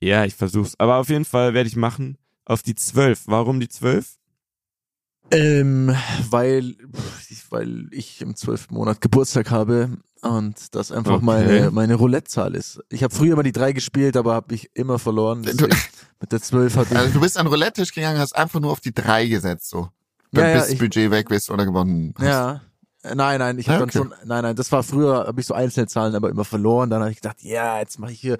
Ja, 0.00 0.24
ich 0.24 0.34
versuch's. 0.34 0.74
Aber 0.78 0.96
auf 0.96 1.08
jeden 1.08 1.24
Fall 1.24 1.54
werde 1.54 1.68
ich 1.68 1.76
machen 1.76 2.18
auf 2.44 2.62
die 2.62 2.74
12. 2.74 3.24
Warum 3.26 3.60
die 3.60 3.68
12? 3.68 4.16
Ähm, 5.32 5.94
weil, 6.30 6.76
weil 7.50 7.88
ich 7.90 8.20
im 8.20 8.36
zwölften 8.36 8.74
Monat 8.74 9.00
Geburtstag 9.00 9.50
habe 9.50 9.98
und 10.22 10.74
das 10.74 10.92
einfach 10.92 11.14
Okay. 11.16 11.24
meine, 11.24 11.70
meine 11.70 11.94
Roulette-Zahl 11.94 12.54
ist. 12.54 12.80
Ich 12.88 13.02
habe 13.02 13.14
früher 13.14 13.36
mal 13.36 13.42
die 13.42 13.52
drei 13.52 13.72
gespielt, 13.72 14.16
aber 14.16 14.34
habe 14.34 14.54
ich 14.54 14.70
immer 14.74 14.98
verloren. 14.98 15.42
Deswegen, 15.42 15.76
mit 16.20 16.32
der 16.32 16.40
zwölf 16.42 16.76
hatte 16.76 16.94
ich. 16.94 16.98
also 16.98 17.12
du 17.12 17.20
bist 17.20 17.38
an 17.38 17.46
Roulette-Tisch 17.46 17.92
gegangen, 17.92 18.18
hast 18.18 18.34
einfach 18.36 18.60
nur 18.60 18.72
auf 18.72 18.80
die 18.80 18.92
drei 18.94 19.26
gesetzt, 19.26 19.68
so. 19.70 19.88
Dann 20.32 20.44
Ja, 20.44 20.50
ja, 20.50 20.60
bis 20.60 20.70
ich- 20.70 20.78
Budget 20.78 21.10
weg 21.10 21.28
bist 21.28 21.50
oder 21.50 21.64
gewonnen 21.64 22.14
hast. 22.18 22.24
ja. 22.26 22.60
Äh, 23.02 23.14
Nein, 23.14 23.38
nein, 23.38 23.56
ich 23.58 23.68
habe 23.68 23.84
okay. 23.84 23.92
dann 23.98 24.02
schon, 24.10 24.14
nein, 24.26 24.42
nein, 24.42 24.56
das 24.56 24.72
war 24.72 24.82
früher, 24.82 25.26
habe 25.28 25.40
ich 25.40 25.46
so 25.46 25.54
einzelne 25.54 25.86
Zahlen 25.86 26.16
aber 26.16 26.28
immer 26.28 26.44
verloren. 26.44 26.90
Dann 26.90 27.02
habe 27.02 27.10
ich 27.12 27.18
gedacht, 27.20 27.36
ja, 27.40 27.78
jetzt 27.78 28.00
mache 28.00 28.10
ich 28.10 28.20
hier. 28.20 28.36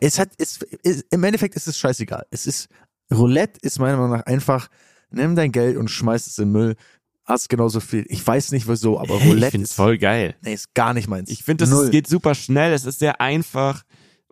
Es 0.00 0.18
hat, 0.18 0.30
es, 0.38 0.58
es, 0.82 1.04
im 1.10 1.22
Endeffekt 1.22 1.54
ist 1.54 1.68
es 1.68 1.78
scheißegal. 1.78 2.26
Es 2.30 2.48
ist 2.48 2.68
Roulette 3.12 3.60
ist 3.62 3.78
meiner 3.78 3.96
Meinung 3.98 4.16
nach 4.16 4.26
einfach, 4.26 4.66
nimm 5.10 5.36
dein 5.36 5.52
Geld 5.52 5.76
und 5.76 5.88
schmeiß 5.90 6.26
es 6.26 6.38
in 6.38 6.46
den 6.46 6.52
Müll. 6.52 6.76
Hast 7.24 7.48
genauso 7.48 7.80
viel. 7.80 8.04
Ich 8.08 8.26
weiß 8.26 8.52
nicht 8.52 8.68
wieso, 8.68 8.98
aber 9.00 9.16
ich 9.16 9.24
Roulette 9.26 9.52
find's 9.52 9.70
ist, 9.70 9.76
voll 9.76 9.96
geil. 9.98 10.36
nee, 10.42 10.52
ist 10.54 10.74
gar 10.74 10.92
nicht 10.92 11.08
meins. 11.08 11.30
Ich 11.30 11.42
finde, 11.42 11.66
Null. 11.66 11.86
es 11.86 11.90
geht 11.90 12.06
super 12.06 12.34
schnell, 12.34 12.72
es 12.72 12.84
ist 12.84 12.98
sehr 12.98 13.20
einfach. 13.20 13.82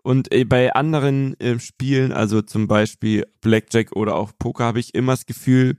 Und 0.03 0.31
äh, 0.33 0.43
bei 0.43 0.73
anderen 0.73 1.39
äh, 1.39 1.59
Spielen, 1.59 2.11
also 2.11 2.41
zum 2.41 2.67
Beispiel 2.67 3.25
Blackjack 3.41 3.95
oder 3.95 4.15
auch 4.15 4.31
Poker, 4.37 4.65
habe 4.65 4.79
ich 4.79 4.93
immer 4.93 5.13
das 5.13 5.25
Gefühl, 5.25 5.77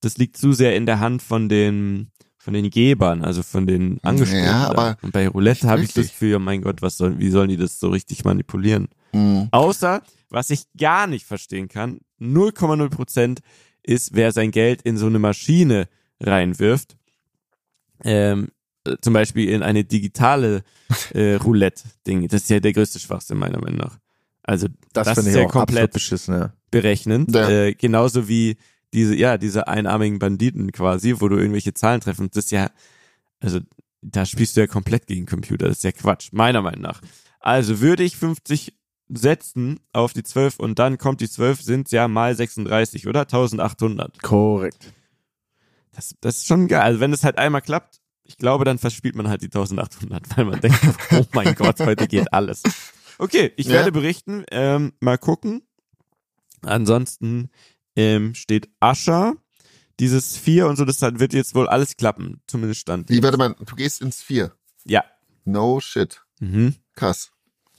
das 0.00 0.16
liegt 0.16 0.36
zu 0.36 0.52
sehr 0.52 0.76
in 0.76 0.86
der 0.86 1.00
Hand 1.00 1.22
von 1.22 1.48
den 1.48 2.10
von 2.38 2.52
den 2.52 2.68
Gebern, 2.68 3.24
also 3.24 3.42
von 3.42 3.66
den 3.66 3.98
Angestellten. 4.02 4.44
Ja, 4.44 4.68
aber 4.68 4.98
Und 5.00 5.12
bei 5.12 5.26
Roulette 5.28 5.66
habe 5.66 5.82
ich 5.82 5.94
das. 5.94 6.08
Gefühl, 6.08 6.34
oh 6.36 6.38
mein 6.38 6.60
Gott, 6.60 6.82
was 6.82 6.98
soll, 6.98 7.18
wie 7.18 7.30
sollen 7.30 7.48
die 7.48 7.56
das 7.56 7.80
so 7.80 7.88
richtig 7.88 8.22
manipulieren? 8.24 8.88
Mhm. 9.12 9.48
Außer, 9.50 10.02
was 10.28 10.50
ich 10.50 10.64
gar 10.76 11.06
nicht 11.06 11.24
verstehen 11.24 11.68
kann, 11.68 12.00
0,0 12.20 12.90
Prozent 12.90 13.40
ist, 13.82 14.14
wer 14.14 14.30
sein 14.32 14.50
Geld 14.50 14.82
in 14.82 14.98
so 14.98 15.06
eine 15.06 15.18
Maschine 15.18 15.88
reinwirft. 16.24 16.96
Ähm, 18.02 18.48
äh, 18.84 18.96
zum 19.00 19.14
Beispiel 19.14 19.48
in 19.48 19.62
eine 19.62 19.84
digitale 19.84 20.62
äh, 21.12 21.34
Roulette-Ding. 21.36 22.28
Das 22.28 22.42
ist 22.42 22.50
ja 22.50 22.60
der 22.60 22.72
größte 22.72 22.98
Schwachsinn 22.98 23.38
meiner 23.38 23.60
Meinung 23.60 23.78
nach. 23.78 23.98
Also 24.42 24.68
das, 24.92 25.06
das 25.06 25.14
finde 25.14 25.30
ist 25.30 25.36
ich 25.36 25.42
ja 25.42 25.48
auch 25.48 25.52
komplett 25.52 25.92
beschissen, 25.92 26.34
ja. 26.34 26.52
berechnend. 26.70 27.34
Ja. 27.34 27.48
Äh, 27.48 27.74
genauso 27.74 28.28
wie 28.28 28.56
diese, 28.92 29.16
ja, 29.16 29.38
diese 29.38 29.68
einarmigen 29.68 30.18
Banditen 30.18 30.70
quasi, 30.70 31.14
wo 31.18 31.28
du 31.28 31.36
irgendwelche 31.36 31.74
Zahlen 31.74 32.00
treffen. 32.00 32.28
Das 32.32 32.44
ist 32.44 32.50
ja, 32.50 32.70
also 33.40 33.60
da 34.02 34.26
spielst 34.26 34.56
du 34.56 34.60
ja 34.60 34.66
komplett 34.66 35.06
gegen 35.06 35.26
Computer. 35.26 35.66
Das 35.68 35.78
ist 35.78 35.84
ja 35.84 35.92
Quatsch, 35.92 36.28
meiner 36.32 36.60
Meinung 36.60 36.82
nach. 36.82 37.00
Also 37.40 37.80
würde 37.80 38.04
ich 38.04 38.16
50 38.16 38.74
setzen 39.08 39.80
auf 39.92 40.12
die 40.12 40.22
12 40.22 40.58
und 40.60 40.78
dann 40.78 40.98
kommt 40.98 41.20
die 41.20 41.28
12, 41.28 41.62
sind 41.62 41.90
ja 41.90 42.08
mal 42.08 42.34
36, 42.34 43.06
oder? 43.06 43.20
1800. 43.20 44.22
Korrekt. 44.22 44.92
Das, 45.94 46.14
das 46.20 46.38
ist 46.38 46.46
schon 46.46 46.68
geil. 46.68 46.82
Also 46.82 47.00
wenn 47.00 47.12
es 47.12 47.24
halt 47.24 47.38
einmal 47.38 47.62
klappt, 47.62 48.00
ich 48.24 48.36
glaube, 48.36 48.64
dann 48.64 48.78
verspielt 48.78 49.14
man 49.16 49.28
halt 49.28 49.42
die 49.42 49.46
1800, 49.46 50.36
weil 50.36 50.44
man 50.46 50.60
denkt, 50.60 50.78
oh 51.12 51.24
mein 51.32 51.54
Gott, 51.54 51.80
heute 51.80 52.06
geht 52.08 52.32
alles. 52.32 52.62
Okay, 53.18 53.52
ich 53.56 53.66
Ja. 53.66 53.72
werde 53.74 53.92
berichten. 53.92 54.44
Ähm, 54.50 54.92
mal 55.00 55.18
gucken. 55.18 55.62
Ansonsten 56.62 57.50
ähm, 57.96 58.34
steht 58.34 58.68
Ascher. 58.80 59.34
Dieses 60.00 60.36
vier 60.36 60.66
und 60.66 60.74
so, 60.76 60.84
das 60.84 61.00
wird 61.00 61.32
jetzt 61.34 61.54
wohl 61.54 61.68
alles 61.68 61.96
klappen. 61.96 62.40
Zumindest 62.48 62.80
stand. 62.80 63.10
Wie, 63.10 63.22
warte 63.22 63.36
mal, 63.36 63.54
du 63.64 63.76
gehst 63.76 64.02
ins 64.02 64.20
Vier. 64.22 64.52
Ja. 64.84 65.04
No 65.44 65.78
shit. 65.78 66.22
Mhm. 66.40 66.74
Krass. 66.96 67.30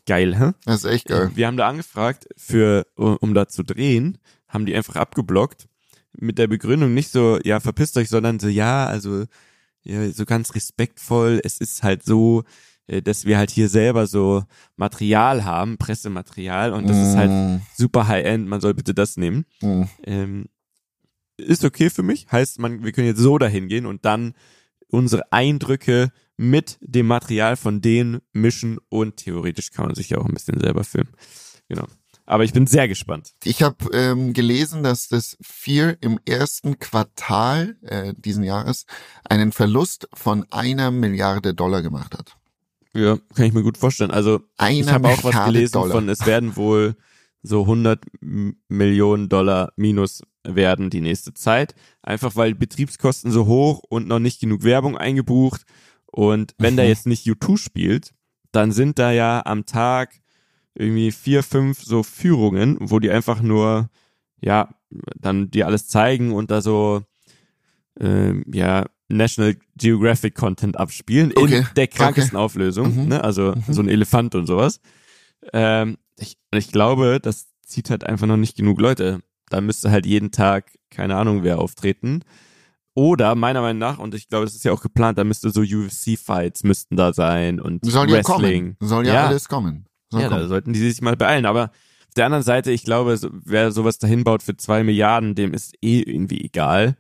Geil, 0.06 0.38
hä? 0.40 0.52
Das 0.64 0.86
ist 0.86 0.86
echt 0.86 1.08
geil. 1.08 1.32
Wir 1.36 1.48
haben 1.48 1.58
da 1.58 1.68
angefragt, 1.68 2.28
für, 2.38 2.86
um 2.96 3.34
da 3.34 3.48
zu 3.50 3.64
drehen, 3.64 4.18
haben 4.48 4.66
die 4.66 4.74
einfach 4.76 4.96
abgeblockt. 4.96 5.68
Mit 6.20 6.38
der 6.38 6.48
Begründung 6.48 6.94
nicht 6.94 7.12
so, 7.12 7.40
ja, 7.44 7.60
verpisst 7.60 7.98
euch, 7.98 8.10
sondern 8.10 8.40
so, 8.40 8.48
ja, 8.48 8.86
also, 8.86 9.26
ja, 9.84 10.10
so 10.12 10.26
ganz 10.26 10.56
respektvoll. 10.56 11.42
Es 11.44 11.58
ist 11.58 11.84
halt 11.84 12.04
so, 12.04 12.44
äh, 12.88 13.02
dass 13.02 13.26
wir 13.26 13.38
halt 13.38 13.52
hier 13.52 13.70
selber 13.70 14.08
so 14.08 14.44
Material 14.76 15.46
haben, 15.46 15.78
Pressematerial, 15.78 16.74
und 16.74 16.90
das 16.90 16.98
ist 16.98 17.16
halt 17.16 17.32
Mm, 17.32 17.62
super 17.76 18.08
High-End, 18.08 18.48
man 18.48 18.62
soll 18.62 18.74
bitte 18.74 18.94
das 18.94 19.18
nehmen. 19.18 19.46
mm. 19.62 19.84
Ähm, 20.04 20.46
ist 21.38 21.66
okay 21.66 21.90
für 21.90 22.04
mich. 22.04 22.28
Heißt, 22.32 22.60
man, 22.60 22.84
wir 22.84 22.92
können 22.92 23.08
jetzt 23.08 23.20
so 23.20 23.38
dahin 23.38 23.68
gehen 23.68 23.86
und 23.86 24.06
dann 24.06 24.34
unsere 24.88 25.32
Eindrücke 25.32 26.12
mit 26.38 26.78
dem 26.82 27.08
Material 27.08 27.56
von 27.56 27.82
denen 27.82 28.22
mischen 28.34 28.78
und 28.90 29.18
theoretisch 29.18 29.72
kann 29.72 29.88
man 29.88 29.96
sich 29.96 30.10
ja 30.10 30.18
auch 30.18 30.26
ein 30.26 30.34
bisschen 30.34 30.60
selber 30.60 30.84
filmen. 30.84 31.12
Genau. 31.68 31.88
Aber 32.28 32.44
ich 32.44 32.54
bin 32.54 32.66
sehr 32.66 32.88
gespannt. 32.88 33.34
Ich 33.44 33.62
habe 33.62 33.78
ähm, 33.94 34.34
gelesen, 34.34 34.82
dass 34.84 35.08
das 35.10 35.38
Fear 35.42 35.96
im 36.02 36.20
ersten 36.26 36.80
Quartal 36.80 37.78
äh, 37.84 38.14
diesen 38.18 38.44
Jahres 38.44 38.86
einen 39.30 39.52
Verlust 39.52 40.08
von 40.14 40.46
einer 40.52 40.90
Milliarde 40.92 41.54
Dollar 41.54 41.82
gemacht 41.84 42.18
hat. 42.18 42.36
Ja, 42.94 43.18
kann 43.36 43.46
ich 43.46 43.54
mir 43.54 43.62
gut 43.62 43.78
vorstellen. 43.78 44.10
Also 44.12 44.40
Einer 44.58 44.80
ich 44.80 44.90
habe 44.92 45.08
auch 45.10 45.24
was 45.24 45.46
gelesen 45.46 45.74
Dollar. 45.74 45.92
von, 45.92 46.10
es 46.10 46.26
werden 46.26 46.56
wohl 46.56 46.96
so 47.44 47.62
100 47.62 48.02
M- 48.22 48.58
Millionen 48.70 49.30
Dollar 49.30 49.72
minus 49.76 50.24
werden 50.44 50.90
die 50.90 51.02
nächste 51.02 51.34
Zeit. 51.34 51.76
Einfach 52.02 52.36
weil 52.36 52.56
Betriebskosten 52.56 53.30
so 53.32 53.46
hoch 53.46 53.84
und 53.88 54.08
noch 54.08 54.20
nicht 54.20 54.40
genug 54.40 54.64
Werbung 54.64 54.98
eingebucht. 54.98 55.64
Und 56.08 56.56
wenn 56.58 56.76
da 56.78 56.84
Mhm. 56.84 56.90
jetzt 56.90 57.06
nicht 57.06 57.28
U2 57.28 57.58
spielt, 57.58 58.14
dann 58.52 58.72
sind 58.72 58.98
da 58.98 59.12
ja 59.12 59.46
am 59.46 59.66
Tag 59.66 60.16
irgendwie 60.76 61.12
vier, 61.12 61.42
fünf 61.44 61.82
so 61.84 62.04
Führungen, 62.04 62.78
wo 62.80 63.00
die 63.00 63.10
einfach 63.12 63.42
nur, 63.42 63.90
ja, 64.42 64.70
dann 65.16 65.50
dir 65.52 65.68
alles 65.68 65.88
zeigen 65.88 66.32
und 66.34 66.52
da 66.52 66.62
so, 66.62 67.02
ähm, 68.00 68.44
ja, 68.52 68.86
National 69.08 69.56
Geographic 69.78 70.36
Content 70.36 70.78
abspielen 70.78 71.32
Okay, 71.36 71.60
in 71.60 71.68
der 71.76 71.88
krankesten 71.88 72.38
Auflösung, 72.38 73.04
Mhm. 73.04 73.08
ne? 73.10 73.24
Also 73.24 73.54
Mhm. 73.56 73.74
so 73.74 73.82
ein 73.82 73.88
Elefant 73.90 74.36
und 74.36 74.48
sowas. 74.48 74.80
Ähm, 75.54 75.98
ich, 76.18 76.38
ich 76.54 76.72
glaube, 76.72 77.20
das 77.22 77.48
zieht 77.66 77.90
halt 77.90 78.04
einfach 78.04 78.26
noch 78.28 78.38
nicht 78.38 78.58
genug 78.58 78.80
Leute. 78.82 79.20
Da 79.50 79.62
müsste 79.62 79.92
halt 79.92 80.06
jeden 80.06 80.32
Tag, 80.32 80.72
keine 80.90 81.16
Ahnung, 81.18 81.44
wer 81.44 81.60
auftreten. 81.60 82.22
Oder 82.96 83.36
meiner 83.36 83.62
Meinung 83.62 83.80
nach, 83.80 84.00
und 84.00 84.16
ich 84.16 84.28
glaube, 84.30 84.46
das 84.46 84.56
ist 84.56 84.64
ja 84.66 84.72
auch 84.72 84.82
geplant, 84.82 85.18
da 85.18 85.24
müsste 85.24 85.50
so 85.52 85.62
UFC-Fights 85.62 86.64
müssten 86.64 86.96
da 86.96 87.14
sein 87.14 87.60
und 87.60 87.86
Soll 87.86 88.10
ja 88.10 88.18
Wrestling. 88.18 88.78
kommen. 88.80 88.90
Soll 88.90 89.06
ja, 89.06 89.14
Ja. 89.14 89.28
alles 89.28 89.48
kommen. 89.50 89.86
Soll 90.16 90.24
Ja, 90.24 90.30
da 90.30 90.36
kommen. 90.38 90.50
sollten 90.50 90.74
die 90.74 90.80
sich 90.80 91.02
mal 91.02 91.16
beeilen. 91.16 91.46
Aber 91.46 91.66
auf 92.08 92.14
der 92.16 92.26
anderen 92.26 92.44
Seite, 92.44 92.72
ich 92.72 92.84
glaube, 92.84 93.18
so, 93.18 93.30
wer 93.32 93.72
sowas 93.72 93.98
dahin 94.00 94.24
baut 94.24 94.44
für 94.44 94.56
zwei 94.58 94.84
Milliarden, 94.84 95.36
dem 95.36 95.54
ist 95.54 95.76
eh 95.82 96.02
irgendwie 96.02 96.44
egal. 96.44 96.96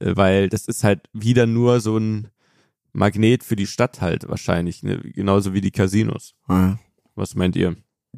Äh, 0.00 0.16
Weil 0.16 0.48
das 0.48 0.66
ist 0.66 0.84
halt 0.84 1.00
wieder 1.12 1.46
nur 1.46 1.80
so 1.80 1.96
ein 1.98 2.28
Magnet 2.92 3.42
für 3.44 3.56
die 3.56 3.66
Stadt 3.66 4.00
halt 4.02 4.28
wahrscheinlich, 4.28 4.82
ne? 4.82 4.98
genauso 4.98 5.54
wie 5.54 5.60
die 5.62 5.70
Casinos. 5.70 6.34
Ja. 6.48 6.78
Was 7.14 7.34
meint 7.34 7.56
ihr? 7.56 7.76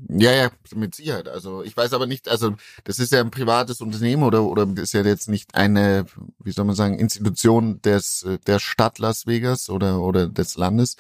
Ja, 0.09 0.33
ja, 0.33 0.51
mit 0.75 0.97
Sicherheit. 0.97 1.29
Also 1.29 1.63
ich 1.63 1.77
weiß 1.77 1.93
aber 1.93 2.07
nicht, 2.07 2.29
also 2.29 2.57
das 2.83 2.99
ist 2.99 3.13
ja 3.13 3.21
ein 3.21 3.31
privates 3.31 3.81
Unternehmen 3.81 4.25
oder 4.25 4.43
oder 4.43 4.67
ist 4.77 4.93
ja 4.93 5.03
jetzt 5.03 5.29
nicht 5.29 5.55
eine, 5.55 6.07
wie 6.43 6.51
soll 6.51 6.65
man 6.65 6.75
sagen, 6.75 6.99
Institution 6.99 7.81
des 7.83 8.27
der 8.47 8.59
Stadt 8.59 8.99
Las 8.99 9.27
Vegas 9.29 9.71
oder 9.71 10.01
oder 10.01 10.27
des 10.27 10.57
Landes. 10.57 10.97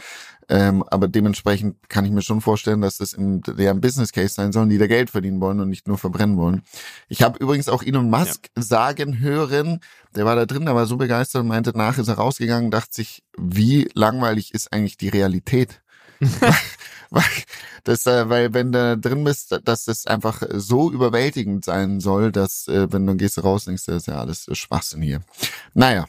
Ähm, 0.49 0.85
aber 0.87 1.09
dementsprechend 1.09 1.89
kann 1.89 2.05
ich 2.05 2.13
mir 2.13 2.23
schon 2.23 2.41
vorstellen, 2.41 2.83
dass 2.83 2.99
das 2.99 3.15
in 3.15 3.41
deren 3.41 3.81
Business 3.81 4.13
Case 4.13 4.35
sein 4.35 4.53
soll, 4.53 4.69
die 4.69 4.79
da 4.79 4.87
Geld 4.87 5.11
verdienen 5.11 5.41
wollen 5.41 5.61
und 5.61 5.71
nicht 5.71 5.89
nur 5.89 5.99
verbrennen 5.99 6.37
wollen. 6.37 6.63
Ich 7.09 7.23
habe 7.23 7.39
übrigens 7.39 7.69
auch 7.69 7.83
Elon 7.83 8.11
Musk 8.11 8.49
ja. 8.57 8.63
sagen 8.63 9.19
hören, 9.21 9.81
der 10.15 10.25
war 10.25 10.37
da 10.37 10.47
drin, 10.47 10.67
der 10.67 10.75
war 10.75 10.87
so 10.87 10.99
begeistert 10.99 11.43
und 11.43 11.49
meinte, 11.49 11.77
nach 11.77 11.99
ist 11.99 12.09
er 12.09 12.15
rausgegangen, 12.15 12.71
dachte 12.71 12.95
sich, 12.95 13.25
wie 13.37 13.89
langweilig 13.95 14.55
ist 14.55 14.73
eigentlich 14.73 14.97
die 14.97 15.09
Realität? 15.09 15.81
das, 17.85 18.07
äh, 18.07 18.29
weil 18.29 18.55
wenn 18.55 18.73
du 18.73 18.99
drin 18.99 19.25
bist, 19.25 19.59
dass 19.65 19.85
das 19.85 20.07
einfach 20.07 20.43
so 20.53 20.91
überwältigend 20.91 21.65
sein 21.65 22.01
soll, 22.01 22.33
dass 22.33 22.69
äh, 22.69 22.93
wenn 22.93 23.07
du 23.07 23.17
gehst 23.17 23.43
raus, 23.43 23.65
denkst 23.65 23.87
du, 23.87 23.93
das 23.93 24.03
ist 24.03 24.07
ja 24.07 24.21
alles 24.21 24.49
Schwachsinn 24.53 25.03
hier. 25.03 25.21
Naja. 25.75 26.07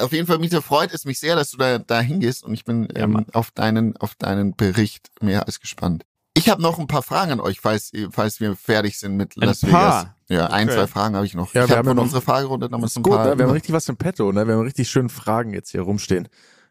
Auf 0.00 0.12
jeden 0.12 0.28
Fall, 0.28 0.38
Mieter, 0.38 0.62
freut 0.62 0.94
es 0.94 1.04
mich 1.04 1.18
sehr, 1.18 1.34
dass 1.34 1.50
du 1.50 1.56
da, 1.56 1.78
da 1.78 2.00
hingehst 2.00 2.44
und 2.44 2.54
ich 2.54 2.64
bin 2.64 2.86
ähm, 2.94 3.26
auf 3.32 3.50
deinen 3.50 3.96
auf 3.96 4.14
deinen 4.14 4.54
Bericht 4.54 5.10
mehr 5.20 5.46
als 5.46 5.58
gespannt. 5.58 6.04
Ich 6.38 6.48
habe 6.48 6.62
noch 6.62 6.78
ein 6.78 6.86
paar 6.86 7.02
Fragen 7.02 7.32
an 7.32 7.40
euch, 7.40 7.58
falls, 7.58 7.90
falls 8.12 8.38
wir 8.38 8.54
fertig 8.54 8.96
sind 8.96 9.16
mit 9.16 9.34
Las 9.34 9.64
ein 9.64 9.70
Vegas. 9.70 9.82
Paar. 9.82 10.14
Ja, 10.28 10.44
okay. 10.44 10.54
ein, 10.54 10.68
zwei 10.68 10.86
Fragen 10.86 11.16
habe 11.16 11.26
ich 11.26 11.34
noch. 11.34 11.52
Ja, 11.52 11.64
ich 11.64 11.70
wir 11.70 11.76
hab 11.76 11.86
haben 11.86 11.96
noch 11.96 12.02
unsere 12.04 12.22
Fragerunde 12.22 12.68
damals 12.68 12.94
ein 12.96 13.02
gut, 13.02 13.14
paar. 13.14 13.26
Ne? 13.26 13.38
Wir 13.38 13.46
haben 13.46 13.52
richtig 13.52 13.72
was 13.72 13.88
im 13.88 13.96
Petto, 13.96 14.30
ne? 14.30 14.46
Wir 14.46 14.54
haben 14.54 14.62
richtig 14.62 14.88
schöne 14.88 15.08
Fragen 15.08 15.52
jetzt 15.52 15.70
hier 15.70 15.80
rumstehen. 15.80 16.28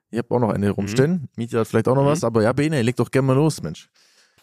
Ich 0.09 0.17
habe 0.17 0.33
auch 0.33 0.39
noch 0.39 0.49
eine 0.49 0.69
rumstehen. 0.69 1.11
Mhm. 1.11 1.29
Mietje 1.35 1.59
hat 1.59 1.67
vielleicht 1.67 1.87
auch 1.87 1.95
noch 1.95 2.03
mhm. 2.03 2.07
was, 2.07 2.23
aber 2.23 2.43
ja, 2.43 2.53
Bene, 2.53 2.81
leg 2.81 2.95
doch 2.95 3.11
gerne 3.11 3.27
mal 3.27 3.35
los, 3.35 3.61
Mensch. 3.61 3.89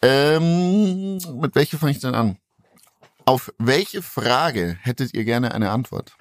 Ähm, 0.01 1.17
mit 1.39 1.55
welcher 1.55 1.77
fange 1.77 1.93
ich 1.93 1.99
denn 1.99 2.13
an? 2.13 2.37
Auf 3.25 3.51
welche 3.57 4.01
Frage 4.01 4.77
hättet 4.81 5.13
ihr 5.13 5.25
gerne 5.25 5.53
eine 5.53 5.71
Antwort? 5.71 6.15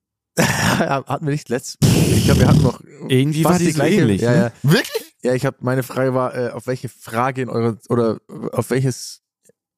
hatten 0.38 1.26
wir 1.26 1.32
nicht 1.32 1.48
letzt. 1.48 1.78
Ich 1.82 2.24
glaube, 2.24 2.40
wir 2.40 2.48
hatten 2.48 2.62
noch. 2.62 2.80
Irgendwie 3.08 3.44
war 3.44 3.58
die 3.58 3.72
gleiche. 3.72 4.02
Ähnlich, 4.02 4.22
ja, 4.22 4.30
ne? 4.30 4.36
ja. 4.36 4.52
Wirklich? 4.62 5.14
Ja, 5.22 5.34
ich 5.34 5.44
habe 5.44 5.56
meine 5.60 5.82
Frage 5.82 6.14
war, 6.14 6.34
äh, 6.34 6.50
auf 6.50 6.66
welche 6.66 6.88
Frage 6.88 7.42
in 7.42 7.48
eure 7.48 7.78
oder 7.88 8.18
auf 8.52 8.70
welches 8.70 9.22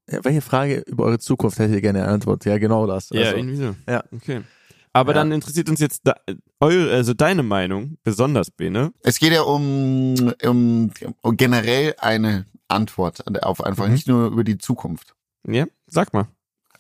welche 0.07 0.41
Frage 0.41 0.81
über 0.87 1.05
eure 1.05 1.19
Zukunft 1.19 1.59
hättet 1.59 1.77
ihr 1.77 1.81
gerne 1.81 2.03
eine 2.03 2.13
Antwort? 2.13 2.45
Ja, 2.45 2.59
genau 2.59 2.87
das. 2.87 3.11
Ja, 3.11 3.23
also, 3.23 3.37
irgendwie 3.37 3.57
so. 3.57 3.77
Ja. 3.89 4.05
Okay. 4.13 4.43
Aber 4.93 5.13
ja. 5.13 5.19
dann 5.19 5.33
interessiert 5.33 5.69
uns 5.69 5.81
jetzt 5.81 6.03
da, 6.05 6.17
eure, 6.59 6.93
also 6.93 7.15
deine 7.15 7.43
Meinung, 7.43 7.99
besonders, 8.03 8.51
Bene. 8.51 8.93
Es 9.03 9.19
geht 9.19 9.33
ja 9.33 9.43
um, 9.43 10.33
um, 10.45 10.91
um 11.23 11.37
generell 11.37 11.95
eine 11.99 12.47
Antwort 12.67 13.23
auf 13.45 13.63
einfach, 13.63 13.87
mhm. 13.87 13.93
nicht 13.93 14.09
nur 14.09 14.29
über 14.29 14.45
die 14.45 14.59
Zukunft. 14.59 15.15
Ja, 15.47 15.67
sag 15.87 16.13
mal. 16.13 16.29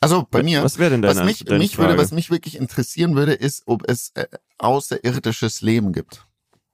Also 0.00 0.26
bei 0.28 0.42
mir, 0.42 0.64
was 0.64 0.78
wäre 0.78 0.90
denn 0.90 1.02
deine, 1.02 1.20
was 1.20 1.26
mich, 1.26 1.44
deine 1.44 1.58
mich 1.58 1.76
würde, 1.76 1.98
was 1.98 2.10
mich 2.10 2.30
wirklich 2.30 2.56
interessieren 2.56 3.14
würde, 3.16 3.34
ist, 3.34 3.64
ob 3.66 3.88
es 3.88 4.12
äh, 4.14 4.26
außerirdisches 4.58 5.60
Leben 5.60 5.92
gibt. 5.92 6.26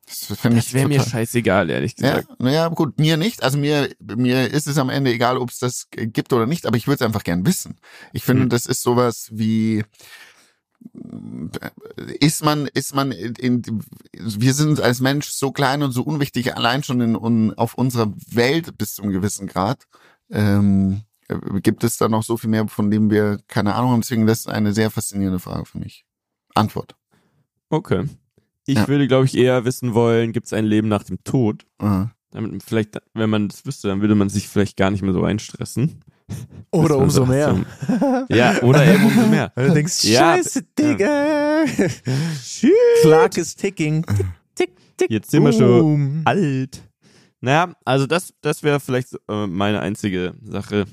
Das, 0.07 0.29
das 0.29 0.73
wäre 0.73 0.87
mir 0.87 1.03
scheißegal, 1.03 1.69
ehrlich 1.69 1.97
gesagt. 1.97 2.29
Ja, 2.29 2.37
naja, 2.39 2.69
gut, 2.69 3.01
mir 3.01 3.17
nicht. 3.17 3.43
Also 3.43 3.59
mir, 3.59 3.91
mir 3.99 4.49
ist 4.49 4.69
es 4.69 4.79
am 4.79 4.89
Ende 4.89 5.13
egal, 5.13 5.39
ob 5.39 5.51
es 5.51 5.59
das 5.59 5.89
gibt 5.91 6.33
oder 6.33 6.47
nicht, 6.47 6.67
aber 6.67 6.77
ich 6.77 6.87
würde 6.87 7.03
es 7.03 7.03
einfach 7.03 7.25
gern 7.25 7.45
wissen. 7.45 7.81
Ich 8.13 8.23
finde, 8.23 8.43
hm. 8.43 8.49
das 8.49 8.67
ist 8.67 8.83
sowas 8.83 9.29
wie, 9.33 9.85
ist 12.21 12.45
man, 12.45 12.67
ist 12.67 12.95
man 12.95 13.13
in, 13.13 13.35
in, 13.35 13.85
wir 14.13 14.55
sind 14.55 14.81
als 14.81 15.01
Mensch 15.01 15.29
so 15.29 15.53
klein 15.53 15.83
und 15.83 15.93
so 15.93 16.03
unwichtig, 16.03 16.57
allein 16.57 16.83
schon 16.83 17.01
in, 17.01 17.17
un, 17.17 17.55
auf 17.55 17.75
unserer 17.75 18.13
Welt 18.31 18.77
bis 18.79 18.95
zu 18.95 19.03
einem 19.03 19.13
gewissen 19.13 19.47
Grad. 19.47 19.87
Ähm, 20.31 21.03
gibt 21.63 21.85
es 21.85 21.97
da 21.97 22.09
noch 22.09 22.23
so 22.23 22.37
viel 22.37 22.51
mehr, 22.51 22.69
von 22.69 22.91
dem 22.91 23.11
wir 23.11 23.39
keine 23.49 23.75
Ahnung 23.75 23.91
haben. 23.91 24.01
Deswegen, 24.01 24.27
das 24.27 24.41
ist 24.41 24.49
eine 24.49 24.73
sehr 24.73 24.91
faszinierende 24.91 25.41
Frage 25.41 25.67
für 25.67 25.79
mich. 25.79 26.05
Antwort. 26.55 26.95
Okay. 27.69 28.09
Ich 28.67 28.77
ja. 28.77 28.89
würde, 28.89 29.07
glaube 29.09 29.27
ich, 29.27 29.37
eher 29.37 29.65
wissen 29.65 29.95
wollen, 29.95 30.33
gibt 30.33 30.47
es 30.47 30.53
ein 30.53 30.65
Leben 30.65 30.89
nach 30.89 31.05
dem 31.05 31.23
Tod? 31.25 31.65
Aha. 31.79 32.13
Damit 32.31 32.63
vielleicht, 32.63 32.99
wenn 33.15 33.31
man 33.31 33.49
das 33.49 33.65
wüsste, 33.65 33.89
dann 33.89 34.01
würde 34.01 34.15
man 34.15 34.29
sich 34.29 34.49
vielleicht 34.49 34.77
gar 34.77 34.91
nicht 34.91 35.03
mehr 35.03 35.13
so 35.13 35.25
einstressen. 35.25 36.05
Oder 36.71 36.99
umso 36.99 37.25
so, 37.25 37.27
mehr. 37.27 37.65
So, 37.89 38.35
ja, 38.35 38.61
oder 38.63 38.85
eben 38.87 39.07
umso 39.07 39.27
mehr. 39.27 39.53
Weil 39.55 39.69
du 39.69 39.75
denkst, 39.75 40.01
scheiße, 40.03 40.63
Digga. 40.79 41.65
Ja. 41.65 42.71
Clark 43.03 43.39
is 43.39 43.55
ticking. 43.55 44.05
Tick, 44.55 44.71
tick, 44.97 45.11
Jetzt 45.11 45.31
sind 45.31 45.45
wir 45.45 45.53
schon 45.53 46.23
alt. 46.25 46.83
Naja, 47.41 47.73
also 47.85 48.07
das, 48.07 48.35
das 48.41 48.63
wäre 48.63 48.81
vielleicht 48.81 49.17
äh, 49.29 49.47
meine 49.47 49.81
einzige 49.81 50.35
Sache, 50.43 50.87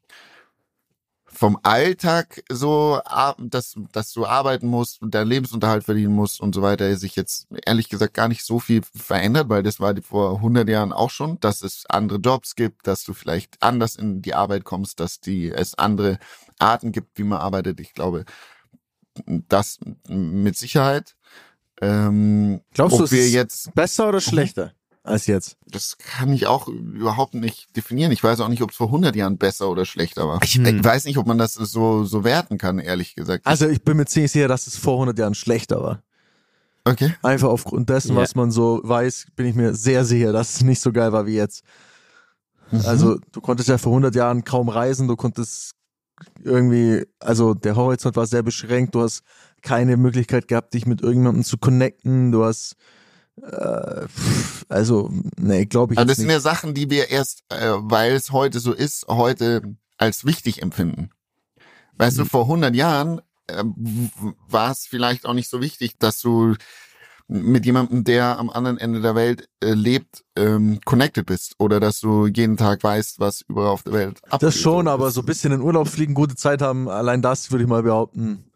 vom 1.33 1.59
Alltag 1.63 2.43
so, 2.51 3.01
dass, 3.39 3.75
dass 3.93 4.13
du 4.13 4.27
arbeiten 4.27 4.67
musst 4.67 5.01
und 5.01 5.15
deinen 5.15 5.29
Lebensunterhalt 5.29 5.85
verdienen 5.85 6.13
musst 6.13 6.41
und 6.41 6.55
so 6.55 6.61
weiter, 6.61 6.95
sich 6.97 7.17
jetzt 7.17 7.47
ehrlich 7.65 7.89
gesagt 7.89 8.13
gar 8.13 8.29
nicht 8.29 8.45
so 8.45 8.59
viel 8.59 8.83
verändert, 8.95 9.49
weil 9.49 9.63
das 9.63 9.81
war 9.81 9.95
vor 10.03 10.37
100 10.37 10.69
Jahren 10.69 10.93
auch 10.93 11.09
schon, 11.09 11.39
dass 11.41 11.63
es 11.63 11.87
andere 11.89 12.19
Jobs 12.19 12.57
gibt, 12.57 12.87
dass 12.87 13.05
du 13.05 13.15
vielleicht 13.15 13.63
anders 13.63 13.97
in 13.97 14.21
die 14.21 14.35
Arbeit 14.35 14.65
kommst, 14.65 15.01
dass 15.01 15.21
die, 15.21 15.51
es 15.51 15.79
andere 15.79 16.19
Arten 16.59 16.93
gibt, 16.93 17.17
wie 17.17 17.25
man 17.25 17.39
arbeitet. 17.39 17.81
Ich 17.81 17.95
glaube, 17.95 18.27
das 19.25 19.79
mit 20.09 20.59
Sicherheit. 20.59 21.17
Ähm, 21.81 22.61
Glaubst 22.75 22.99
du, 22.99 23.11
wir 23.11 23.31
jetzt 23.31 23.75
besser 23.75 24.09
oder 24.09 24.21
schlechter? 24.21 24.75
Als 25.03 25.27
jetzt? 25.27 25.57
Das 25.67 25.97
kann 25.99 26.33
ich 26.33 26.47
auch 26.47 26.69
überhaupt 26.69 27.35
nicht 27.35 27.75
definieren. 27.77 28.13
Ich 28.13 28.23
weiß 28.23 28.41
auch 28.41 28.49
nicht, 28.49 28.63
ob 28.63 28.71
es 28.71 28.77
vor 28.77 28.89
100 28.89 29.17
Jahren 29.17 29.39
besser 29.39 29.71
oder 29.71 29.85
schlechter 29.85 30.29
war. 30.29 30.41
Ich 30.43 30.55
hm. 30.55 30.85
weiß 30.85 31.05
nicht, 31.07 31.17
ob 31.17 31.27
man 31.27 31.39
das 31.39 31.55
so, 31.55 32.05
so 32.05 32.25
werten 32.25 32.59
kann, 32.59 32.79
ehrlich 32.79 33.15
gesagt. 33.15 33.47
Also 33.47 33.69
ich 33.69 33.83
bin 33.83 33.97
mir 33.97 34.07
ziemlich 34.07 34.33
sicher, 34.33 34.49
dass 34.49 34.67
es 34.67 34.77
vor 34.77 34.95
100 34.95 35.19
Jahren 35.19 35.35
schlechter 35.35 35.83
war. 35.83 36.03
Okay. 36.85 37.15
Einfach 37.23 37.49
aufgrund 37.49 37.89
dessen, 37.89 38.13
yeah. 38.13 38.23
was 38.23 38.35
man 38.35 38.51
so 38.51 38.81
weiß, 38.83 39.29
bin 39.37 39.47
ich 39.47 39.55
mir 39.55 39.75
sehr 39.75 40.05
sicher, 40.05 40.33
dass 40.33 40.57
es 40.57 40.63
nicht 40.63 40.81
so 40.81 40.93
geil 40.93 41.13
war 41.13 41.27
wie 41.27 41.35
jetzt. 41.35 41.63
Mhm. 42.71 42.83
Also 42.87 43.19
du 43.33 43.41
konntest 43.41 43.69
ja 43.69 43.79
vor 43.79 43.93
100 43.93 44.15
Jahren 44.15 44.45
kaum 44.45 44.69
reisen, 44.69 45.09
du 45.09 45.17
konntest 45.17 45.73
irgendwie, 46.43 47.07
also 47.19 47.55
der 47.55 47.77
Horizont 47.77 48.17
war 48.17 48.27
sehr 48.27 48.43
beschränkt, 48.43 48.95
du 48.95 49.03
hast 49.03 49.23
keine 49.63 49.97
Möglichkeit 49.97 50.49
gehabt, 50.49 50.75
dich 50.75 50.87
mit 50.87 51.03
irgendjemandem 51.03 51.45
zu 51.45 51.59
connecten, 51.59 52.33
du 52.33 52.45
hast 52.45 52.73
äh, 52.73 52.77
also, 54.69 55.11
nee, 55.39 55.67
glaube 55.67 55.95
ich. 55.95 55.99
Aber 55.99 56.07
das 56.07 56.19
sind 56.19 56.31
ja 56.31 56.41
Sachen, 56.41 56.75
die 56.75 56.91
wir 56.91 57.11
erst, 57.11 57.43
äh, 57.49 57.73
weil 57.77 58.13
es 58.13 58.33
heute 58.33 58.61
so 58.61 58.73
ist, 58.73 59.07
heute 59.09 59.63
als 59.99 60.25
wichtig 60.25 60.63
empfinden. 60.63 61.11
Weißt 61.97 62.19
mhm. 62.19 62.23
du, 62.23 62.29
vor 62.29 62.43
100 62.43 62.75
Jahren 62.75 63.21
äh, 63.47 63.63
war 64.49 64.71
es 64.73 64.87
vielleicht 64.87 65.27
auch 65.27 65.35
nicht 65.35 65.51
so 65.51 65.61
wichtig, 65.61 65.99
dass 65.99 66.21
du 66.21 66.55
mit 67.31 67.65
jemandem, 67.65 68.03
der 68.03 68.39
am 68.39 68.51
anderen 68.51 68.77
Ende 68.77 69.01
der 69.01 69.15
Welt 69.15 69.49
äh, 69.63 69.73
lebt, 69.73 70.25
ähm, 70.35 70.81
connected 70.85 71.27
bist 71.27 71.55
oder 71.59 71.79
dass 71.79 72.01
du 72.01 72.27
jeden 72.27 72.57
Tag 72.57 72.83
weißt, 72.83 73.21
was 73.21 73.43
überall 73.43 73.69
auf 73.69 73.85
der 73.85 73.93
Welt 73.93 74.25
abgeht. 74.25 74.43
Das 74.43 74.57
schon, 74.57 74.89
aber 74.89 75.13
so 75.13 75.21
ein 75.21 75.27
bisschen 75.27 75.53
in 75.53 75.61
Urlaub 75.61 75.87
fliegen, 75.87 76.15
gute 76.15 76.35
Zeit 76.35 76.61
haben, 76.61 76.89
allein 76.89 77.23
das 77.23 77.53
würde 77.53 77.63
ich 77.63 77.71
mal 77.71 77.85
behaupten, 77.85 78.45
äh, 78.47 78.50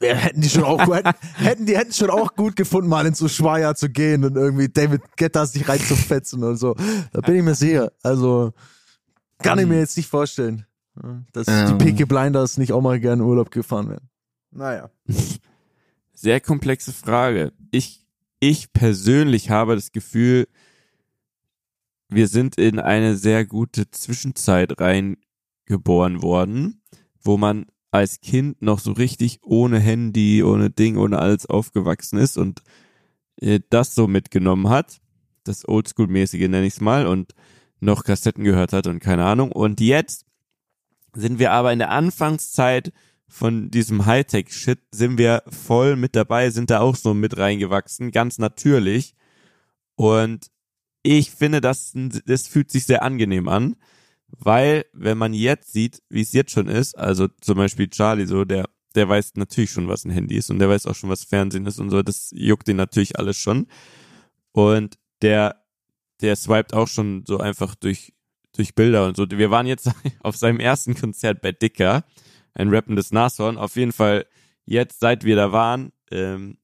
hätten 0.00 0.40
die 0.40 0.48
schon 0.48 0.64
auch 0.64 0.86
hätten, 0.94 1.10
hätten 1.36 1.66
die 1.66 1.76
hätten 1.76 1.92
schon 1.92 2.10
auch 2.10 2.34
gut 2.34 2.56
gefunden, 2.56 2.88
mal 2.88 3.06
ins 3.06 3.20
Ushuaia 3.20 3.74
zu 3.74 3.88
gehen 3.88 4.24
und 4.24 4.36
irgendwie 4.36 4.68
David 4.68 5.02
Guetta 5.16 5.46
sich 5.46 5.68
reinzufetzen 5.68 6.42
und 6.44 6.56
so. 6.56 6.74
Da 7.12 7.20
bin 7.20 7.36
ich 7.36 7.42
mir 7.42 7.54
sicher. 7.54 7.92
Also 8.02 8.52
kann 9.38 9.58
ich 9.58 9.66
mir 9.66 9.78
jetzt 9.78 9.96
nicht 9.96 10.08
vorstellen, 10.08 10.66
dass 11.32 11.48
ähm. 11.48 11.78
die 11.78 11.84
Peaky 11.84 12.04
Blinders 12.04 12.58
nicht 12.58 12.72
auch 12.72 12.80
mal 12.80 13.00
gerne 13.00 13.24
Urlaub 13.24 13.50
gefahren 13.50 13.90
werden. 13.90 14.08
Naja. 14.50 14.90
Sehr 16.14 16.40
komplexe 16.40 16.92
Frage. 16.92 17.52
Ich, 17.70 18.06
ich 18.40 18.72
persönlich 18.72 19.50
habe 19.50 19.74
das 19.74 19.92
Gefühl, 19.92 20.46
wir 22.08 22.28
sind 22.28 22.56
in 22.56 22.78
eine 22.78 23.16
sehr 23.16 23.44
gute 23.44 23.90
Zwischenzeit 23.90 24.80
reingeboren 24.80 26.22
worden, 26.22 26.80
wo 27.20 27.36
man 27.36 27.66
als 27.90 28.20
Kind 28.20 28.60
noch 28.62 28.78
so 28.78 28.92
richtig 28.92 29.40
ohne 29.42 29.78
Handy, 29.78 30.42
ohne 30.42 30.70
Ding, 30.70 30.96
ohne 30.96 31.18
alles 31.18 31.46
aufgewachsen 31.46 32.18
ist 32.18 32.36
und 32.36 32.62
äh, 33.40 33.60
das 33.70 33.94
so 33.94 34.06
mitgenommen 34.06 34.68
hat, 34.68 35.00
das 35.44 35.66
Oldschool-mäßige 35.66 36.48
nenne 36.48 36.66
ich 36.66 36.74
es 36.74 36.80
mal, 36.80 37.06
und 37.06 37.34
noch 37.80 38.04
Kassetten 38.04 38.44
gehört 38.44 38.72
hat 38.72 38.86
und 38.86 39.00
keine 39.00 39.24
Ahnung. 39.24 39.52
Und 39.52 39.80
jetzt 39.80 40.26
sind 41.14 41.38
wir 41.38 41.52
aber 41.52 41.72
in 41.72 41.78
der 41.78 41.90
Anfangszeit 41.90 42.92
von 43.28 43.70
diesem 43.70 44.06
Hightech-Shit, 44.06 44.80
sind 44.90 45.18
wir 45.18 45.42
voll 45.48 45.96
mit 45.96 46.14
dabei, 46.14 46.50
sind 46.50 46.70
da 46.70 46.80
auch 46.80 46.96
so 46.96 47.14
mit 47.14 47.36
reingewachsen, 47.36 48.10
ganz 48.10 48.38
natürlich. 48.38 49.14
Und 49.94 50.50
ich 51.02 51.30
finde, 51.30 51.60
das, 51.60 51.92
das 52.26 52.46
fühlt 52.46 52.70
sich 52.70 52.84
sehr 52.84 53.02
angenehm 53.02 53.48
an, 53.48 53.76
weil 54.28 54.86
wenn 54.92 55.18
man 55.18 55.34
jetzt 55.34 55.72
sieht, 55.72 56.02
wie 56.08 56.22
es 56.22 56.32
jetzt 56.32 56.52
schon 56.52 56.68
ist, 56.68 56.96
also 56.98 57.28
zum 57.40 57.56
Beispiel 57.56 57.88
Charlie 57.88 58.26
so, 58.26 58.44
der, 58.44 58.68
der 58.94 59.08
weiß 59.08 59.34
natürlich 59.36 59.70
schon, 59.70 59.88
was 59.88 60.04
ein 60.04 60.10
Handy 60.10 60.36
ist 60.36 60.50
und 60.50 60.58
der 60.58 60.68
weiß 60.68 60.86
auch 60.86 60.94
schon, 60.94 61.10
was 61.10 61.24
Fernsehen 61.24 61.66
ist 61.66 61.78
und 61.78 61.90
so, 61.90 62.02
das 62.02 62.30
juckt 62.34 62.68
ihn 62.68 62.76
natürlich 62.76 63.18
alles 63.18 63.36
schon. 63.36 63.66
Und 64.52 64.98
der, 65.22 65.62
der 66.20 66.36
swiped 66.36 66.74
auch 66.74 66.88
schon 66.88 67.24
so 67.26 67.38
einfach 67.38 67.74
durch, 67.74 68.14
durch 68.52 68.74
Bilder 68.74 69.06
und 69.06 69.16
so. 69.16 69.26
Wir 69.30 69.50
waren 69.50 69.66
jetzt 69.66 69.90
auf 70.20 70.36
seinem 70.36 70.60
ersten 70.60 70.94
Konzert 70.94 71.40
bei 71.40 71.52
Dicker, 71.52 72.04
ein 72.54 72.72
rappendes 72.72 73.12
Nashorn. 73.12 73.58
Auf 73.58 73.76
jeden 73.76 73.92
Fall 73.92 74.26
jetzt, 74.64 75.00
seit 75.00 75.24
wir 75.24 75.36
da 75.36 75.52
waren, 75.52 75.92
ähm, 76.10 76.58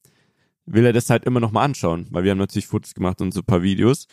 will 0.65 0.87
er 0.87 0.93
das 0.93 1.11
halt 1.11 1.25
immer 1.25 1.41
noch 1.41 1.53
mal 1.53 1.65
anschauen, 1.65 2.07
weil 2.11 2.25
wir 2.25 2.31
haben 2.31 2.39
natürlich 2.39 2.67
Fotos 2.67 2.95
gemacht 2.95 3.21
und 3.21 3.33
so 3.33 3.41
ein 3.41 3.47
paar 3.47 3.63
Videos. 3.63 4.07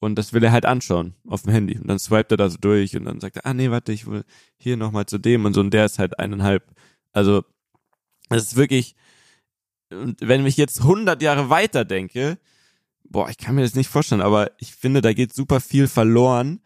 Und 0.00 0.16
das 0.16 0.32
will 0.32 0.42
er 0.42 0.52
halt 0.52 0.64
anschauen 0.64 1.14
auf 1.28 1.42
dem 1.42 1.52
Handy. 1.52 1.78
Und 1.78 1.86
dann 1.86 1.98
swipet 1.98 2.32
er 2.32 2.36
da 2.38 2.50
so 2.50 2.56
durch 2.58 2.96
und 2.96 3.04
dann 3.04 3.20
sagt 3.20 3.36
er, 3.36 3.46
ah 3.46 3.54
nee, 3.54 3.70
warte, 3.70 3.92
ich 3.92 4.06
will 4.06 4.24
hier 4.56 4.76
nochmal 4.76 5.06
zu 5.06 5.18
dem 5.18 5.44
und 5.44 5.52
so. 5.52 5.60
Und 5.60 5.72
der 5.72 5.84
ist 5.84 5.98
halt 5.98 6.18
eineinhalb. 6.18 6.64
Also, 7.12 7.44
es 8.30 8.44
ist 8.44 8.56
wirklich, 8.56 8.96
und 9.90 10.16
wenn 10.22 10.46
ich 10.46 10.56
jetzt 10.56 10.80
100 10.80 11.20
Jahre 11.20 11.50
weiter 11.50 11.84
denke, 11.84 12.38
boah, 13.04 13.28
ich 13.28 13.36
kann 13.36 13.54
mir 13.54 13.62
das 13.62 13.74
nicht 13.74 13.88
vorstellen, 13.88 14.22
aber 14.22 14.52
ich 14.58 14.74
finde, 14.74 15.02
da 15.02 15.12
geht 15.12 15.34
super 15.34 15.60
viel 15.60 15.86
verloren, 15.86 16.60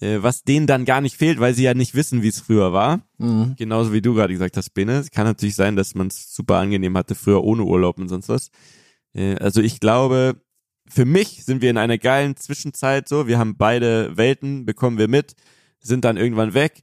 äh, 0.00 0.18
was 0.20 0.42
denen 0.42 0.66
dann 0.66 0.84
gar 0.84 1.00
nicht 1.00 1.16
fehlt, 1.16 1.40
weil 1.40 1.54
sie 1.54 1.62
ja 1.62 1.72
nicht 1.72 1.94
wissen, 1.94 2.22
wie 2.22 2.28
es 2.28 2.40
früher 2.40 2.72
war. 2.72 3.00
Mhm. 3.18 3.54
Genauso 3.56 3.92
wie 3.92 4.02
du 4.02 4.12
gerade 4.14 4.32
gesagt 4.32 4.56
hast, 4.56 4.70
Bene. 4.70 4.98
Es 4.98 5.10
kann 5.10 5.24
natürlich 5.24 5.54
sein, 5.54 5.76
dass 5.76 5.94
man 5.94 6.08
es 6.08 6.34
super 6.34 6.56
angenehm 6.56 6.98
hatte, 6.98 7.14
früher 7.14 7.42
ohne 7.42 7.64
Urlaub 7.64 7.98
und 7.98 8.08
sonst 8.08 8.28
was. 8.28 8.50
Äh, 9.14 9.36
also 9.36 9.62
ich 9.62 9.80
glaube, 9.80 10.36
für 10.88 11.04
mich 11.04 11.44
sind 11.44 11.62
wir 11.62 11.70
in 11.70 11.78
einer 11.78 11.98
geilen 11.98 12.36
Zwischenzeit 12.36 13.08
so. 13.08 13.26
Wir 13.26 13.38
haben 13.38 13.56
beide 13.56 14.16
Welten, 14.16 14.66
bekommen 14.66 14.98
wir 14.98 15.08
mit, 15.08 15.34
sind 15.80 16.04
dann 16.04 16.16
irgendwann 16.16 16.54
weg 16.54 16.82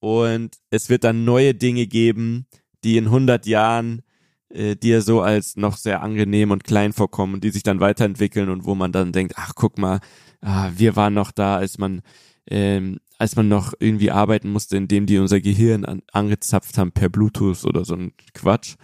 und 0.00 0.56
es 0.70 0.88
wird 0.88 1.04
dann 1.04 1.24
neue 1.24 1.54
Dinge 1.54 1.86
geben, 1.86 2.46
die 2.84 2.96
in 2.96 3.06
100 3.06 3.46
Jahren 3.46 4.02
äh, 4.48 4.76
dir 4.76 5.02
so 5.02 5.20
als 5.20 5.56
noch 5.56 5.76
sehr 5.76 6.02
angenehm 6.02 6.50
und 6.50 6.64
klein 6.64 6.92
vorkommen 6.92 7.34
und 7.34 7.44
die 7.44 7.50
sich 7.50 7.62
dann 7.62 7.80
weiterentwickeln 7.80 8.48
und 8.48 8.64
wo 8.64 8.74
man 8.74 8.92
dann 8.92 9.12
denkt, 9.12 9.34
ach 9.36 9.52
guck 9.54 9.78
mal, 9.78 10.00
ah, 10.40 10.70
wir 10.76 10.96
waren 10.96 11.14
noch 11.14 11.32
da, 11.32 11.56
als 11.56 11.78
man 11.78 12.02
ähm, 12.48 12.98
als 13.18 13.36
man 13.36 13.48
noch 13.48 13.72
irgendwie 13.78 14.10
arbeiten 14.10 14.50
musste, 14.50 14.76
indem 14.76 15.06
die 15.06 15.18
unser 15.18 15.40
Gehirn 15.40 15.84
an, 15.84 16.02
angezapft 16.12 16.78
haben 16.78 16.92
per 16.92 17.08
Bluetooth 17.08 17.64
oder 17.64 17.84
so 17.84 17.94
ein 17.94 18.12
Quatsch. 18.34 18.76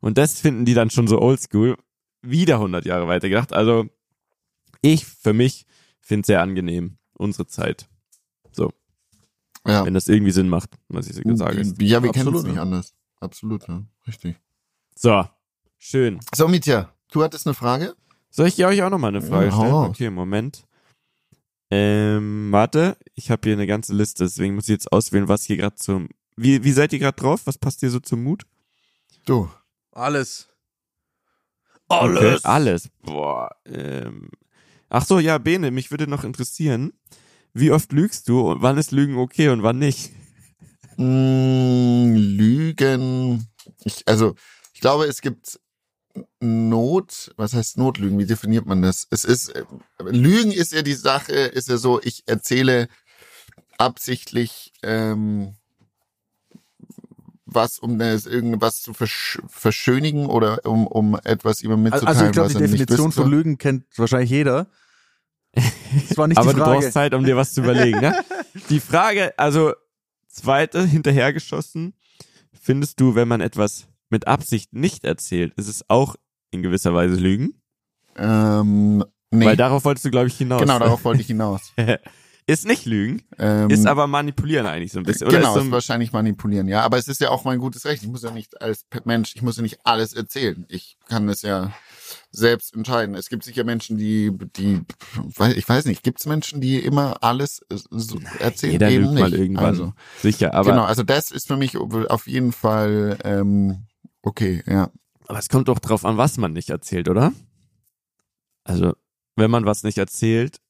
Und 0.00 0.18
das 0.18 0.40
finden 0.40 0.64
die 0.64 0.74
dann 0.74 0.90
schon 0.90 1.06
so 1.06 1.20
oldschool 1.20 1.76
wieder 2.22 2.54
100 2.54 2.84
Jahre 2.84 3.08
weitergedacht. 3.08 3.52
Also 3.52 3.86
ich 4.80 5.06
für 5.06 5.32
mich 5.32 5.66
finde 6.00 6.22
es 6.22 6.26
sehr 6.28 6.42
angenehm, 6.42 6.98
unsere 7.14 7.46
Zeit. 7.46 7.88
So. 8.52 8.72
Ja. 9.66 9.84
Wenn 9.84 9.94
das 9.94 10.08
irgendwie 10.08 10.32
Sinn 10.32 10.48
macht, 10.48 10.70
was 10.88 11.08
ich 11.08 11.16
so 11.16 11.36
sage. 11.36 11.62
Ja, 11.80 12.02
wir 12.02 12.10
kennen 12.10 12.34
es 12.34 12.42
nicht 12.42 12.58
anders. 12.58 12.94
Absolut, 13.20 13.66
ja. 13.68 13.84
Richtig. 14.06 14.36
So, 14.96 15.24
schön. 15.78 16.18
So, 16.34 16.48
Mitya, 16.48 16.92
du 17.12 17.22
hattest 17.22 17.46
eine 17.46 17.54
Frage? 17.54 17.94
Soll 18.30 18.48
ich 18.48 18.64
euch 18.64 18.82
auch 18.82 18.90
nochmal 18.90 19.10
eine 19.10 19.22
Frage 19.22 19.46
ja, 19.46 19.52
stellen? 19.52 19.72
Okay, 19.72 20.10
Moment. 20.10 20.66
Ähm, 21.70 22.48
warte, 22.50 22.98
ich 23.14 23.30
habe 23.30 23.40
hier 23.44 23.54
eine 23.54 23.66
ganze 23.66 23.94
Liste, 23.94 24.24
deswegen 24.24 24.54
muss 24.56 24.64
ich 24.64 24.72
jetzt 24.72 24.92
auswählen, 24.92 25.28
was 25.28 25.44
hier 25.44 25.56
gerade 25.56 25.76
zum. 25.76 26.08
Wie, 26.36 26.64
wie 26.64 26.72
seid 26.72 26.92
ihr 26.92 26.98
gerade 26.98 27.16
drauf? 27.16 27.42
Was 27.44 27.58
passt 27.58 27.82
dir 27.82 27.90
so 27.90 28.00
zum 28.00 28.22
Mut? 28.22 28.44
Du. 29.24 29.48
Alles. 29.92 30.48
Alles. 31.92 32.20
Okay, 32.20 32.38
alles. 32.44 32.88
Boah. 33.02 33.50
Ähm. 33.66 34.30
Ach 34.88 35.04
so, 35.06 35.18
ja, 35.18 35.38
Bene, 35.38 35.70
mich 35.70 35.90
würde 35.90 36.06
noch 36.06 36.22
interessieren, 36.22 36.92
wie 37.54 37.70
oft 37.70 37.92
lügst 37.92 38.28
du 38.28 38.40
und 38.50 38.62
wann 38.62 38.76
ist 38.76 38.92
Lügen 38.92 39.16
okay 39.16 39.48
und 39.48 39.62
wann 39.62 39.78
nicht? 39.78 40.10
Mm, 40.96 42.14
Lügen. 42.14 43.48
Ich, 43.84 44.06
also, 44.06 44.34
ich 44.74 44.80
glaube, 44.80 45.06
es 45.06 45.22
gibt 45.22 45.58
Not, 46.40 47.32
was 47.36 47.54
heißt 47.54 47.78
Notlügen? 47.78 48.18
Wie 48.18 48.26
definiert 48.26 48.66
man 48.66 48.82
das? 48.82 49.06
Es 49.10 49.24
ist, 49.24 49.48
äh, 49.50 49.64
Lügen 50.00 50.52
ist 50.52 50.72
ja 50.72 50.82
die 50.82 50.94
Sache, 50.94 51.32
ist 51.32 51.68
ja 51.68 51.78
so, 51.78 52.00
ich 52.02 52.24
erzähle 52.26 52.88
absichtlich 53.78 54.72
ähm, 54.82 55.54
was, 57.54 57.78
um 57.78 57.98
das 57.98 58.26
irgendwas 58.26 58.82
zu 58.82 58.94
versch 58.94 59.40
verschönigen 59.48 60.26
oder 60.26 60.64
um, 60.64 60.86
um 60.86 61.18
etwas 61.24 61.62
jemandem 61.62 61.84
mitzuteilen, 61.84 62.08
Also 62.08 62.26
ich 62.26 62.32
glaube, 62.32 62.48
die 62.52 62.58
Definition 62.58 63.12
von 63.12 63.30
Lügen 63.30 63.58
kennt 63.58 63.84
wahrscheinlich 63.96 64.30
jeder. 64.30 64.66
Das 65.54 66.16
war 66.16 66.28
nicht 66.28 66.38
Aber 66.38 66.52
die 66.52 66.60
Frage. 66.60 66.70
du 66.70 66.80
brauchst 66.80 66.92
Zeit, 66.92 67.14
um 67.14 67.24
dir 67.24 67.36
was 67.36 67.52
zu 67.52 67.60
überlegen. 67.62 68.00
Ne? 68.00 68.16
Die 68.70 68.80
Frage, 68.80 69.38
also 69.38 69.72
zweite, 70.28 70.84
hinterhergeschossen, 70.84 71.94
findest 72.58 73.00
du, 73.00 73.14
wenn 73.14 73.28
man 73.28 73.40
etwas 73.40 73.86
mit 74.08 74.26
Absicht 74.26 74.72
nicht 74.72 75.04
erzählt, 75.04 75.52
ist 75.56 75.68
es 75.68 75.84
auch 75.88 76.16
in 76.50 76.62
gewisser 76.62 76.94
Weise 76.94 77.16
Lügen? 77.16 77.54
Ähm, 78.16 79.04
nee. 79.30 79.46
Weil 79.46 79.56
darauf 79.56 79.84
wolltest 79.84 80.04
du, 80.04 80.10
glaube 80.10 80.28
ich, 80.28 80.36
hinaus. 80.36 80.60
Genau, 80.60 80.78
darauf 80.78 81.04
wollte 81.04 81.20
ich 81.20 81.26
hinaus. 81.26 81.72
Ist 82.46 82.66
nicht 82.66 82.86
Lügen, 82.86 83.22
ähm, 83.38 83.70
ist 83.70 83.86
aber 83.86 84.08
manipulieren 84.08 84.66
eigentlich 84.66 84.90
so 84.90 84.98
ein 84.98 85.04
bisschen. 85.04 85.28
Oder 85.28 85.38
genau, 85.38 85.50
ist, 85.50 85.54
so 85.54 85.60
ist 85.66 85.70
wahrscheinlich 85.70 86.12
manipulieren, 86.12 86.66
ja. 86.66 86.82
Aber 86.82 86.98
es 86.98 87.06
ist 87.06 87.20
ja 87.20 87.30
auch 87.30 87.44
mein 87.44 87.60
gutes 87.60 87.84
Recht. 87.84 88.02
Ich 88.02 88.08
muss 88.08 88.22
ja 88.22 88.32
nicht 88.32 88.60
als 88.60 88.84
Mensch, 89.04 89.36
ich 89.36 89.42
muss 89.42 89.56
ja 89.56 89.62
nicht 89.62 89.78
alles 89.84 90.12
erzählen. 90.12 90.66
Ich 90.68 90.98
kann 91.08 91.28
es 91.28 91.42
ja 91.42 91.72
selbst 92.32 92.74
entscheiden. 92.74 93.14
Es 93.14 93.28
gibt 93.28 93.44
sicher 93.44 93.62
Menschen, 93.62 93.96
die, 93.96 94.32
die, 94.56 94.80
ich 95.54 95.68
weiß 95.68 95.84
nicht, 95.84 96.02
gibt 96.02 96.18
es 96.18 96.26
Menschen, 96.26 96.60
die 96.60 96.78
immer 96.78 97.22
alles 97.22 97.64
so 97.68 98.18
erzählen? 98.40 98.72
Jeder 98.72 98.90
Eben 98.90 99.14
mal 99.14 99.32
irgendwann. 99.32 99.64
Also, 99.64 99.92
sicher, 100.20 100.52
aber. 100.52 100.70
Genau, 100.70 100.84
also 100.84 101.04
das 101.04 101.30
ist 101.30 101.46
für 101.46 101.56
mich 101.56 101.76
auf 101.76 102.26
jeden 102.26 102.52
Fall 102.52 103.18
ähm, 103.22 103.86
okay, 104.22 104.62
ja. 104.66 104.90
Aber 105.28 105.38
es 105.38 105.48
kommt 105.48 105.68
doch 105.68 105.78
drauf 105.78 106.04
an, 106.04 106.16
was 106.16 106.36
man 106.38 106.52
nicht 106.52 106.70
erzählt, 106.70 107.08
oder? 107.08 107.32
Also, 108.64 108.94
wenn 109.36 109.50
man 109.50 109.64
was 109.64 109.82
nicht 109.82 109.98
erzählt, 109.98 110.60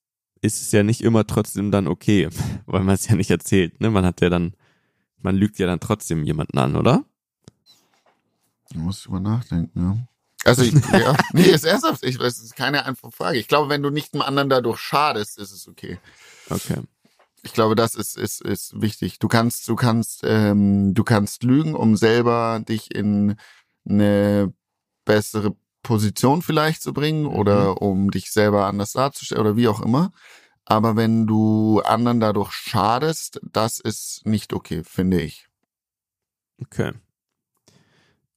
ist 0.42 0.60
es 0.60 0.72
ja 0.72 0.82
nicht 0.82 1.00
immer 1.00 1.26
trotzdem 1.26 1.70
dann 1.70 1.86
okay, 1.86 2.28
weil 2.66 2.82
man 2.82 2.96
es 2.96 3.08
ja 3.08 3.14
nicht 3.14 3.30
erzählt. 3.30 3.80
Ne? 3.80 3.90
Man 3.90 4.04
hat 4.04 4.20
ja 4.20 4.28
dann, 4.28 4.54
man 5.18 5.36
lügt 5.36 5.58
ja 5.58 5.66
dann 5.66 5.80
trotzdem 5.80 6.24
jemanden 6.24 6.58
an, 6.58 6.76
oder? 6.76 7.04
Du 8.72 8.80
musst 8.80 9.06
drüber 9.06 9.20
nachdenken, 9.20 9.80
ja. 9.80 9.96
Also 10.44 10.62
ich, 10.62 10.74
ja, 10.92 11.16
nee, 11.32 11.42
ist 11.44 11.64
ernsthaft, 11.64 12.04
ich, 12.04 12.18
das 12.18 12.40
ist 12.40 12.56
keine 12.56 12.84
einfache 12.84 13.12
Frage. 13.12 13.38
Ich 13.38 13.46
glaube, 13.46 13.68
wenn 13.68 13.82
du 13.82 13.90
nicht 13.90 14.12
dem 14.12 14.22
anderen 14.22 14.50
dadurch 14.50 14.80
schadest, 14.80 15.38
ist 15.38 15.52
es 15.52 15.68
okay. 15.68 15.98
Okay. 16.50 16.80
Ich 17.44 17.52
glaube, 17.52 17.74
das 17.74 17.94
ist, 17.94 18.16
ist, 18.16 18.40
ist 18.40 18.80
wichtig. 18.80 19.18
Du 19.18 19.28
kannst, 19.28 19.68
du 19.68 19.76
kannst, 19.76 20.22
ähm, 20.24 20.94
du 20.94 21.04
kannst 21.04 21.44
lügen, 21.44 21.74
um 21.74 21.96
selber 21.96 22.62
dich 22.66 22.94
in 22.94 23.36
eine 23.84 24.52
bessere 25.04 25.56
Position 25.82 26.42
vielleicht 26.42 26.82
zu 26.82 26.92
bringen 26.92 27.22
mhm. 27.22 27.34
oder 27.34 27.82
um 27.82 28.10
dich 28.10 28.30
selber 28.30 28.66
anders 28.66 28.92
darzustellen 28.92 29.42
oder 29.42 29.56
wie 29.56 29.68
auch 29.68 29.80
immer. 29.80 30.12
Aber 30.64 30.96
wenn 30.96 31.26
du 31.26 31.80
anderen 31.80 32.20
dadurch 32.20 32.52
schadest, 32.52 33.40
das 33.42 33.80
ist 33.80 34.22
nicht 34.24 34.52
okay, 34.52 34.82
finde 34.84 35.20
ich. 35.20 35.48
Okay. 36.60 36.92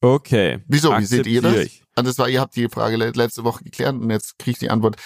Okay. 0.01 0.59
Wieso? 0.67 0.97
Wie 0.97 1.05
seht 1.05 1.27
ihr 1.27 1.41
das? 1.41 1.55
Also 1.95 2.09
das 2.09 2.17
war, 2.17 2.27
ihr 2.27 2.41
habt 2.41 2.55
die 2.55 2.67
Frage 2.67 2.97
letzte 2.97 3.43
Woche 3.43 3.63
geklärt 3.63 3.95
und 3.95 4.09
jetzt 4.09 4.37
kriege 4.37 4.51
ich 4.51 4.59
die 4.59 4.69
Antwort. 4.69 4.97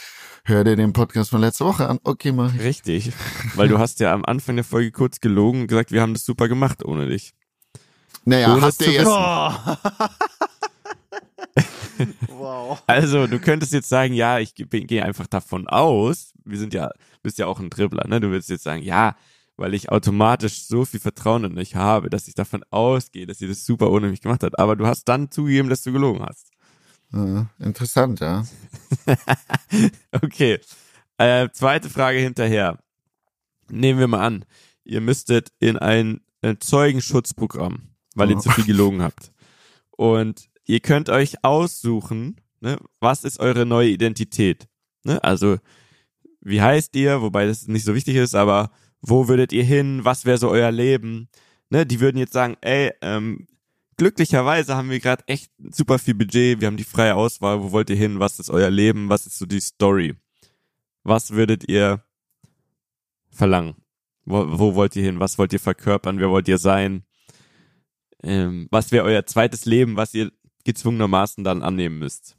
Hör 0.46 0.64
dir 0.64 0.76
den 0.76 0.94
Podcast 0.94 1.30
von 1.30 1.42
letzter 1.42 1.66
Woche 1.66 1.88
an. 1.88 2.00
Okay, 2.04 2.32
mach 2.32 2.54
ich. 2.56 2.62
Richtig. 2.62 3.12
Weil 3.56 3.68
du 3.68 3.78
hast 3.80 4.00
ja 4.00 4.14
am 4.14 4.26
Anfang 4.26 4.56
der 4.56 4.66
Folge 4.66 4.92
kurz 4.92 5.20
gelogen 5.20 5.62
und 5.62 5.68
gesagt, 5.68 5.92
wir 5.92 6.02
haben 6.02 6.14
das 6.14 6.24
super 6.24 6.48
gemacht 6.48 6.84
ohne 6.84 7.08
dich. 7.08 7.34
Naja, 8.26 8.54
ohne 8.54 8.62
habt 8.62 8.82
ihr 8.82 8.94
jetzt. 8.94 9.08
Oh. 9.08 9.52
wow. 12.50 12.84
Also, 12.88 13.28
du 13.28 13.40
könntest 13.40 13.74
jetzt 13.74 13.90
sagen, 13.90 14.14
ja, 14.14 14.40
ich 14.40 14.54
gehe 14.56 15.04
einfach 15.04 15.28
davon 15.28 15.68
aus, 15.68 16.34
wir 16.46 16.58
sind 16.58 16.74
ja, 16.74 16.92
bist 17.22 17.38
ja 17.38 17.48
auch 17.48 17.60
ein 17.60 17.70
Dribbler, 17.70 18.08
ne? 18.08 18.20
Du 18.20 18.32
willst 18.32 18.50
jetzt 18.50 18.64
sagen, 18.64 18.82
ja, 18.82 19.16
weil 19.58 19.74
ich 19.74 19.92
automatisch 19.92 20.66
so 20.66 20.86
viel 20.86 21.00
Vertrauen 21.00 21.44
in 21.44 21.58
euch 21.58 21.76
habe, 21.76 22.10
dass 22.10 22.28
ich 22.28 22.34
davon 22.34 22.64
ausgehe, 22.70 23.28
dass 23.28 23.42
ihr 23.42 23.50
das 23.50 23.66
super 23.66 23.92
ohne 23.92 24.08
mich 24.08 24.22
gemacht 24.22 24.44
habt. 24.44 24.58
Aber 24.58 24.76
du 24.76 24.88
hast 24.88 25.06
dann 25.06 25.32
zugegeben, 25.32 25.70
dass 25.70 25.84
du 25.84 25.92
gelogen 25.92 26.24
hast. 26.26 26.50
Ja, 27.12 27.50
interessant, 27.60 28.20
ja. 28.20 28.46
okay. 30.22 30.60
Äh, 31.18 31.50
zweite 31.52 31.90
Frage 31.90 32.20
hinterher. 32.20 32.80
Nehmen 33.70 34.00
wir 34.00 34.08
mal 34.08 34.26
an, 34.26 34.46
ihr 34.84 35.02
müsstet 35.02 35.52
in 35.60 35.78
ein, 35.78 36.22
ein 36.42 36.62
Zeugenschutzprogramm, 36.62 37.90
weil 38.16 38.30
oh. 38.30 38.32
ihr 38.32 38.40
zu 38.40 38.50
viel 38.52 38.66
gelogen 38.66 39.02
habt. 39.02 39.32
Und 39.92 40.50
ihr 40.70 40.82
könnt 40.82 41.10
euch 41.10 41.44
aussuchen, 41.44 42.40
ne, 42.62 42.78
was 43.00 43.24
ist 43.24 43.40
eure 43.40 43.66
neue 43.66 43.90
Identität? 43.90 44.70
Ne? 45.04 45.22
Also, 45.24 45.58
wie 46.42 46.62
heißt 46.62 46.96
ihr? 46.96 47.24
Wobei 47.24 47.48
das 47.48 47.68
nicht 47.68 47.86
so 47.86 47.96
wichtig 47.96 48.16
ist, 48.16 48.36
aber 48.36 48.70
wo 49.02 49.28
würdet 49.28 49.52
ihr 49.52 49.64
hin? 49.64 50.06
Was 50.06 50.26
wäre 50.26 50.38
so 50.38 50.50
euer 50.50 50.72
Leben? 50.72 51.28
Ne, 51.72 51.88
die 51.88 52.00
würden 52.00 52.18
jetzt 52.18 52.34
sagen, 52.34 52.56
ey, 52.62 52.92
ähm, 53.02 53.48
glücklicherweise 53.98 54.76
haben 54.76 54.92
wir 54.92 55.00
gerade 55.00 55.24
echt 55.26 55.52
super 55.72 55.98
viel 55.98 56.14
Budget, 56.14 56.62
wir 56.62 56.68
haben 56.68 56.78
die 56.78 56.84
freie 56.84 57.16
Auswahl, 57.16 57.62
wo 57.62 57.72
wollt 57.72 57.90
ihr 57.90 57.96
hin, 57.96 58.20
was 58.20 58.40
ist 58.40 58.52
euer 58.52 58.70
Leben, 58.70 59.10
was 59.10 59.26
ist 59.26 59.40
so 59.40 59.48
die 59.48 59.60
Story? 59.60 60.16
Was 61.04 61.32
würdet 61.32 61.68
ihr 61.68 62.04
verlangen? 63.32 63.76
Wo, 64.26 64.46
wo 64.48 64.76
wollt 64.76 64.96
ihr 64.96 65.04
hin? 65.04 65.20
Was 65.20 65.40
wollt 65.40 65.52
ihr 65.54 65.60
verkörpern? 65.60 66.20
Wer 66.20 66.30
wollt 66.30 66.48
ihr 66.48 66.60
sein? 66.60 67.04
Ähm, 68.22 68.68
was 68.70 68.92
wäre 68.92 69.06
euer 69.06 69.26
zweites 69.26 69.66
Leben, 69.66 69.96
was 69.96 70.14
ihr 70.14 70.32
gezwungenermaßen 70.66 71.44
dann 71.44 71.64
annehmen 71.64 72.00
müsst? 72.00 72.36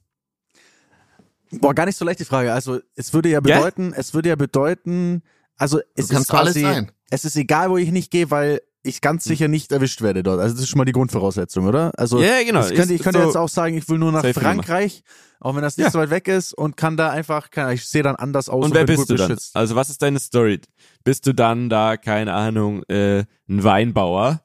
Boah, 1.53 1.75
gar 1.75 1.87
nicht 1.87 1.97
so 1.97 2.05
leicht 2.05 2.21
die 2.21 2.25
Frage. 2.25 2.53
Also 2.53 2.81
es 2.95 3.12
würde 3.12 3.29
ja 3.29 3.41
bedeuten, 3.41 3.91
ja? 3.91 3.97
es 3.97 4.14
würde 4.14 4.29
ja 4.29 4.37
bedeuten, 4.37 5.23
also 5.57 5.81
es 5.95 6.11
ist 6.11 6.29
quasi, 6.29 6.66
es 7.11 7.25
ist 7.25 7.37
egal, 7.37 7.71
wo 7.71 7.77
ich 7.77 7.91
nicht 7.91 8.11
gehe, 8.11 8.31
weil 8.31 8.61
ich 8.83 9.01
ganz 9.01 9.25
sicher 9.25 9.49
nicht 9.49 9.73
erwischt 9.73 10.01
werde 10.01 10.23
dort. 10.23 10.41
Also 10.41 10.55
das 10.55 10.62
ist 10.62 10.68
schon 10.71 10.79
mal 10.79 10.85
die 10.85 10.93
Grundvoraussetzung, 10.93 11.66
oder? 11.66 11.93
Also 11.99 12.23
ja, 12.23 12.43
genau. 12.43 12.66
Ich 12.66 12.75
könnte, 12.75 12.95
ich 12.95 13.03
könnte 13.03 13.21
so 13.21 13.27
jetzt 13.27 13.37
auch 13.37 13.49
sagen, 13.49 13.77
ich 13.77 13.89
will 13.89 13.99
nur 13.99 14.12
nach 14.12 14.25
Frankreich, 14.25 15.03
auch 15.39 15.55
wenn 15.55 15.62
das 15.62 15.77
nicht 15.77 15.87
ja. 15.87 15.91
so 15.91 15.99
weit 15.99 16.11
weg 16.11 16.29
ist 16.29 16.55
und 16.55 16.77
kann 16.77 16.97
da 16.97 17.11
einfach, 17.11 17.51
kann, 17.51 17.73
ich 17.73 17.87
sehe 17.87 18.03
dann 18.03 18.16
anders 18.16 18.49
aus. 18.49 18.64
Und, 18.64 18.71
und 18.71 18.75
wer 18.75 18.85
bist 18.85 19.11
du 19.11 19.16
dann? 19.16 19.37
Also 19.55 19.77
was 19.77 19.91
ist 19.91 20.01
deine 20.01 20.18
Story? 20.18 20.61
Bist 21.05 21.27
du 21.27 21.35
dann 21.35 21.68
da, 21.68 21.97
keine 21.97 22.33
Ahnung, 22.33 22.83
äh, 22.85 23.25
ein 23.49 23.64
Weinbauer? 23.64 24.43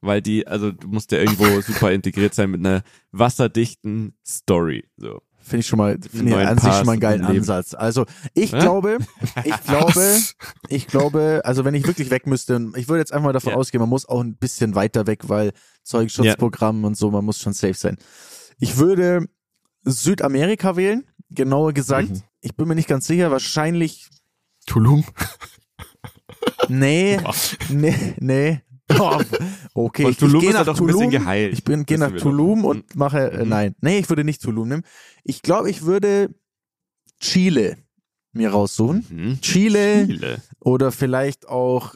Weil 0.00 0.22
die, 0.22 0.46
also 0.46 0.70
du 0.70 0.88
musst 0.88 1.10
ja 1.12 1.18
irgendwo 1.18 1.60
super 1.60 1.92
integriert 1.92 2.34
sein 2.34 2.50
mit 2.50 2.64
einer 2.64 2.82
wasserdichten 3.12 4.16
Story. 4.24 4.84
So. 4.96 5.20
Finde 5.40 5.60
ich 5.60 5.66
schon 5.66 5.78
mal, 5.78 5.98
finde 6.10 6.30
ich 6.30 6.46
an 6.46 6.58
sich 6.58 6.72
schon 6.74 6.86
mal 6.86 6.92
einen 6.92 7.00
geilen 7.00 7.24
Ansatz. 7.24 7.74
Also 7.74 8.04
ich 8.34 8.50
ja? 8.50 8.58
glaube, 8.58 8.98
ich 9.44 9.60
glaube, 9.64 10.18
ich 10.68 10.86
glaube, 10.86 11.40
also 11.44 11.64
wenn 11.64 11.74
ich 11.74 11.86
wirklich 11.86 12.10
weg 12.10 12.26
müsste, 12.26 12.70
ich 12.76 12.88
würde 12.88 13.00
jetzt 13.00 13.12
einfach 13.12 13.26
mal 13.26 13.32
davon 13.32 13.52
ja. 13.52 13.56
ausgehen, 13.56 13.80
man 13.80 13.88
muss 13.88 14.06
auch 14.08 14.20
ein 14.20 14.36
bisschen 14.36 14.74
weiter 14.74 15.06
weg, 15.06 15.28
weil 15.28 15.52
Zeugenschutzprogramm 15.84 16.82
ja. 16.82 16.88
und 16.88 16.96
so, 16.96 17.10
man 17.10 17.24
muss 17.24 17.38
schon 17.40 17.54
safe 17.54 17.74
sein. 17.74 17.96
Ich 18.58 18.76
würde 18.76 19.26
Südamerika 19.84 20.76
wählen, 20.76 21.04
genauer 21.30 21.72
gesagt, 21.72 22.10
mhm. 22.10 22.22
ich 22.40 22.54
bin 22.54 22.68
mir 22.68 22.74
nicht 22.74 22.88
ganz 22.88 23.06
sicher, 23.06 23.30
wahrscheinlich 23.30 24.10
Tulum. 24.66 25.04
Nee, 26.68 27.18
nee, 27.70 28.14
nee, 28.18 28.60
okay, 29.74 30.04
und 30.04 30.18
Tulum 30.18 30.42
ich, 30.42 30.48
ich 30.48 30.54
gehe 30.54 30.64
nach 30.64 30.76
Tulum. 30.76 31.10
geheilt. 31.10 31.52
Ich 31.52 31.64
bin 31.64 31.84
gehe 31.84 31.98
nach 31.98 32.12
Tulum 32.12 32.64
und 32.64 32.94
mhm. 32.94 32.98
mache 32.98 33.30
äh, 33.30 33.44
mhm. 33.44 33.48
nein, 33.48 33.74
nee, 33.80 33.98
ich 33.98 34.08
würde 34.08 34.24
nicht 34.24 34.42
Tulum 34.42 34.68
nehmen. 34.68 34.82
Ich 35.24 35.42
glaube, 35.42 35.70
ich 35.70 35.82
würde 35.82 36.34
Chile 37.20 37.76
mir 38.32 38.50
raussuchen. 38.50 39.04
Mhm. 39.10 39.40
Chile, 39.40 40.06
Chile, 40.06 40.42
oder 40.60 40.92
vielleicht 40.92 41.48
auch 41.48 41.94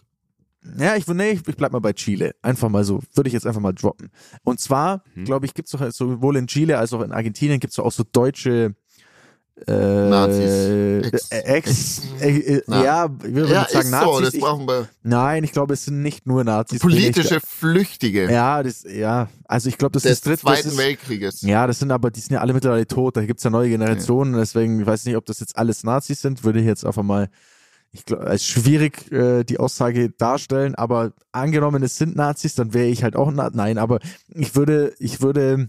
ja, 0.78 0.95
ich 0.95 1.07
nee, 1.09 1.32
ich, 1.32 1.47
ich 1.47 1.57
bleib 1.57 1.72
mal 1.72 1.80
bei 1.80 1.93
Chile. 1.93 2.34
Einfach 2.40 2.68
mal 2.68 2.84
so, 2.84 3.01
würde 3.14 3.26
ich 3.26 3.34
jetzt 3.34 3.47
einfach 3.47 3.61
mal 3.61 3.72
droppen. 3.72 4.11
Und 4.45 4.61
zwar, 4.61 5.03
mhm. 5.14 5.24
glaube 5.24 5.47
ich, 5.47 5.55
gibt's 5.55 5.72
doch 5.72 5.90
sowohl 5.90 6.36
in 6.36 6.47
Chile 6.47 6.78
als 6.78 6.93
auch 6.93 7.03
in 7.03 7.12
Argentinien 7.12 7.59
gibt's 7.59 7.76
doch 7.76 7.84
auch 7.84 7.93
so 7.93 8.05
deutsche 8.05 8.74
äh, 9.66 10.09
Nazis. 10.09 11.12
Ex. 11.12 11.30
Ex 11.30 12.03
äh, 12.20 12.57
äh, 12.57 12.62
ja, 12.68 13.09
ich 13.24 13.34
würde 13.34 13.53
ja, 13.53 13.66
sagen 13.68 13.90
Nazis. 13.90 14.32
So, 14.32 14.40
das 14.40 14.59
wir. 14.59 14.88
nein, 15.03 15.44
ich 15.44 15.53
glaube, 15.53 15.74
es 15.74 15.84
sind 15.84 16.03
nicht 16.03 16.26
nur 16.26 16.42
Nazis. 16.44 16.80
Politische 16.80 17.40
Flüchtige. 17.40 18.30
Ja, 18.30 18.62
das, 18.62 18.84
ja. 18.84 19.28
Also 19.44 19.68
ich 19.68 19.78
glaube, 19.78 19.92
das 19.92 20.03
Des 20.03 20.12
ist 20.12 20.26
Des 20.26 20.40
Zweiten 20.40 20.68
ist, 20.68 20.78
Weltkrieges. 20.78 21.42
Ja, 21.42 21.66
das 21.66 21.78
sind 21.78 21.90
aber, 21.90 22.11
die 22.11 22.20
sind 22.20 22.32
ja 22.32 22.40
alle 22.40 22.55
mittlerweile 22.55 22.86
tot. 22.86 23.16
Da 23.16 23.24
gibt's 23.24 23.44
ja 23.44 23.50
neue 23.50 23.68
Generationen. 23.68 24.34
Ja. 24.34 24.40
Deswegen, 24.40 24.80
ich 24.80 24.86
weiß 24.86 25.05
nicht, 25.05 25.16
ob 25.16 25.26
das 25.26 25.40
jetzt 25.40 25.57
alles 25.57 25.84
Nazis 25.84 26.20
sind. 26.20 26.44
Würde 26.44 26.61
ich 26.61 26.66
jetzt 26.66 26.84
einfach 26.84 27.03
mal 27.03 27.28
ich 27.92 28.07
glaube, 28.07 28.26
als 28.26 28.44
schwierig 28.44 29.12
äh, 29.12 29.44
die 29.44 29.59
Aussage 29.59 30.09
darstellen, 30.11 30.74
aber 30.74 31.12
angenommen, 31.30 31.82
es 31.82 31.98
sind 31.98 32.16
Nazis, 32.16 32.55
dann 32.55 32.72
wäre 32.72 32.86
ich 32.86 33.03
halt 33.03 33.16
auch 33.16 33.30
Na 33.30 33.50
nein, 33.53 33.76
aber 33.76 34.00
ich 34.28 34.57
würde, 34.57 34.94
ich 34.98 35.20
würde 35.20 35.68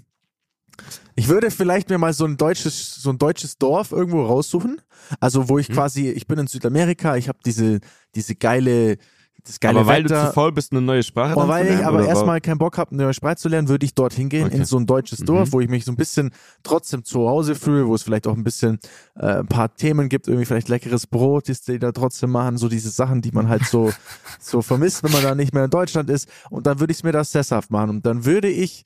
ich 1.16 1.28
würde 1.28 1.52
vielleicht 1.52 1.90
mir 1.90 1.98
mal 1.98 2.14
so 2.14 2.26
ein 2.26 2.38
deutsches, 2.38 2.96
so 2.96 3.10
ein 3.10 3.18
deutsches 3.18 3.58
Dorf 3.58 3.92
irgendwo 3.92 4.26
raussuchen. 4.26 4.82
Also 5.20 5.50
wo 5.50 5.60
ich 5.60 5.68
hm. 5.68 5.76
quasi, 5.76 6.10
ich 6.10 6.28
bin 6.28 6.40
in 6.40 6.48
Südamerika, 6.48 7.16
ich 7.18 7.28
habe 7.28 7.40
diese, 7.46 7.80
diese 8.16 8.36
geile, 8.36 8.98
das 9.46 9.60
geile 9.60 9.80
aber 9.80 9.88
weil 9.88 10.06
Wetter. 10.06 10.22
du 10.22 10.28
zu 10.28 10.34
faul 10.34 10.52
bist, 10.54 10.72
eine 10.72 10.82
neue 10.82 11.04
Sprache 11.04 11.34
aber 11.34 11.50
weil 11.50 11.68
ich 11.68 11.86
aber 11.86 12.08
erstmal 12.08 12.40
keinen 12.40 12.58
Bock 12.58 12.78
habe, 12.78 12.92
eine 12.92 13.04
neue 13.04 13.14
Sprache 13.14 13.36
zu 13.36 13.50
lernen, 13.50 13.68
würde 13.68 13.86
ich 13.86 13.94
dort 13.94 14.14
hingehen 14.14 14.48
okay. 14.48 14.56
in 14.56 14.66
so 14.66 14.78
ein 14.78 14.86
deutsches 14.86 15.20
mhm. 15.20 15.26
Dorf, 15.26 15.52
wo 15.52 15.60
ich 15.60 15.68
mich 15.70 15.84
so 15.84 15.92
ein 15.92 15.98
bisschen 15.98 16.32
trotzdem 16.64 17.04
zu 17.04 17.28
Hause 17.28 17.56
fühle, 17.56 17.88
wo 17.88 17.94
es 17.94 18.04
vielleicht 18.04 18.26
auch 18.26 18.38
ein 18.38 18.44
bisschen 18.46 18.80
äh, 19.16 19.40
ein 19.40 19.48
paar 19.48 19.76
Themen 19.76 20.08
gibt, 20.08 20.30
irgendwie 20.30 20.46
vielleicht 20.46 20.70
leckeres 20.70 21.06
Brot, 21.06 21.50
die, 21.50 21.56
die 21.68 21.80
da 21.80 21.92
trotzdem 21.92 22.32
machen, 22.32 22.58
so 22.58 22.70
diese 22.70 22.90
Sachen, 22.90 23.22
die 23.22 23.32
man 23.32 23.50
halt 23.50 23.66
so 23.66 23.92
so 24.40 24.62
vermisst, 24.62 25.04
wenn 25.04 25.12
man 25.12 25.22
da 25.22 25.36
nicht 25.36 25.54
mehr 25.54 25.66
in 25.66 25.70
Deutschland 25.70 26.10
ist. 26.10 26.30
Und 26.50 26.66
dann 26.66 26.80
würde 26.80 26.92
ich 26.92 27.00
es 27.00 27.04
mir 27.04 27.12
das 27.12 27.32
sesshaft 27.32 27.70
machen 27.70 27.90
und 27.90 28.06
dann 28.06 28.26
würde 28.26 28.48
ich 28.48 28.86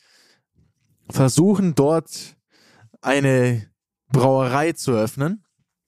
versuchen 1.10 1.76
dort 1.76 2.36
eine 3.02 3.70
Brauerei 4.12 4.74
zu 4.74 4.92
öffnen. 4.92 5.44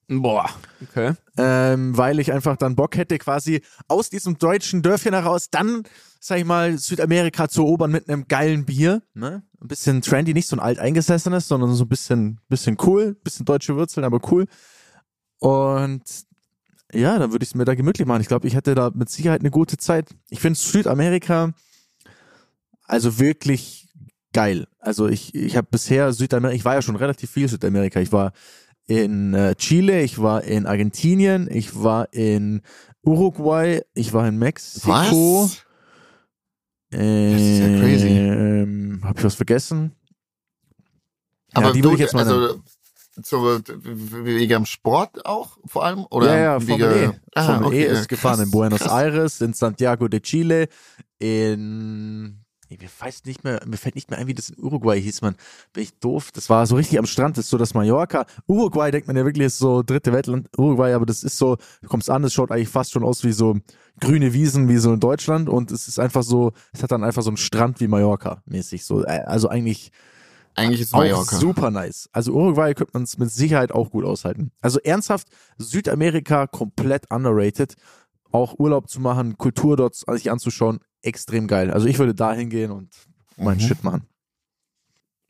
Boah, 0.08 0.50
okay. 0.82 1.14
Ähm, 1.38 1.96
weil 1.96 2.20
ich 2.20 2.34
einfach 2.34 2.58
dann 2.58 2.76
Bock 2.76 2.98
hätte, 2.98 3.20
quasi 3.20 3.62
aus 3.88 4.10
diesem 4.10 4.40
deutschen 4.40 4.82
Dörfchen 4.82 5.14
heraus 5.14 5.52
dann, 5.52 5.84
sag 6.20 6.40
ich 6.40 6.46
mal, 6.46 6.78
Südamerika 6.80 7.48
zu 7.48 7.62
erobern 7.62 7.92
mit 7.92 8.10
einem 8.10 8.28
geilen 8.28 8.66
Bier. 8.66 9.04
Ne? 9.14 9.44
Ein 9.62 9.68
bisschen 9.68 10.02
trendy, 10.02 10.34
nicht 10.34 10.48
so 10.48 10.56
ein 10.56 10.62
alteingesessenes, 10.62 11.48
sondern 11.48 11.76
so 11.76 11.84
ein 11.84 11.90
bisschen, 11.90 12.40
bisschen 12.50 12.78
cool, 12.86 13.16
bisschen 13.24 13.46
deutsche 13.46 13.76
Wurzeln, 13.76 14.04
aber 14.04 14.20
cool. 14.32 14.48
Und 15.38 16.04
ja, 16.92 17.20
dann 17.20 17.32
würde 17.32 17.44
ich 17.44 17.50
es 17.50 17.56
mir 17.56 17.66
da 17.66 17.76
gemütlich 17.76 18.08
machen. 18.08 18.22
Ich 18.22 18.28
glaube, 18.28 18.48
ich 18.48 18.56
hätte 18.56 18.74
da 18.74 18.90
mit 18.92 19.10
Sicherheit 19.10 19.42
eine 19.42 19.52
gute 19.52 19.78
Zeit. 19.78 20.10
Ich 20.30 20.40
finde 20.40 20.58
Südamerika 20.58 21.54
also 22.90 23.20
wirklich 23.20 23.88
geil. 24.34 24.68
Also 24.80 25.08
ich, 25.08 25.34
ich 25.36 25.58
habe 25.58 25.68
bisher 25.70 26.14
Südamerika, 26.14 26.56
ich 26.56 26.66
war 26.66 26.76
ja 26.76 26.82
schon 26.82 26.96
relativ 26.96 27.32
viel 27.32 27.48
Südamerika. 27.48 28.00
Ich 28.00 28.12
war 28.12 28.34
in 28.86 29.34
äh, 29.34 29.56
Chile, 29.56 30.02
ich 30.02 30.22
war 30.22 30.44
in 30.44 30.66
Argentinien, 30.66 31.48
ich 31.52 31.82
war 31.82 32.12
in 32.14 32.62
Uruguay, 33.04 33.82
ich 33.94 34.14
war 34.14 34.28
in 34.28 34.38
Mexiko. 34.38 34.90
Was? 34.90 35.66
Ähm, 36.92 37.34
das 37.34 37.42
ist 37.42 37.60
ja 37.60 37.80
crazy. 37.80 38.08
Ähm, 38.08 39.02
hab 39.04 39.18
ich 39.18 39.24
was 39.24 39.36
vergessen? 39.36 39.96
Aber 41.54 41.68
ja, 41.68 41.74
die 41.74 41.82
du, 41.82 41.94
ich 41.94 42.00
jetzt 42.00 42.14
mal 42.14 42.28
also 42.28 42.62
so, 43.24 43.60
wegen 43.84 44.54
am 44.54 44.66
Sport 44.66 45.26
auch 45.26 45.58
vor 45.66 45.86
allem? 45.86 46.06
Oder 46.10 46.36
ja, 46.36 46.42
ja, 46.42 46.60
Formel 46.60 46.92
E. 46.92 47.20
Ah, 47.36 47.46
Formel 47.46 47.68
okay, 47.68 47.84
E 47.84 47.86
ist 47.86 48.08
gefahren 48.08 48.42
in 48.42 48.52
Buenos 48.52 48.80
krass. 48.80 48.92
Aires, 48.92 49.42
in 49.42 49.54
Santiago 49.54 50.08
de 50.08 50.22
Chile, 50.22 50.68
in 51.20 52.46
ich 52.70 52.80
weiß 53.00 53.26
nicht 53.26 53.44
mehr, 53.44 53.62
mir 53.66 53.78
fällt 53.78 53.96
nicht 53.96 54.10
mehr 54.10 54.20
ein, 54.20 54.28
wie 54.28 54.34
das 54.34 54.50
in 54.50 54.64
Uruguay 54.64 55.02
hieß, 55.02 55.22
man. 55.22 55.36
Bin 55.74 55.84
ich 55.84 55.98
doof. 56.00 56.32
Das 56.32 56.50
war 56.50 56.66
so 56.68 56.76
richtig 56.76 57.00
am 57.00 57.06
Strand, 57.06 57.38
das 57.38 57.46
ist 57.46 57.52
so 57.52 57.58
das 57.58 57.74
Mallorca. 57.74 58.26
Uruguay 58.48 58.92
denkt 58.92 59.08
man 59.08 59.18
ja 59.18 59.26
wirklich 59.26 59.48
ist 59.48 59.58
so 59.58 59.82
dritte 59.82 60.14
Weltland 60.14 60.50
Uruguay, 60.58 60.94
aber 60.94 61.06
das 61.06 61.24
ist 61.24 61.38
so, 61.38 61.58
du 61.82 61.88
kommst 61.88 62.10
an, 62.10 62.24
es 62.24 62.34
schaut 62.34 62.52
eigentlich 62.52 62.70
fast 62.70 62.92
schon 62.92 63.04
aus 63.04 63.24
wie 63.24 63.32
so 63.32 63.58
grüne 64.00 64.34
Wiesen 64.34 64.70
wie 64.70 64.78
so 64.78 64.94
in 64.94 65.00
Deutschland 65.00 65.50
und 65.50 65.72
es 65.72 65.88
ist 65.88 66.00
einfach 66.00 66.24
so, 66.24 66.52
es 66.72 66.84
hat 66.84 66.92
dann 66.92 67.04
einfach 67.04 67.24
so 67.24 67.30
einen 67.30 67.38
Strand 67.38 67.80
wie 67.80 67.88
Mallorca 67.88 68.44
mäßig 68.46 68.86
so. 68.86 69.04
Äh, 69.04 69.24
also 69.26 69.50
eigentlich 69.50 69.92
eigentlich 70.56 70.82
ist 70.82 70.92
Mallorca. 70.94 71.38
super 71.38 71.72
nice. 71.72 72.10
Also 72.12 72.34
Uruguay 72.34 72.74
könnte 72.74 72.92
man 72.94 73.04
es 73.04 73.18
mit 73.18 73.32
Sicherheit 73.32 73.72
auch 73.72 73.92
gut 73.92 74.06
aushalten. 74.06 74.52
Also 74.62 74.80
ernsthaft, 74.80 75.28
Südamerika 75.58 76.48
komplett 76.48 77.10
underrated. 77.10 77.76
Auch 78.32 78.60
Urlaub 78.60 78.90
zu 78.90 79.00
machen, 79.00 79.38
Kultur 79.38 79.76
dort 79.76 79.96
sich 79.96 80.30
anzuschauen, 80.30 80.80
extrem 81.02 81.48
geil. 81.48 81.72
Also 81.72 81.88
ich 81.88 82.00
würde 82.00 82.16
da 82.16 82.34
hingehen 82.34 82.72
und 82.72 82.90
meinen 83.38 83.58
mhm. 83.62 83.68
Shit 83.68 83.84
machen. 83.84 84.08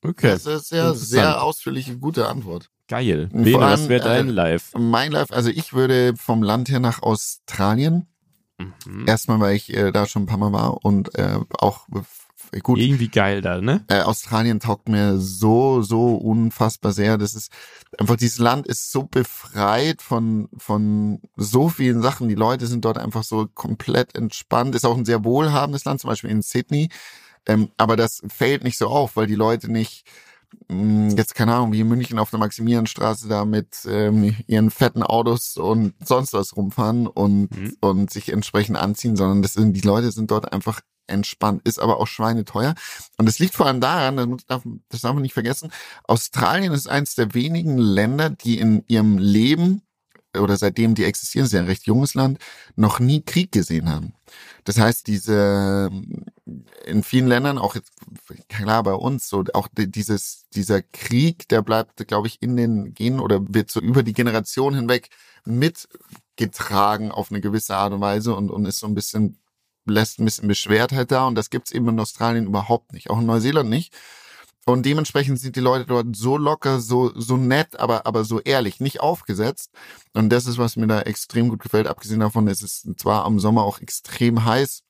Okay. 0.01 0.29
Das 0.29 0.45
ist 0.45 0.71
ja 0.71 0.93
sehr 0.93 1.43
ausführliche, 1.43 1.97
gute 1.97 2.27
Antwort. 2.27 2.69
Geil. 2.87 3.29
Bene, 3.31 3.59
was 3.59 3.89
wäre 3.89 4.03
dein 4.03 4.29
äh, 4.29 4.31
Live? 4.31 4.71
Mein 4.75 5.11
Live, 5.11 5.31
also 5.31 5.49
ich 5.49 5.73
würde 5.73 6.15
vom 6.15 6.41
Land 6.41 6.69
her 6.69 6.79
nach 6.79 7.03
Australien. 7.03 8.07
Mhm. 8.57 9.07
Erstmal, 9.07 9.39
weil 9.39 9.55
ich 9.55 9.73
äh, 9.73 9.91
da 9.91 10.05
schon 10.05 10.23
ein 10.23 10.25
paar 10.25 10.37
Mal 10.37 10.51
war 10.51 10.83
und 10.85 11.15
äh, 11.15 11.39
auch 11.51 11.87
gut. 12.61 12.79
Irgendwie 12.79 13.09
geil 13.09 13.41
da, 13.41 13.61
ne? 13.61 13.83
Äh, 13.87 14.01
Australien 14.01 14.59
taugt 14.59 14.89
mir 14.89 15.19
so, 15.19 15.81
so 15.81 16.15
unfassbar 16.15 16.91
sehr. 16.91 17.17
Das 17.17 17.35
ist 17.35 17.51
einfach, 17.97 18.15
dieses 18.15 18.39
Land 18.39 18.67
ist 18.67 18.91
so 18.91 19.03
befreit 19.03 20.01
von, 20.01 20.49
von 20.57 21.21
so 21.35 21.69
vielen 21.69 22.01
Sachen. 22.01 22.29
Die 22.29 22.35
Leute 22.35 22.67
sind 22.67 22.85
dort 22.85 22.97
einfach 22.97 23.23
so 23.23 23.47
komplett 23.47 24.15
entspannt. 24.15 24.75
Ist 24.75 24.85
auch 24.85 24.97
ein 24.97 25.05
sehr 25.05 25.23
wohlhabendes 25.23 25.85
Land, 25.85 26.01
zum 26.01 26.09
Beispiel 26.09 26.31
in 26.31 26.41
Sydney. 26.41 26.89
Ähm, 27.45 27.69
aber 27.77 27.95
das 27.95 28.21
fällt 28.27 28.63
nicht 28.63 28.77
so 28.77 28.87
auf, 28.87 29.15
weil 29.15 29.27
die 29.27 29.35
Leute 29.35 29.71
nicht, 29.71 30.05
mh, 30.67 31.15
jetzt 31.15 31.35
keine 31.35 31.55
Ahnung, 31.55 31.71
wie 31.71 31.81
in 31.81 31.87
München 31.87 32.19
auf 32.19 32.29
der 32.29 32.39
Maximilianstraße 32.39 33.27
da 33.27 33.45
mit 33.45 33.87
ähm, 33.87 34.35
ihren 34.47 34.71
fetten 34.71 35.03
Autos 35.03 35.57
und 35.57 35.93
sonst 36.03 36.33
was 36.33 36.55
rumfahren 36.55 37.07
und, 37.07 37.49
mhm. 37.55 37.77
und 37.81 38.11
sich 38.11 38.31
entsprechend 38.31 38.77
anziehen, 38.77 39.15
sondern 39.15 39.41
das 39.41 39.53
sind, 39.53 39.73
die 39.73 39.81
Leute 39.81 40.11
sind 40.11 40.31
dort 40.31 40.51
einfach 40.51 40.81
entspannt, 41.09 41.61
ist 41.65 41.79
aber 41.79 41.99
auch 41.99 42.07
schweineteuer. 42.07 42.75
Und 43.17 43.27
es 43.27 43.39
liegt 43.39 43.55
vor 43.55 43.65
allem 43.65 43.81
daran, 43.81 44.37
das 44.37 44.45
darf, 44.45 44.63
das 44.89 45.01
darf 45.01 45.13
man 45.13 45.23
nicht 45.23 45.33
vergessen, 45.33 45.71
Australien 46.05 46.73
ist 46.73 46.87
eines 46.87 47.15
der 47.15 47.33
wenigen 47.33 47.77
Länder, 47.77 48.29
die 48.29 48.59
in 48.59 48.83
ihrem 48.87 49.17
Leben 49.17 49.81
oder 50.37 50.57
seitdem 50.57 50.95
die 50.95 51.05
existieren, 51.05 51.45
ist 51.45 51.53
ja 51.53 51.59
ein 51.59 51.65
recht 51.65 51.87
junges 51.87 52.13
Land, 52.13 52.39
noch 52.75 52.99
nie 52.99 53.21
Krieg 53.21 53.51
gesehen 53.51 53.89
haben. 53.89 54.13
Das 54.63 54.77
heißt, 54.77 55.07
diese 55.07 55.89
in 56.85 57.03
vielen 57.03 57.27
Ländern, 57.27 57.57
auch 57.57 57.75
jetzt 57.75 57.91
klar 58.47 58.83
bei 58.83 58.93
uns, 58.93 59.27
so 59.27 59.43
auch 59.53 59.67
dieses 59.75 60.45
dieser 60.53 60.81
Krieg, 60.81 61.47
der 61.49 61.61
bleibt, 61.61 62.07
glaube 62.07 62.27
ich, 62.27 62.41
in 62.41 62.55
den 62.57 62.93
Genen 62.93 63.19
oder 63.19 63.41
wird 63.47 63.71
so 63.71 63.79
über 63.79 64.03
die 64.03 64.13
Generation 64.13 64.75
hinweg 64.75 65.09
mitgetragen 65.45 67.11
auf 67.11 67.31
eine 67.31 67.41
gewisse 67.41 67.75
Art 67.75 67.93
und 67.93 68.01
Weise 68.01 68.35
und, 68.35 68.51
und 68.51 68.65
ist 68.65 68.79
so 68.79 68.87
ein 68.87 68.95
bisschen 68.95 69.37
lässt 69.85 70.19
ein 70.19 70.25
bisschen 70.25 70.47
Beschwertheit 70.47 71.11
da 71.11 71.27
und 71.27 71.35
das 71.35 71.49
gibt's 71.49 71.71
eben 71.71 71.87
in 71.89 71.99
Australien 71.99 72.45
überhaupt 72.47 72.93
nicht, 72.93 73.09
auch 73.09 73.19
in 73.19 73.25
Neuseeland 73.25 73.69
nicht. 73.69 73.93
Und 74.65 74.85
dementsprechend 74.85 75.39
sind 75.39 75.55
die 75.55 75.61
Leute 75.61 75.85
dort 75.85 76.15
so 76.15 76.37
locker, 76.37 76.79
so, 76.79 77.11
so 77.15 77.37
nett, 77.37 77.79
aber, 77.79 78.05
aber 78.05 78.23
so 78.23 78.39
ehrlich, 78.39 78.79
nicht 78.79 78.99
aufgesetzt. 78.99 79.71
Und 80.13 80.29
das 80.29 80.45
ist, 80.45 80.59
was 80.59 80.75
mir 80.75 80.85
da 80.85 81.01
extrem 81.01 81.49
gut 81.49 81.63
gefällt. 81.63 81.87
Abgesehen 81.87 82.19
davon 82.19 82.47
ist 82.47 82.61
es 82.61 82.87
zwar 82.97 83.25
am 83.25 83.39
Sommer 83.39 83.63
auch 83.63 83.79
extrem 83.79 84.45
heiß, 84.45 84.83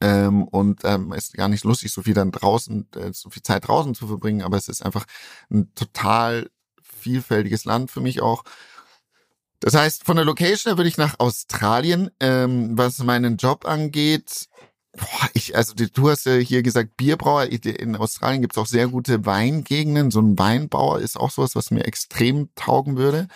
ähm, 0.00 0.44
und 0.44 0.80
ähm, 0.84 1.12
ist 1.12 1.34
gar 1.34 1.48
nicht 1.48 1.64
lustig, 1.64 1.92
so 1.92 2.02
viel 2.02 2.14
dann 2.14 2.32
draußen, 2.32 2.88
äh, 2.96 3.12
so 3.12 3.30
viel 3.30 3.42
Zeit 3.42 3.68
draußen 3.68 3.94
zu 3.94 4.06
verbringen, 4.06 4.42
aber 4.42 4.56
es 4.56 4.68
ist 4.68 4.84
einfach 4.84 5.04
ein 5.50 5.72
total 5.74 6.50
vielfältiges 6.82 7.64
Land 7.64 7.90
für 7.90 8.00
mich 8.00 8.22
auch. 8.22 8.44
Das 9.60 9.74
heißt, 9.74 10.04
von 10.04 10.16
der 10.16 10.24
Location 10.24 10.70
her 10.70 10.78
würde 10.78 10.88
ich 10.88 10.96
nach 10.96 11.20
Australien. 11.20 12.10
Ähm, 12.18 12.76
was 12.76 12.98
meinen 12.98 13.36
Job 13.36 13.66
angeht, 13.66 14.48
boah, 14.96 15.28
ich, 15.34 15.54
also 15.54 15.74
du 15.74 16.10
hast 16.10 16.24
ja 16.24 16.34
hier 16.34 16.62
gesagt, 16.62 16.96
Bierbrauer. 16.96 17.44
In 17.44 17.94
Australien 17.96 18.40
gibt 18.40 18.54
es 18.54 18.58
auch 18.58 18.66
sehr 18.66 18.88
gute 18.88 19.26
Weingegenden. 19.26 20.10
So 20.10 20.20
ein 20.20 20.38
Weinbauer 20.38 21.00
ist 21.00 21.18
auch 21.18 21.30
sowas, 21.30 21.54
was 21.54 21.70
mir 21.70 21.84
extrem 21.84 22.48
taugen 22.54 22.96
würde. 22.96 23.28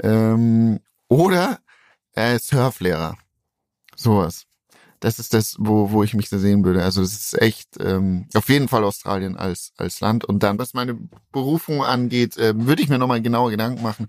Ähm, 0.00 0.80
oder 1.08 1.58
äh, 2.12 2.38
Surflehrer. 2.38 3.16
Sowas. 3.96 4.46
Das 5.00 5.18
ist 5.18 5.34
das, 5.34 5.56
wo, 5.58 5.90
wo 5.90 6.02
ich 6.04 6.14
mich 6.14 6.30
da 6.30 6.38
sehen 6.38 6.64
würde. 6.64 6.82
Also 6.82 7.02
das 7.02 7.12
ist 7.12 7.42
echt 7.42 7.76
ähm, 7.80 8.28
auf 8.34 8.48
jeden 8.48 8.68
Fall 8.68 8.84
Australien 8.84 9.36
als, 9.36 9.72
als 9.76 10.00
Land. 10.00 10.24
Und 10.24 10.42
dann, 10.42 10.58
was 10.58 10.74
meine 10.74 10.96
Berufung 11.32 11.82
angeht, 11.84 12.36
äh, 12.38 12.54
würde 12.56 12.82
ich 12.82 12.88
mir 12.88 12.98
nochmal 12.98 13.20
genaue 13.20 13.50
Gedanken 13.50 13.82
machen 13.82 14.06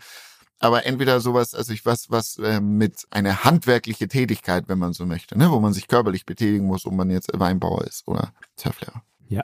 aber 0.59 0.85
entweder 0.85 1.19
sowas, 1.19 1.53
also 1.53 1.73
ich 1.73 1.85
was, 1.85 2.09
was 2.09 2.37
äh, 2.37 2.59
mit 2.59 3.05
einer 3.11 3.43
handwerkliche 3.43 4.07
Tätigkeit, 4.07 4.65
wenn 4.67 4.79
man 4.79 4.93
so 4.93 5.05
möchte, 5.05 5.37
ne, 5.37 5.51
wo 5.51 5.59
man 5.59 5.73
sich 5.73 5.87
körperlich 5.87 6.25
betätigen 6.25 6.65
muss, 6.65 6.85
ob 6.85 6.93
man 6.93 7.09
jetzt 7.09 7.29
Weinbauer 7.33 7.85
ist 7.85 8.07
oder 8.07 8.33
Surflehrer. 8.55 9.03
Ja. 9.29 9.43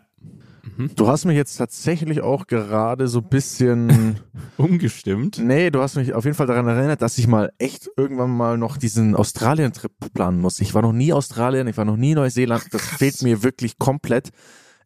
Mhm. 0.78 0.92
Du 0.96 1.08
hast 1.08 1.26
mich 1.26 1.36
jetzt 1.36 1.58
tatsächlich 1.58 2.22
auch 2.22 2.48
gerade 2.48 3.08
so 3.08 3.20
ein 3.20 3.30
bisschen 3.30 4.20
umgestimmt. 4.58 5.38
Nee, 5.38 5.70
du 5.70 5.82
hast 5.82 5.96
mich 5.96 6.14
auf 6.14 6.24
jeden 6.24 6.36
Fall 6.36 6.48
daran 6.48 6.68
erinnert, 6.68 7.02
dass 7.02 7.18
ich 7.18 7.28
mal 7.28 7.52
echt 7.58 7.90
irgendwann 7.98 8.32
mal 8.32 8.58
noch 8.58 8.78
diesen 8.78 9.16
Australien-Trip 9.16 9.92
planen 10.14 10.40
muss. 10.40 10.60
Ich 10.62 10.74
war 10.74 10.82
noch 10.82 10.94
nie 10.94 11.14
Australien, 11.14 11.68
ich 11.68 11.78
war 11.78 11.86
noch 11.86 11.98
nie 11.98 12.16
Neuseeland. 12.16 12.66
Das 12.72 12.82
fehlt 12.82 13.22
mir 13.22 13.44
wirklich 13.44 13.78
komplett. 13.78 14.30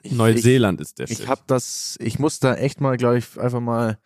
Ich, 0.02 0.12
Neuseeland 0.12 0.82
ist 0.82 1.00
der 1.00 1.10
Ich 1.10 1.28
habe 1.28 1.42
das, 1.48 1.96
ich 2.00 2.20
muss 2.20 2.40
da 2.40 2.56
echt 2.56 2.82
mal, 2.82 2.98
glaube 2.98 3.20
ich, 3.20 3.40
einfach 3.40 3.60
mal 3.60 3.98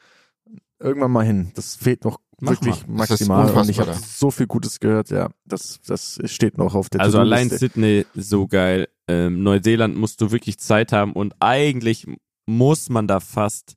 irgendwann 0.81 1.11
mal 1.11 1.25
hin. 1.25 1.51
Das 1.55 1.75
fehlt 1.75 2.03
noch 2.03 2.19
Mach 2.39 2.51
wirklich 2.51 2.87
mal. 2.87 3.07
maximal. 3.07 3.51
Und 3.51 3.69
ich 3.69 3.79
habe 3.79 3.93
so 3.93 4.31
viel 4.31 4.47
Gutes 4.47 4.79
gehört, 4.79 5.09
ja. 5.09 5.29
Das, 5.45 5.79
das 5.85 6.19
steht 6.25 6.57
noch 6.57 6.75
auf 6.75 6.89
der 6.89 7.01
Also 7.01 7.19
allein 7.19 7.49
Sydney 7.49 8.05
so 8.15 8.47
geil. 8.47 8.87
Ähm, 9.07 9.43
Neuseeland 9.43 9.95
musst 9.95 10.21
du 10.21 10.31
wirklich 10.31 10.57
Zeit 10.57 10.91
haben 10.91 11.13
und 11.13 11.35
eigentlich 11.39 12.07
muss 12.45 12.89
man 12.89 13.07
da 13.07 13.19
fast 13.19 13.75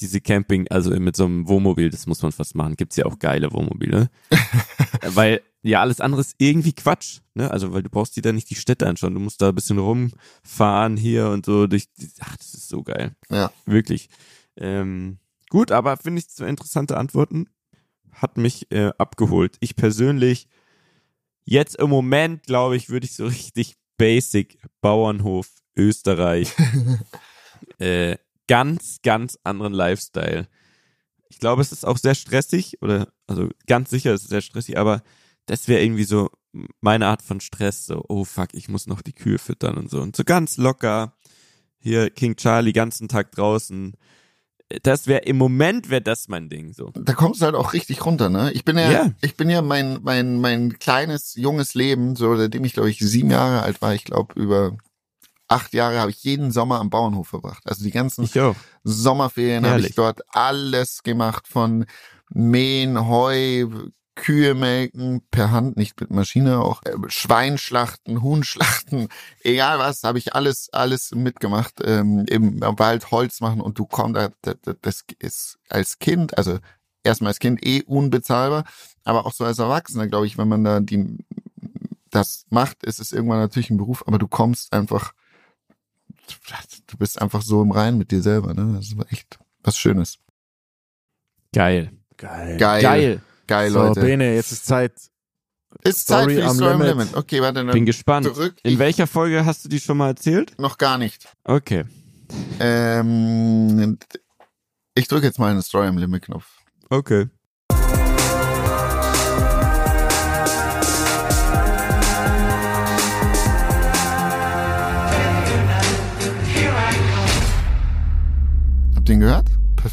diese 0.00 0.20
Camping, 0.20 0.68
also 0.68 0.90
mit 0.90 1.16
so 1.16 1.24
einem 1.24 1.48
Wohnmobil, 1.48 1.90
das 1.90 2.06
muss 2.06 2.22
man 2.22 2.32
fast 2.32 2.54
machen. 2.54 2.76
Gibt's 2.76 2.96
ja 2.96 3.04
auch 3.04 3.18
geile 3.18 3.52
Wohnmobile. 3.52 4.08
weil 5.02 5.40
ja 5.62 5.80
alles 5.80 6.00
andere 6.00 6.20
ist 6.20 6.36
irgendwie 6.38 6.72
Quatsch, 6.72 7.18
ne? 7.34 7.50
Also 7.50 7.72
weil 7.72 7.82
du 7.82 7.90
brauchst 7.90 8.16
dir 8.16 8.22
da 8.22 8.32
nicht 8.32 8.48
die 8.48 8.54
Städte 8.54 8.86
anschauen, 8.86 9.14
du 9.14 9.20
musst 9.20 9.42
da 9.42 9.48
ein 9.48 9.54
bisschen 9.54 9.78
rumfahren 9.78 10.96
hier 10.96 11.28
und 11.28 11.46
so 11.46 11.66
durch. 11.66 11.88
Ach, 12.20 12.36
das 12.36 12.54
ist 12.54 12.68
so 12.68 12.82
geil. 12.82 13.12
Ja. 13.30 13.50
Wirklich. 13.66 14.08
Ähm, 14.56 15.18
Gut, 15.48 15.72
aber 15.72 15.96
finde 15.96 16.20
ich 16.20 16.28
zwei 16.28 16.48
interessante 16.48 16.96
Antworten. 16.96 17.48
Hat 18.12 18.36
mich 18.36 18.70
äh, 18.70 18.90
abgeholt. 18.98 19.56
Ich 19.60 19.76
persönlich, 19.76 20.48
jetzt 21.44 21.76
im 21.76 21.90
Moment, 21.90 22.44
glaube 22.44 22.76
ich, 22.76 22.88
würde 22.88 23.06
ich 23.06 23.14
so 23.14 23.26
richtig 23.26 23.76
basic 23.96 24.58
Bauernhof 24.80 25.48
Österreich. 25.76 26.54
äh, 27.78 28.16
ganz, 28.46 28.98
ganz 29.02 29.38
anderen 29.44 29.72
Lifestyle. 29.72 30.48
Ich 31.28 31.38
glaube, 31.38 31.62
es 31.62 31.72
ist 31.72 31.86
auch 31.86 31.98
sehr 31.98 32.14
stressig, 32.14 32.80
oder, 32.82 33.12
also 33.26 33.48
ganz 33.66 33.90
sicher 33.90 34.14
ist 34.14 34.22
es 34.22 34.28
sehr 34.28 34.40
stressig, 34.40 34.78
aber 34.78 35.02
das 35.46 35.68
wäre 35.68 35.82
irgendwie 35.82 36.04
so 36.04 36.30
meine 36.80 37.06
Art 37.06 37.22
von 37.22 37.40
Stress, 37.40 37.86
so, 37.86 38.04
oh 38.08 38.24
fuck, 38.24 38.48
ich 38.54 38.68
muss 38.68 38.86
noch 38.86 39.02
die 39.02 39.12
Kühe 39.12 39.38
füttern 39.38 39.76
und 39.76 39.90
so. 39.90 40.00
Und 40.00 40.16
so 40.16 40.24
ganz 40.24 40.56
locker, 40.56 41.14
hier 41.78 42.10
King 42.10 42.36
Charlie 42.36 42.72
ganzen 42.72 43.08
Tag 43.08 43.32
draußen, 43.32 43.94
das 44.82 45.06
wäre 45.06 45.20
im 45.20 45.38
Moment 45.38 45.88
wäre 45.88 46.02
das 46.02 46.28
mein 46.28 46.48
Ding 46.48 46.72
so. 46.74 46.92
Da 46.94 47.14
kommst 47.14 47.40
du 47.40 47.46
halt 47.46 47.54
auch 47.54 47.72
richtig 47.72 48.04
runter, 48.04 48.28
ne? 48.28 48.52
Ich 48.52 48.64
bin 48.64 48.76
ja, 48.76 48.90
yeah. 48.90 49.14
ich 49.22 49.36
bin 49.36 49.48
ja 49.48 49.62
mein 49.62 49.98
mein 50.02 50.40
mein 50.40 50.78
kleines 50.78 51.34
junges 51.36 51.74
Leben, 51.74 52.16
so 52.16 52.36
seitdem 52.36 52.64
ich 52.64 52.74
glaube 52.74 52.90
ich 52.90 52.98
sieben 52.98 53.30
Jahre 53.30 53.62
alt 53.62 53.80
war, 53.80 53.94
ich 53.94 54.04
glaube 54.04 54.38
über 54.38 54.76
acht 55.48 55.72
Jahre 55.72 56.00
habe 56.00 56.10
ich 56.10 56.22
jeden 56.22 56.52
Sommer 56.52 56.80
am 56.80 56.90
Bauernhof 56.90 57.28
verbracht. 57.28 57.62
Also 57.64 57.82
die 57.82 57.90
ganzen 57.90 58.28
Sommerferien 58.84 59.66
habe 59.66 59.80
ich 59.80 59.94
dort 59.94 60.20
alles 60.28 61.02
gemacht 61.02 61.48
von 61.48 61.86
Mähen, 62.28 63.08
Heu, 63.08 63.66
Kühe 64.18 64.54
melken 64.54 65.22
per 65.30 65.50
Hand, 65.50 65.76
nicht 65.76 66.00
mit 66.00 66.10
Maschine, 66.10 66.60
auch 66.60 66.82
äh, 66.84 66.92
Schweinschlachten, 67.06 68.20
Huhnschlachten, 68.22 69.08
egal 69.42 69.78
was, 69.78 70.02
habe 70.02 70.18
ich 70.18 70.34
alles 70.34 70.68
alles 70.72 71.12
mitgemacht, 71.14 71.74
ähm, 71.84 72.24
im 72.28 72.60
Wald 72.60 73.10
Holz 73.10 73.40
machen 73.40 73.60
und 73.60 73.78
du 73.78 73.86
kommst, 73.86 74.20
das, 74.42 74.56
das 74.82 75.04
ist 75.18 75.58
als 75.68 75.98
Kind, 75.98 76.36
also 76.36 76.58
erstmal 77.04 77.30
als 77.30 77.38
Kind 77.38 77.64
eh 77.64 77.82
unbezahlbar, 77.84 78.64
aber 79.04 79.24
auch 79.24 79.32
so 79.32 79.44
als 79.44 79.58
Erwachsener, 79.58 80.08
glaube 80.08 80.26
ich, 80.26 80.36
wenn 80.36 80.48
man 80.48 80.64
da 80.64 80.80
die 80.80 81.18
das 82.10 82.46
macht, 82.50 82.84
ist 82.84 83.00
es 83.00 83.12
irgendwann 83.12 83.38
natürlich 83.38 83.70
ein 83.70 83.76
Beruf, 83.76 84.04
aber 84.06 84.18
du 84.18 84.28
kommst 84.28 84.72
einfach, 84.72 85.12
du 86.86 86.96
bist 86.96 87.20
einfach 87.20 87.42
so 87.42 87.62
im 87.62 87.70
Reinen 87.70 87.98
mit 87.98 88.10
dir 88.10 88.22
selber, 88.22 88.54
ne? 88.54 88.74
Das 88.76 88.86
ist 88.86 89.12
echt 89.12 89.38
was 89.62 89.76
Schönes. 89.76 90.18
Geil. 91.52 91.92
Geil. 92.16 92.56
Geil. 92.58 92.82
Geil. 92.82 93.22
Geil, 93.48 93.70
so, 93.70 93.78
Leute. 93.78 94.00
Bene, 94.00 94.34
jetzt 94.34 94.52
ist 94.52 94.66
Zeit. 94.66 94.92
Ist 95.82 96.00
Story 96.02 96.20
Zeit 96.20 96.30
für 96.30 96.40
die 96.42 96.54
Story 96.54 96.72
am 96.72 96.80
Limit. 96.82 96.98
Limit. 96.98 97.16
Okay, 97.16 97.42
warte. 97.42 97.64
Dann 97.64 97.72
Bin 97.72 97.86
gespannt. 97.86 98.26
Zurück. 98.26 98.56
In 98.62 98.78
welcher 98.78 99.06
Folge 99.06 99.44
hast 99.44 99.64
du 99.64 99.68
die 99.68 99.80
schon 99.80 99.96
mal 99.96 100.08
erzählt? 100.08 100.52
Noch 100.58 100.78
gar 100.78 100.98
nicht. 100.98 101.28
Okay. 101.44 101.84
Ähm, 102.60 103.98
ich 104.94 105.08
drücke 105.08 105.26
jetzt 105.26 105.38
mal 105.38 105.50
einen 105.50 105.62
Story 105.62 105.88
am 105.88 105.96
Limit 105.98 106.22
Knopf. 106.24 106.46
Okay. 106.90 107.28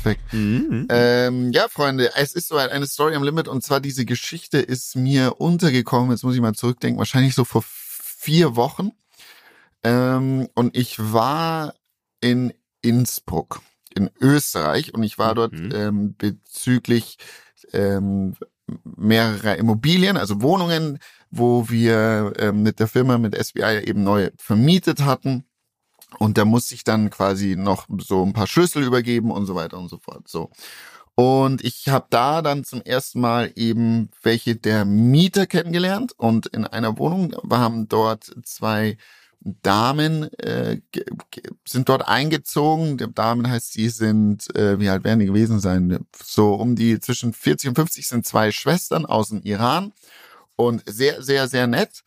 Perfekt. 0.05 0.33
Mhm. 0.33 0.85
Ähm, 0.89 1.51
ja, 1.51 1.67
Freunde, 1.67 2.11
es 2.15 2.33
ist 2.33 2.49
so 2.49 2.57
eine 2.57 2.85
Story 2.85 3.15
am 3.15 3.23
Limit 3.23 3.47
und 3.47 3.63
zwar 3.63 3.79
diese 3.79 4.05
Geschichte 4.05 4.59
ist 4.59 4.95
mir 4.95 5.41
untergekommen, 5.41 6.11
jetzt 6.11 6.23
muss 6.23 6.35
ich 6.35 6.41
mal 6.41 6.53
zurückdenken, 6.53 6.99
wahrscheinlich 6.99 7.33
so 7.33 7.43
vor 7.43 7.63
vier 7.65 8.55
Wochen. 8.55 8.91
Ähm, 9.83 10.47
und 10.53 10.77
ich 10.77 10.99
war 10.99 11.73
in 12.21 12.53
Innsbruck 12.83 13.61
in 13.95 14.11
Österreich 14.21 14.93
und 14.93 15.01
ich 15.01 15.17
war 15.17 15.33
dort 15.33 15.53
mhm. 15.53 15.71
ähm, 15.73 16.15
bezüglich 16.15 17.17
ähm, 17.73 18.35
mehrerer 18.83 19.55
Immobilien, 19.55 20.17
also 20.17 20.39
Wohnungen, 20.43 20.99
wo 21.31 21.67
wir 21.67 22.33
ähm, 22.37 22.61
mit 22.61 22.79
der 22.79 22.87
Firma, 22.87 23.17
mit 23.17 23.35
SBI 23.35 23.81
eben 23.83 24.03
neu 24.03 24.29
vermietet 24.37 25.01
hatten. 25.01 25.45
Und 26.19 26.37
da 26.37 26.45
musste 26.45 26.75
ich 26.75 26.83
dann 26.83 27.09
quasi 27.09 27.55
noch 27.55 27.87
so 27.99 28.23
ein 28.23 28.33
paar 28.33 28.47
Schlüssel 28.47 28.83
übergeben 28.83 29.31
und 29.31 29.45
so 29.45 29.55
weiter 29.55 29.77
und 29.77 29.89
so 29.89 29.97
fort. 29.97 30.27
So. 30.27 30.49
Und 31.15 31.63
ich 31.63 31.87
habe 31.87 32.07
da 32.09 32.41
dann 32.41 32.65
zum 32.65 32.81
ersten 32.81 33.21
Mal 33.21 33.51
eben 33.55 34.09
welche 34.21 34.55
der 34.55 34.83
Mieter 34.83 35.47
kennengelernt 35.47 36.13
und 36.17 36.47
in 36.47 36.65
einer 36.65 36.97
Wohnung 36.97 37.33
waren 37.43 37.87
dort 37.87 38.35
zwei 38.43 38.97
Damen 39.61 40.33
äh, 40.39 40.81
sind 41.65 41.87
dort 41.87 42.07
eingezogen. 42.07 42.97
Die 42.97 43.13
Damen 43.13 43.47
heißt, 43.47 43.75
die 43.75 43.89
sind, 43.89 44.53
äh, 44.55 44.79
wie 44.79 44.89
alt 44.89 45.03
werden 45.03 45.19
die 45.19 45.27
gewesen 45.27 45.59
sein? 45.59 46.05
So 46.21 46.55
um 46.55 46.75
die 46.75 46.99
zwischen 46.99 47.31
40 47.31 47.69
und 47.69 47.75
50 47.75 48.07
sind 48.07 48.25
zwei 48.25 48.51
Schwestern 48.51 49.05
aus 49.05 49.29
dem 49.29 49.43
Iran 49.43 49.93
und 50.55 50.81
sehr, 50.87 51.21
sehr, 51.21 51.47
sehr 51.47 51.67
nett. 51.67 52.03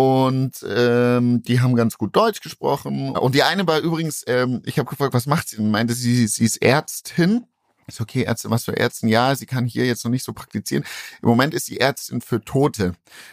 Und 0.00 0.64
ähm, 0.64 1.42
die 1.42 1.60
haben 1.60 1.74
ganz 1.74 1.98
gut 1.98 2.14
Deutsch 2.14 2.40
gesprochen. 2.40 3.16
Und 3.16 3.34
die 3.34 3.42
eine 3.42 3.66
war 3.66 3.80
übrigens, 3.80 4.22
ähm, 4.28 4.62
ich 4.64 4.78
habe 4.78 4.88
gefragt, 4.88 5.12
was 5.12 5.26
macht 5.26 5.48
sie? 5.48 5.56
Und 5.56 5.72
meinte 5.72 5.92
sie, 5.92 6.28
sie 6.28 6.44
ist 6.44 6.62
Ärztin 6.62 7.46
ist 7.88 8.00
okay, 8.00 8.22
Ärzte, 8.22 8.50
was 8.50 8.64
für 8.64 8.72
Ärzten? 8.72 9.08
Ja, 9.08 9.34
sie 9.34 9.46
kann 9.46 9.66
hier 9.66 9.86
jetzt 9.86 10.04
noch 10.04 10.10
nicht 10.10 10.24
so 10.24 10.32
praktizieren. 10.32 10.84
Im 11.22 11.28
Moment 11.28 11.54
ist 11.54 11.66
sie 11.66 11.80
Ärztin 11.80 12.20
für 12.20 12.44
Tote. 12.44 12.92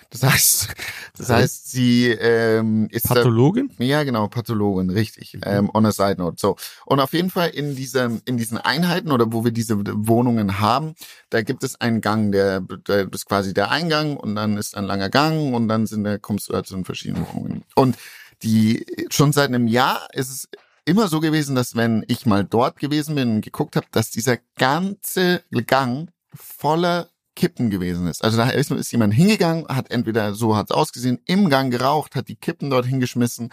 Das 0.10 0.24
heißt, 0.24 0.70
das 1.18 1.30
heißt, 1.30 1.72
sie 1.72 2.08
ähm, 2.08 2.88
ist 2.90 3.08
Pathologin. 3.08 3.70
Da, 3.78 3.84
ja, 3.84 4.04
genau, 4.04 4.28
Pathologin, 4.28 4.90
richtig. 4.90 5.34
Mhm. 5.34 5.42
Ähm, 5.44 5.70
on 5.74 5.86
a 5.86 5.92
side 5.92 6.16
note. 6.18 6.38
So 6.40 6.56
und 6.86 7.00
auf 7.00 7.14
jeden 7.14 7.30
Fall 7.30 7.50
in 7.50 7.76
diesem, 7.76 8.22
in 8.26 8.38
diesen 8.38 8.58
Einheiten 8.58 9.12
oder 9.12 9.32
wo 9.32 9.44
wir 9.44 9.52
diese 9.52 9.78
Wohnungen 9.78 10.60
haben, 10.60 10.96
da 11.30 11.42
gibt 11.42 11.64
es 11.64 11.80
einen 11.82 12.02
Gang, 12.02 12.32
der, 12.32 12.62
der 12.62 13.12
ist 13.12 13.26
quasi 13.26 13.54
der 13.54 13.72
Eingang 13.72 14.18
und 14.18 14.36
dann 14.36 14.58
ist 14.58 14.76
ein 14.76 14.86
langer 14.86 15.10
Gang 15.10 15.54
und 15.54 15.68
dann 15.68 15.86
sind, 15.86 16.04
da 16.06 16.18
kommst 16.18 16.48
du 16.50 16.54
da 16.54 16.64
zu 16.64 16.76
den 16.76 16.86
verschiedenen 16.86 17.26
Wohnungen. 17.34 17.64
Und 17.76 17.98
die 18.44 18.86
schon 19.10 19.34
seit 19.34 19.50
einem 19.50 19.68
Jahr 19.68 20.08
ist 20.14 20.30
es 20.30 20.50
immer 20.86 21.08
so 21.08 21.20
gewesen, 21.20 21.56
dass 21.56 21.76
wenn 21.76 22.06
ich 22.08 22.26
mal 22.26 22.44
dort 22.44 22.80
gewesen 22.80 23.16
bin 23.16 23.36
und 23.36 23.42
geguckt 23.42 23.76
habe, 23.76 23.88
dass 23.92 24.12
dieser 24.12 24.38
ganze 24.58 25.44
Gang 25.68 26.10
voller 26.34 27.10
Kippen 27.36 27.70
gewesen 27.70 28.08
ist. 28.08 28.24
Also 28.24 28.38
da 28.38 28.50
ist, 28.50 28.92
jemand 28.92 29.14
hingegangen, 29.14 29.68
hat 29.68 29.92
entweder 29.92 30.34
so 30.34 30.56
hat's 30.56 30.72
ausgesehen, 30.72 31.20
im 31.26 31.50
Gang 31.50 31.72
geraucht, 31.72 32.16
hat 32.16 32.30
die 32.30 32.38
Kippen 32.38 32.70
dort 32.70 32.86
hingeschmissen 32.86 33.50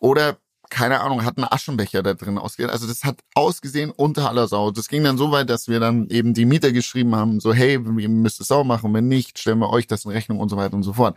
oder 0.00 0.36
keine 0.70 1.00
Ahnung, 1.00 1.24
hat 1.24 1.38
einen 1.38 1.46
Aschenbecher 1.48 2.02
da 2.02 2.14
drin 2.14 2.38
ausgesehen. 2.38 2.70
Also 2.70 2.86
das 2.86 3.04
hat 3.04 3.20
ausgesehen 3.34 3.90
unter 3.90 4.28
aller 4.28 4.48
Sau. 4.48 4.70
Das 4.70 4.88
ging 4.88 5.04
dann 5.04 5.16
so 5.16 5.30
weit, 5.30 5.48
dass 5.48 5.68
wir 5.68 5.78
dann 5.78 6.08
eben 6.08 6.34
die 6.34 6.46
Mieter 6.46 6.72
geschrieben 6.72 7.14
haben, 7.14 7.38
so 7.38 7.52
hey, 7.52 7.74
ihr 7.74 8.08
müsst 8.08 8.40
es 8.40 8.48
sauber 8.48 8.64
machen, 8.64 8.92
wenn 8.92 9.06
nicht, 9.06 9.38
stellen 9.38 9.60
wir 9.60 9.70
euch 9.70 9.86
das 9.86 10.04
in 10.04 10.10
Rechnung 10.10 10.40
und 10.40 10.48
so 10.48 10.56
weiter 10.56 10.74
und 10.74 10.82
so 10.82 10.94
fort. 10.94 11.16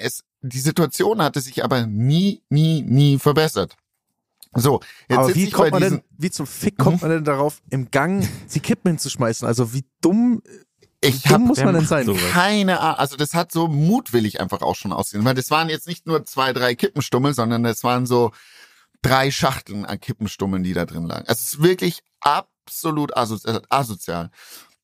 Es, 0.00 0.24
die 0.40 0.60
Situation 0.60 1.22
hatte 1.22 1.40
sich 1.40 1.62
aber 1.62 1.86
nie, 1.86 2.42
nie, 2.48 2.82
nie 2.82 3.18
verbessert. 3.18 3.76
So, 4.54 4.80
jetzt 5.08 5.18
Aber 5.18 5.34
wie 5.34 5.50
kommt 5.50 5.70
man 5.72 5.82
denn, 5.82 6.02
wie 6.16 6.30
zum 6.30 6.46
Fick 6.46 6.78
kommt 6.78 7.02
mhm. 7.02 7.08
man 7.08 7.16
denn 7.18 7.24
darauf, 7.24 7.60
im 7.70 7.90
Gang 7.90 8.26
die 8.54 8.60
Kippen 8.60 8.90
hinzuschmeißen? 8.90 9.46
Also 9.46 9.72
wie 9.72 9.84
dumm 10.00 10.42
ich 11.00 11.22
dumm 11.22 11.32
hab, 11.32 11.40
muss 11.42 11.58
man 11.62 11.74
denn 11.74 11.86
sein? 11.86 12.12
Keine 12.32 12.80
Ahnung. 12.80 12.98
Also 12.98 13.16
das 13.16 13.34
hat 13.34 13.52
so 13.52 13.68
mutwillig 13.68 14.40
einfach 14.40 14.62
auch 14.62 14.74
schon 14.74 14.92
ausgesehen. 14.92 15.24
Weil 15.24 15.34
das 15.34 15.50
waren 15.50 15.68
jetzt 15.68 15.86
nicht 15.86 16.06
nur 16.06 16.24
zwei, 16.24 16.52
drei 16.52 16.74
Kippenstummel, 16.74 17.34
sondern 17.34 17.62
das 17.62 17.84
waren 17.84 18.06
so 18.06 18.32
drei 19.02 19.30
Schachteln 19.30 19.84
an 19.84 20.00
Kippenstummeln, 20.00 20.64
die 20.64 20.72
da 20.72 20.86
drin 20.86 21.06
lagen. 21.06 21.28
Also 21.28 21.40
es 21.40 21.54
ist 21.54 21.62
wirklich 21.62 22.00
absolut 22.20 23.16
asozial. 23.16 24.30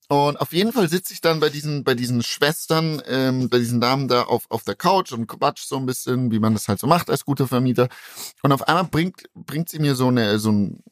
Und 0.07 0.39
auf 0.39 0.53
jeden 0.53 0.71
Fall 0.71 0.87
sitze 0.87 1.13
ich 1.13 1.21
dann 1.21 1.39
bei 1.39 1.49
diesen, 1.49 1.83
bei 1.83 1.95
diesen 1.95 2.21
Schwestern, 2.21 3.01
ähm, 3.07 3.49
bei 3.49 3.57
diesen 3.57 3.81
Damen 3.81 4.07
da 4.07 4.23
auf, 4.23 4.45
auf 4.49 4.63
der 4.63 4.75
Couch 4.75 5.11
und 5.11 5.27
quatsch 5.27 5.65
so 5.65 5.77
ein 5.77 5.85
bisschen, 5.85 6.31
wie 6.31 6.39
man 6.39 6.53
das 6.53 6.67
halt 6.67 6.79
so 6.79 6.87
macht 6.87 7.09
als 7.09 7.25
guter 7.25 7.47
Vermieter. 7.47 7.89
Und 8.43 8.51
auf 8.51 8.67
einmal 8.67 8.85
bringt, 8.85 9.23
bringt 9.33 9.69
sie 9.69 9.79
mir 9.79 9.95
so 9.95 10.07
eine, 10.07 10.37
so 10.37 10.51
ein, 10.51 10.83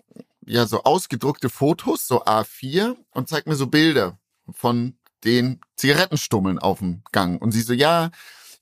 ja, 0.45 0.65
so 0.65 0.83
ausgedruckte 0.83 1.49
Fotos, 1.49 2.07
so 2.07 2.23
A4 2.23 2.95
und 3.11 3.29
zeigt 3.29 3.47
mir 3.47 3.55
so 3.55 3.67
Bilder 3.67 4.17
von 4.51 4.97
den 5.23 5.61
Zigarettenstummeln 5.75 6.59
auf 6.59 6.79
dem 6.79 7.03
Gang. 7.11 7.41
Und 7.41 7.51
sie 7.51 7.61
so, 7.61 7.73
ja, 7.73 8.09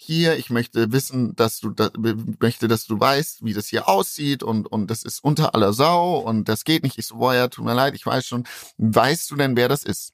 hier, 0.04 0.36
ich 0.38 0.50
möchte 0.50 0.92
wissen, 0.92 1.36
dass 1.36 1.60
du 1.60 1.70
da, 1.70 1.92
möchte, 2.40 2.68
dass 2.68 2.86
du 2.86 3.00
weißt, 3.00 3.46
wie 3.46 3.54
das 3.54 3.68
hier 3.68 3.88
aussieht 3.88 4.42
und 4.42 4.66
und 4.66 4.90
das 4.90 5.04
ist 5.04 5.24
unter 5.24 5.54
aller 5.54 5.74
Sau 5.74 6.18
und 6.18 6.50
das 6.50 6.64
geht 6.64 6.84
nicht. 6.84 6.98
Ich 6.98 7.06
so, 7.06 7.18
boah, 7.18 7.36
ja, 7.36 7.48
tut 7.48 7.66
mir 7.66 7.76
leid, 7.76 7.94
ich 7.94 8.06
weiß 8.06 8.26
schon. 8.26 8.48
Weißt 8.78 9.30
du 9.30 9.36
denn, 9.36 9.56
wer 9.56 9.70
das 9.70 9.84
ist? 9.84 10.14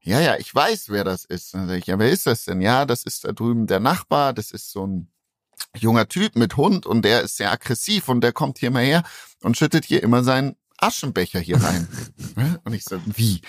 Ja, 0.00 0.20
ja, 0.20 0.36
ich 0.38 0.52
weiß, 0.52 0.88
wer 0.88 1.04
das 1.04 1.24
ist. 1.24 1.54
Dann 1.54 1.68
sag 1.68 1.78
ich, 1.78 1.86
ja, 1.86 2.00
wer 2.00 2.10
ist 2.10 2.26
das 2.26 2.46
denn? 2.46 2.60
Ja, 2.60 2.84
das 2.84 3.04
ist 3.04 3.24
da 3.24 3.32
drüben 3.32 3.68
der 3.68 3.78
Nachbar, 3.78 4.32
das 4.32 4.50
ist 4.50 4.72
so 4.72 4.86
ein 4.86 5.08
junger 5.76 6.08
Typ 6.08 6.34
mit 6.34 6.56
Hund 6.56 6.84
und 6.84 7.04
der 7.04 7.22
ist 7.22 7.36
sehr 7.36 7.52
aggressiv 7.52 8.08
und 8.08 8.22
der 8.22 8.32
kommt 8.32 8.58
hier 8.58 8.72
mal 8.72 8.82
her 8.82 9.04
und 9.42 9.56
schüttet 9.56 9.84
hier 9.84 10.02
immer 10.02 10.24
seinen 10.24 10.56
Aschenbecher 10.78 11.38
hier 11.38 11.62
rein. 11.62 11.86
und 12.64 12.72
ich 12.72 12.84
so, 12.84 13.00
wie? 13.06 13.40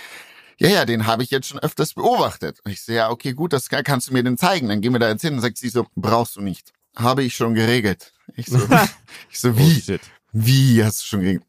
Ja, 0.59 0.69
ja, 0.69 0.85
den 0.85 1.07
habe 1.07 1.23
ich 1.23 1.31
jetzt 1.31 1.47
schon 1.47 1.59
öfters 1.59 1.93
beobachtet. 1.93 2.59
Und 2.63 2.71
ich 2.71 2.81
so, 2.81 2.91
ja, 2.91 3.09
okay, 3.09 3.33
gut, 3.33 3.53
das 3.53 3.69
kannst 3.69 4.09
du 4.09 4.13
mir 4.13 4.23
denn 4.23 4.37
zeigen. 4.37 4.67
Dann 4.67 4.81
gehen 4.81 4.93
wir 4.93 4.99
da 4.99 5.09
jetzt 5.09 5.21
hin. 5.21 5.35
Und 5.35 5.41
sagt 5.41 5.57
sie 5.57 5.69
so, 5.69 5.87
brauchst 5.95 6.35
du 6.35 6.41
nicht. 6.41 6.73
Habe 6.97 7.23
ich 7.23 7.35
schon 7.35 7.55
geregelt. 7.55 8.13
Ich 8.35 8.47
so, 8.47 8.57
ich 9.31 9.39
so, 9.39 9.57
wie? 9.57 9.81
Oh, 9.89 9.97
wie 10.33 10.83
hast 10.83 11.01
du 11.01 11.05
schon 11.05 11.21
geregelt? 11.21 11.45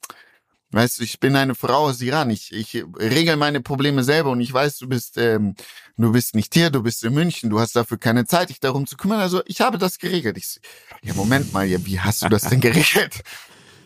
Weißt 0.72 1.00
du, 1.00 1.02
ich 1.02 1.18
bin 1.18 1.34
eine 1.34 1.56
Frau 1.56 1.88
aus 1.88 2.00
Iran. 2.00 2.30
Ich, 2.30 2.52
ich 2.52 2.84
regel 2.96 3.36
meine 3.36 3.61
Probleme 3.61 4.04
selber 4.04 4.30
und 4.30 4.40
ich 4.40 4.52
weiß, 4.52 4.78
du 4.78 4.88
bist, 4.88 5.18
ähm, 5.18 5.56
du 5.96 6.12
bist 6.12 6.36
nicht 6.36 6.54
hier, 6.54 6.70
du 6.70 6.80
bist 6.80 7.02
in 7.02 7.12
München, 7.12 7.50
du 7.50 7.58
hast 7.58 7.74
dafür 7.74 7.98
keine 7.98 8.24
Zeit, 8.24 8.50
dich 8.50 8.61
darum 8.61 8.86
zu 8.86 8.96
kümmern. 8.96 9.18
Also 9.18 9.42
ich 9.46 9.61
habe 9.61 9.78
das 9.78 9.98
geregelt. 9.98 10.36
Ich 10.36 10.46
so, 10.46 10.61
ja, 11.02 11.14
Moment 11.14 11.52
mal, 11.52 11.66
ja, 11.66 11.84
wie 11.84 11.98
hast 11.98 12.22
du 12.22 12.28
das 12.28 12.42
denn 12.42 12.61
geregelt? 12.61 13.24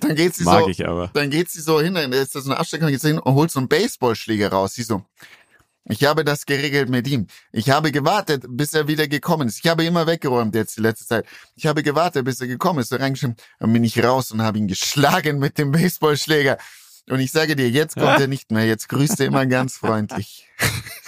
Dann 0.07 0.17
geht 0.17 0.35
sie 0.35 0.45
Mag 0.45 0.65
so, 0.65 0.69
ich 0.69 0.87
aber. 0.87 1.11
dann 1.13 1.31
geht 1.31 1.51
sie 1.51 1.61
so 1.61 1.81
hin, 1.81 1.95
dann 1.95 2.13
ist 2.13 2.35
das 2.35 2.47
eine 2.47 2.57
Absteckung, 2.59 2.89
geht 2.89 3.01
sie 3.01 3.09
hin 3.09 3.19
und 3.19 3.35
holt 3.35 3.51
so 3.51 3.59
einen 3.59 3.69
Baseballschläger 3.69 4.51
raus. 4.51 4.75
Sie 4.75 4.83
so, 4.83 5.03
ich 5.87 6.05
habe 6.05 6.25
das 6.25 6.47
geregelt 6.47 6.89
mit 6.89 7.07
ihm. 7.09 7.27
Ich 7.53 7.69
habe 7.69 7.93
gewartet, 7.93 8.45
bis 8.49 8.73
er 8.73 8.89
wieder 8.89 9.07
gekommen 9.07 9.49
ist. 9.49 9.59
Ich 9.63 9.71
habe 9.71 9.85
immer 9.85 10.07
weggeräumt 10.07 10.55
jetzt 10.55 10.79
die 10.79 10.81
letzte 10.81 11.07
Zeit. 11.07 11.27
Ich 11.57 11.67
habe 11.67 11.83
gewartet, 11.83 12.25
bis 12.25 12.41
er 12.41 12.47
gekommen 12.47 12.79
ist. 12.79 12.89
So 12.89 12.97
reingeschrieben, 12.97 13.37
dann 13.59 13.73
bin 13.73 13.85
ich 13.85 14.03
raus 14.03 14.33
und 14.33 14.41
habe 14.41 14.57
ihn 14.59 14.69
geschlagen 14.69 15.39
mit 15.39 15.59
dem 15.59 15.73
Baseballschläger. 15.73 16.57
Und 17.11 17.21
ich 17.21 17.33
sage 17.33 17.55
dir, 17.55 17.69
jetzt 17.69 17.97
kommt 17.97 18.19
er 18.19 18.29
nicht 18.29 18.51
mehr. 18.51 18.65
Jetzt 18.65 18.89
grüßt 18.89 19.21
er 19.21 19.27
immer 19.27 19.45
ganz 19.45 19.77
freundlich. 19.77 20.49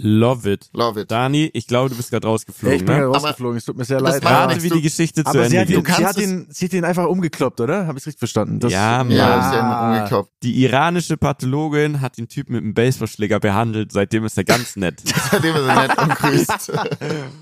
Love 0.00 0.50
it. 0.50 0.70
Love 0.72 1.00
it. 1.00 1.10
Dani, 1.10 1.50
ich 1.52 1.66
glaube, 1.66 1.90
du 1.90 1.96
bist 1.96 2.10
gerade 2.10 2.26
rausgeflogen. 2.26 2.70
Ja, 2.70 2.76
ich 2.76 2.86
bin 2.86 2.96
ne? 2.96 3.04
rausgeflogen, 3.06 3.58
es 3.58 3.64
tut 3.64 3.76
mir 3.76 3.84
sehr 3.84 4.00
leid. 4.00 4.22
Gerade 4.22 4.62
wie 4.62 4.70
die 4.70 4.82
Geschichte 4.82 5.24
zu 5.24 5.30
Ende 5.36 5.50
sie 5.50 5.58
hat, 5.58 5.68
geht. 5.68 5.86
Sie 5.86 6.06
hat, 6.06 6.18
ihn, 6.18 6.46
sie 6.50 6.66
hat 6.66 6.72
ihn 6.72 6.84
einfach 6.84 7.06
umgekloppt, 7.06 7.60
oder? 7.60 7.86
Habe 7.86 7.98
ich 7.98 8.06
richtig 8.06 8.20
verstanden? 8.20 8.60
Das, 8.60 8.72
ja, 8.72 9.04
Mann. 9.04 9.10
Ja, 9.10 9.50
sie 9.50 9.56
hat 9.56 9.92
ihn 9.92 9.96
umgekloppt. 9.96 10.32
Die 10.42 10.62
iranische 10.62 11.16
Pathologin 11.16 12.00
hat 12.00 12.16
den 12.16 12.28
Typ 12.28 12.48
mit 12.48 12.62
einem 12.62 12.74
Baseballschläger 12.74 13.40
behandelt, 13.40 13.92
seitdem 13.92 14.24
ist 14.24 14.38
er 14.38 14.44
ganz 14.44 14.76
nett. 14.76 15.02
seitdem 15.30 15.56
ist 15.56 15.66
er 15.66 15.88
nett 15.88 15.98
und 15.98 16.14
grüßt. 16.14 16.72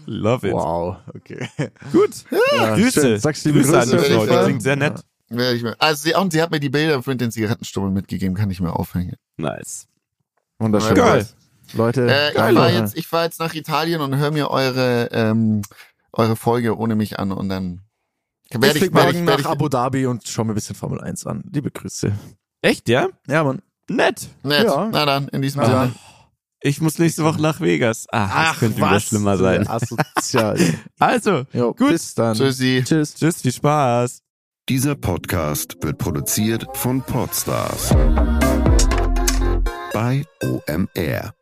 Love 0.07 0.49
it. 0.49 0.55
Wow, 0.55 0.97
okay. 1.15 1.49
Gut. 1.93 2.11
Ja, 2.57 2.75
Grüße. 2.75 3.01
Schön. 3.01 3.21
Sagst 3.21 3.45
du 3.45 3.53
Grüße, 3.53 3.73
Grüße 3.73 3.81
an 3.81 3.91
die 3.91 4.15
Frau, 4.15 4.27
die 4.27 4.45
klingt 4.45 4.63
sehr 4.63 4.77
nett. 4.77 4.95
Ja. 5.29 5.75
Also 5.79 6.03
sie, 6.03 6.15
und 6.15 6.33
sie 6.33 6.41
hat 6.41 6.51
mir 6.51 6.61
die 6.61 6.69
Bilder 6.69 7.03
mit 7.05 7.21
den 7.21 7.31
Zigarettenstummel 7.31 7.91
mitgegeben, 7.91 8.37
kann 8.37 8.51
ich 8.51 8.61
mir 8.61 8.73
aufhängen. 8.73 9.17
Nice. 9.37 9.89
Wunderschön. 10.59 10.95
Geil. 10.95 11.27
Leute, 11.75 12.09
äh, 12.09 12.31
ich 12.31 12.37
fahre 12.37 12.73
jetzt, 12.73 12.97
ich 12.97 13.07
fahr 13.07 13.25
jetzt 13.25 13.41
nach 13.41 13.55
Italien 13.55 14.01
und 14.01 14.17
höre 14.17 14.31
mir 14.31 14.51
eure 14.51 15.09
ähm, 15.13 15.63
eure 16.13 16.37
Folge 16.37 16.77
ohne 16.77 16.97
mich 16.97 17.19
an 17.19 17.33
und 17.33 17.49
dann 17.49 17.83
werde 18.51 18.79
ich, 18.79 18.85
ich, 18.85 18.95
werd 18.95 19.11
ich, 19.13 19.27
werd 19.27 19.27
nach 19.27 19.39
ich, 19.41 19.47
Abu 19.47 19.69
Dhabi 19.69 20.07
und 20.07 20.27
schau 20.27 20.45
mir 20.45 20.53
ein 20.53 20.55
bisschen 20.55 20.77
Formel 20.77 21.01
1 21.01 21.27
an. 21.27 21.45
Liebe 21.53 21.71
Grüße. 21.71 22.13
Echt, 22.63 22.89
ja? 22.89 23.09
Ja, 23.27 23.45
Mann. 23.45 23.61
Nett. 23.89 24.29
Nett. 24.43 24.65
Ja. 24.65 24.89
Na 24.91 25.05
dann, 25.05 25.29
in 25.29 25.43
diesem 25.43 25.65
Sinne. 25.65 25.95
Ich 26.61 26.81
muss 26.81 26.99
nächste 26.99 27.23
Woche 27.23 27.41
nach 27.41 27.61
Vegas. 27.61 28.07
Ach, 28.11 28.31
Ach 28.33 28.51
das 28.51 28.59
könnte 28.61 28.81
was? 28.81 28.91
wieder 28.91 29.01
schlimmer 29.01 29.37
sein. 29.37 29.69
Asozial. 29.69 30.59
also, 30.99 31.45
jo, 31.53 31.75
gut. 31.75 31.91
Bis 31.91 32.15
dann. 32.15 32.37
Tschüssi. 32.37 32.83
Tschüss. 32.85 33.15
Tschüss, 33.15 33.43
viel 33.43 33.53
Spaß. 33.53 34.23
Dieser 34.69 34.97
Podcast 34.97 35.77
wird 35.83 35.99
produziert 35.99 36.67
von 36.75 37.03
Podstars 37.03 37.91
bei 39.93 40.25
OMR. 40.43 41.36